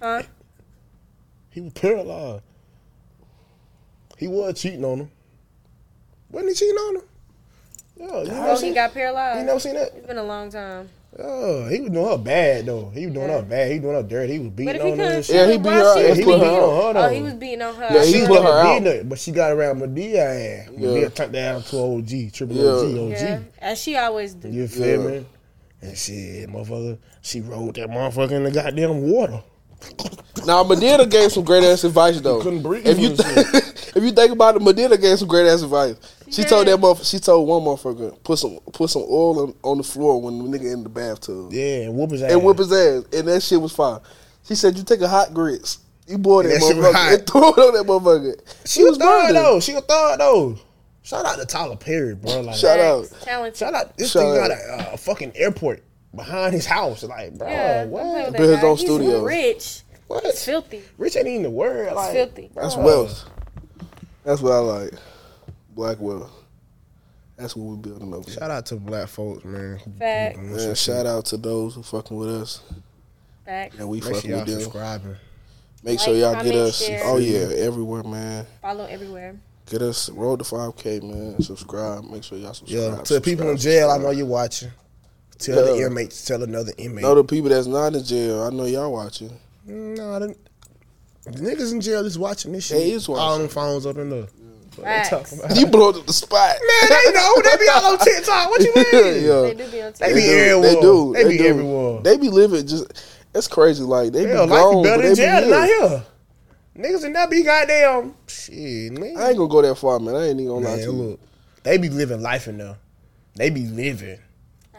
Huh? 0.00 0.22
He 1.50 1.60
was 1.60 1.72
paralyzed. 1.72 2.42
He 4.18 4.28
was 4.28 4.60
cheating 4.60 4.84
on 4.84 5.00
him. 5.00 5.10
Wasn't 6.30 6.50
he 6.50 6.54
cheating 6.54 6.76
on 6.76 6.96
him? 6.96 7.02
Yeah, 7.96 8.06
you 8.06 8.12
oh, 8.12 8.24
never 8.24 8.48
Oh, 8.48 8.50
he 8.52 8.60
seen, 8.60 8.74
got 8.74 8.94
paralyzed. 8.94 9.40
you 9.40 9.46
never 9.46 9.60
seen 9.60 9.74
that? 9.74 9.92
It's 9.94 10.06
been 10.06 10.18
a 10.18 10.22
long 10.22 10.50
time. 10.50 10.88
Oh, 11.18 11.66
he 11.68 11.80
was 11.80 11.90
doing 11.90 12.06
her 12.06 12.16
bad 12.18 12.66
though. 12.66 12.90
He 12.90 13.06
was 13.06 13.14
doing 13.14 13.28
her 13.28 13.42
bad. 13.42 13.68
He 13.72 13.80
was 13.80 13.82
doing 13.82 13.94
her 13.96 14.02
dirty. 14.04 14.32
He 14.34 14.38
was 14.38 14.48
beating 14.50 14.74
he 14.76 14.80
on 14.80 14.86
her. 14.90 14.90
couldn't 14.96 15.12
and 15.16 15.24
shoot 15.24 15.32
shit. 15.32 15.36
Yeah, 15.48 15.52
he 15.52 15.58
beat 15.58 15.72
her- 15.72 15.94
she 15.96 16.02
yeah, 16.02 16.08
was 16.10 16.18
beating 16.18 16.38
her 16.38 16.44
her? 16.46 16.60
on 16.60 16.94
her, 16.94 17.00
Oh, 17.02 17.08
he 17.08 17.22
was 17.22 17.34
beating 17.34 17.62
on 17.62 17.74
her. 17.74 17.88
Yeah, 17.90 18.04
he 18.04 18.12
She 18.12 18.20
put 18.20 18.30
never 18.34 18.46
her 18.46 18.58
out. 18.60 18.74
did 18.74 18.82
nothing, 18.84 19.08
but 19.08 19.18
she 19.18 19.32
got 19.32 19.52
around 19.52 19.80
Madea 19.80 20.16
ass. 20.66 20.68
Madea 20.70 21.14
turned 21.14 21.32
down 21.32 21.62
to 21.64 21.76
OG, 21.78 22.32
triple 22.32 22.60
OG, 22.60 22.96
OG. 22.96 23.10
Yeah, 23.10 23.40
as 23.58 23.78
she 23.80 23.96
always 23.96 24.34
do. 24.34 24.48
You 24.48 24.68
feel 24.68 25.02
me? 25.10 25.26
And 25.82 25.96
shit, 25.98 26.48
motherfucker, 26.48 26.98
she 27.22 27.40
rolled 27.40 27.74
that 27.74 27.88
motherfucker 27.90 28.32
in 28.32 28.44
the 28.44 28.50
goddamn 28.52 29.02
water. 29.10 29.42
Now 30.46 30.62
Madea 30.62 31.10
gave 31.10 31.32
some 31.32 31.42
great 31.42 31.64
ass 31.64 31.84
advice 31.84 32.20
though. 32.20 32.40
couldn't 32.42 32.62
breathe 32.62 32.86
If 32.86 32.98
you 32.98 33.08
and 33.08 33.18
if 33.94 34.02
you 34.04 34.12
think 34.12 34.32
about 34.32 34.56
it, 34.56 34.62
Madea 34.62 35.00
gave 35.00 35.18
some 35.18 35.28
great 35.28 35.46
ass 35.46 35.62
advice. 35.62 35.96
She 36.30 36.44
told 36.44 36.66
that 36.68 36.78
motherfucker. 36.78 37.10
She 37.10 37.18
told 37.18 37.48
one 37.48 37.62
motherfucker 37.62 38.22
put 38.22 38.38
some 38.38 38.58
put 38.72 38.88
some 38.90 39.02
oil 39.02 39.40
on, 39.40 39.54
on 39.62 39.76
the 39.78 39.82
floor 39.84 40.20
when 40.20 40.38
the 40.50 40.58
nigga 40.58 40.72
in 40.72 40.82
the 40.82 40.88
bathtub 40.88 41.52
Yeah, 41.52 41.82
and 41.86 41.94
whoop 41.96 42.10
his 42.12 42.22
ass. 42.22 42.32
and 42.32 42.44
whip 42.44 42.58
his 42.58 42.72
ass, 42.72 43.04
and 43.12 43.28
that 43.28 43.42
shit 43.42 43.60
was 43.60 43.72
fine. 43.72 44.00
She 44.44 44.54
said 44.54 44.76
you 44.78 44.84
take 44.84 45.00
a 45.00 45.08
hot 45.08 45.34
grits, 45.34 45.78
you 46.06 46.18
boil 46.18 46.42
that, 46.44 46.48
that 46.48 46.60
motherfucker 46.60 47.14
and 47.18 47.26
throw 47.26 47.48
it 47.50 47.58
on 47.58 47.74
that 47.74 47.86
motherfucker. 47.86 48.68
She 48.68 48.84
was 48.84 48.96
thug 48.98 49.32
though. 49.34 49.60
She 49.60 49.74
was 49.74 49.82
thug 49.84 50.18
though. 50.18 50.58
Shout 51.02 51.24
out 51.24 51.38
to 51.38 51.46
Tyler 51.46 51.76
Perry, 51.76 52.14
bro. 52.14 52.42
Like, 52.42 52.54
Shout 52.56 52.78
out. 52.78 53.06
Talented. 53.22 53.56
Shout 53.56 53.74
out. 53.74 53.96
This 53.96 54.12
Shout 54.12 54.22
thing 54.22 54.42
out. 54.42 54.48
got 54.48 54.50
a, 54.50 54.92
uh, 54.92 54.96
fucking 54.98 55.32
airport 55.34 55.82
behind 56.14 56.52
his 56.52 56.66
house. 56.66 57.02
Like, 57.02 57.36
bro, 57.38 57.48
Yeah, 57.48 57.84
what? 57.86 58.26
with 58.26 58.36
Build 58.36 58.54
his 58.56 58.64
own 58.64 58.76
studio. 58.76 59.22
rich. 59.24 59.82
What? 60.08 60.24
He's 60.24 60.44
filthy. 60.44 60.82
Rich 60.98 61.16
ain't 61.16 61.26
even 61.26 61.42
the 61.44 61.50
word. 61.50 61.92
Like, 61.94 62.12
filthy. 62.12 62.50
bro. 62.52 62.62
That's 62.64 62.76
wealth. 62.76 63.24
That's 64.24 64.40
what 64.40 64.52
I 64.52 64.58
like. 64.58 64.92
Black 65.74 65.98
wealth. 66.00 66.30
That's 67.36 67.56
what 67.56 67.64
we're 67.64 67.76
building 67.76 68.12
up. 68.12 68.28
Shout 68.28 68.50
out 68.50 68.66
to 68.66 68.76
black 68.76 69.08
folks, 69.08 69.44
man. 69.44 69.80
Facts. 69.98 70.38
Man, 70.38 70.74
shout 70.74 71.06
out 71.06 71.24
to 71.26 71.38
those 71.38 71.74
who 71.74 71.82
fucking 71.82 72.16
with 72.16 72.28
us. 72.28 72.62
Facts. 73.46 73.78
And 73.78 73.88
we 73.88 73.98
Make 74.00 74.04
fucking 74.04 74.20
sure 74.20 74.30
y'all 74.30 74.38
with 74.40 74.48
them. 74.48 74.60
subscribing. 74.60 75.16
Make 75.82 76.00
sure 76.00 76.14
y'all 76.14 76.42
get 76.44 76.54
us. 76.54 76.84
share. 76.84 77.00
Oh 77.04 77.16
yeah, 77.16 77.48
everywhere, 77.64 78.02
man. 78.02 78.46
Follow 78.60 78.84
everywhere. 78.84 79.36
Get 79.70 79.80
us 79.80 80.10
road 80.10 80.40
to 80.40 80.44
five 80.44 80.76
K, 80.76 81.00
man. 81.00 81.40
Subscribe. 81.40 82.04
Make 82.04 82.24
sure 82.24 82.36
y'all 82.36 82.52
subscribe. 82.52 82.98
Yeah, 82.98 83.02
to 83.02 83.14
the 83.14 83.20
people 83.22 83.48
in 83.48 83.56
subscribe, 83.56 83.72
jail, 83.74 83.90
I 83.90 83.98
know 83.98 84.10
you're 84.10 84.26
watching. 84.26 84.70
Tell 85.38 85.64
the 85.64 85.82
inmates, 85.86 86.22
tell 86.26 86.42
another 86.42 86.72
inmate. 86.76 87.02
Know 87.02 87.14
the 87.14 87.24
people 87.24 87.48
that's 87.48 87.66
not 87.66 87.94
in 87.94 88.04
jail. 88.04 88.42
I 88.42 88.50
know 88.50 88.66
y'all 88.66 88.92
watching. 88.92 89.30
No, 89.64 90.18
the, 90.18 90.36
the 91.24 91.30
niggas 91.32 91.72
in 91.72 91.80
jail 91.80 92.04
is 92.06 92.18
watching 92.18 92.52
this 92.52 92.66
shit. 92.66 92.78
They 92.78 92.90
is 92.92 93.08
watching. 93.08 93.22
All 93.22 93.38
them 93.38 93.48
phones 93.48 93.86
up 93.86 93.96
in 93.98 94.10
there. 94.10 94.26
Facts. 94.70 95.34
You 95.58 95.66
blowed 95.66 95.96
up 95.96 96.06
the 96.06 96.12
spot. 96.12 96.56
Man, 96.66 96.88
they 96.90 97.12
know. 97.14 97.34
They 97.42 97.56
be 97.56 97.68
all 97.68 97.92
on 97.92 97.98
TikTok. 97.98 98.50
What 98.50 98.60
you 98.60 98.72
mean? 98.74 98.84
yeah. 98.92 99.40
They 99.42 99.54
do 99.54 99.70
be 99.70 99.82
on 99.82 99.92
They 99.98 100.12
TV. 100.12 100.14
be 100.14 100.20
do. 100.22 100.30
everywhere. 100.30 100.62
They 100.74 100.80
do. 100.80 101.12
They 101.14 101.28
be 101.28 101.38
do. 101.38 101.46
everywhere. 101.46 102.02
They 102.02 102.16
be 102.16 102.28
living 102.30 102.66
just. 102.66 103.04
It's 103.34 103.48
crazy. 103.48 103.82
Like 103.84 104.12
they 104.12 104.26
Hell, 104.26 104.46
be 104.46 104.50
life 104.52 104.60
gone, 104.62 104.82
be 104.82 104.88
better 104.88 105.02
but 105.02 105.08
in 105.08 105.14
jail 105.16 105.40
be 105.42 105.50
than 105.50 105.54
out 105.60 105.66
here. 105.66 105.88
here. 105.88 106.04
Niggas 106.78 107.04
in 107.04 107.12
that 107.12 107.30
be 107.30 107.42
goddamn 107.42 108.14
shit, 108.26 108.92
man. 108.92 109.16
I 109.18 109.28
ain't 109.28 109.36
gonna 109.36 109.48
go 109.50 109.60
that 109.62 109.74
far, 109.76 109.98
man. 109.98 110.14
I 110.16 110.28
ain't 110.28 110.40
even 110.40 110.46
gonna 110.54 110.64
lie 110.66 110.76
Man, 110.76 110.78
to 110.78 110.84
you. 110.84 110.92
look, 110.92 111.20
they 111.64 111.76
be 111.76 111.88
living 111.90 112.22
life 112.22 112.48
in 112.48 112.58
there. 112.58 112.76
They 113.34 113.50
be 113.50 113.66
living. 113.66 114.18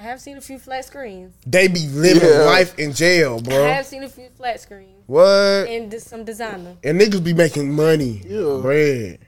I 0.02 0.06
have 0.06 0.20
seen 0.20 0.36
a 0.38 0.42
few 0.42 0.58
flat 0.58 0.84
screens. 0.86 1.32
They 1.46 1.68
be 1.68 1.86
living 1.90 2.28
Yeah. 2.28 2.40
life 2.46 2.78
in 2.80 2.92
jail, 2.92 3.40
bro. 3.40 3.54
I 3.56 3.60
bro. 3.60 3.68
have 3.74 3.86
seen 3.86 4.04
a 4.04 4.10
few 4.10 4.30
flat 4.36 4.60
screens 4.60 5.04
What? 5.06 5.22
and 5.70 5.92
just 5.92 6.08
some 6.10 6.24
designer. 6.24 6.76
And 6.84 7.00
niggas 7.00 7.24
be 7.24 7.36
making 7.36 7.72
money, 7.72 8.24
Yeah. 8.28 8.58
bread. 8.64 9.20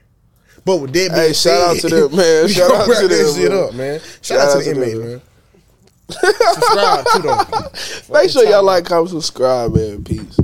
But 0.64 0.78
with 0.78 0.92
that 0.94 1.10
being 1.10 1.12
Hey, 1.28 1.32
shout 1.32 1.60
out 1.60 1.76
to 1.76 1.88
them, 1.88 2.16
man. 2.16 2.48
Shout 2.48 2.70
out 2.72 2.86
to 2.86 3.06
that 3.06 3.08
them, 3.08 3.34
shit 3.34 3.52
man. 3.52 3.62
up, 3.62 3.74
man. 3.74 4.00
Shout, 4.20 4.38
out 4.40 4.58
to 4.58 4.64
the 4.64 4.70
inmate, 4.72 4.96
man. 4.98 5.22
Subscribe 6.10 7.04
too 7.12 7.22
though. 7.22 8.14
Make 8.20 8.30
sure 8.30 8.44
y'all 8.44 8.64
like, 8.64 8.84
comment, 8.84 9.10
subscribe, 9.10 9.72
man. 9.76 10.02
Peace. 10.02 10.38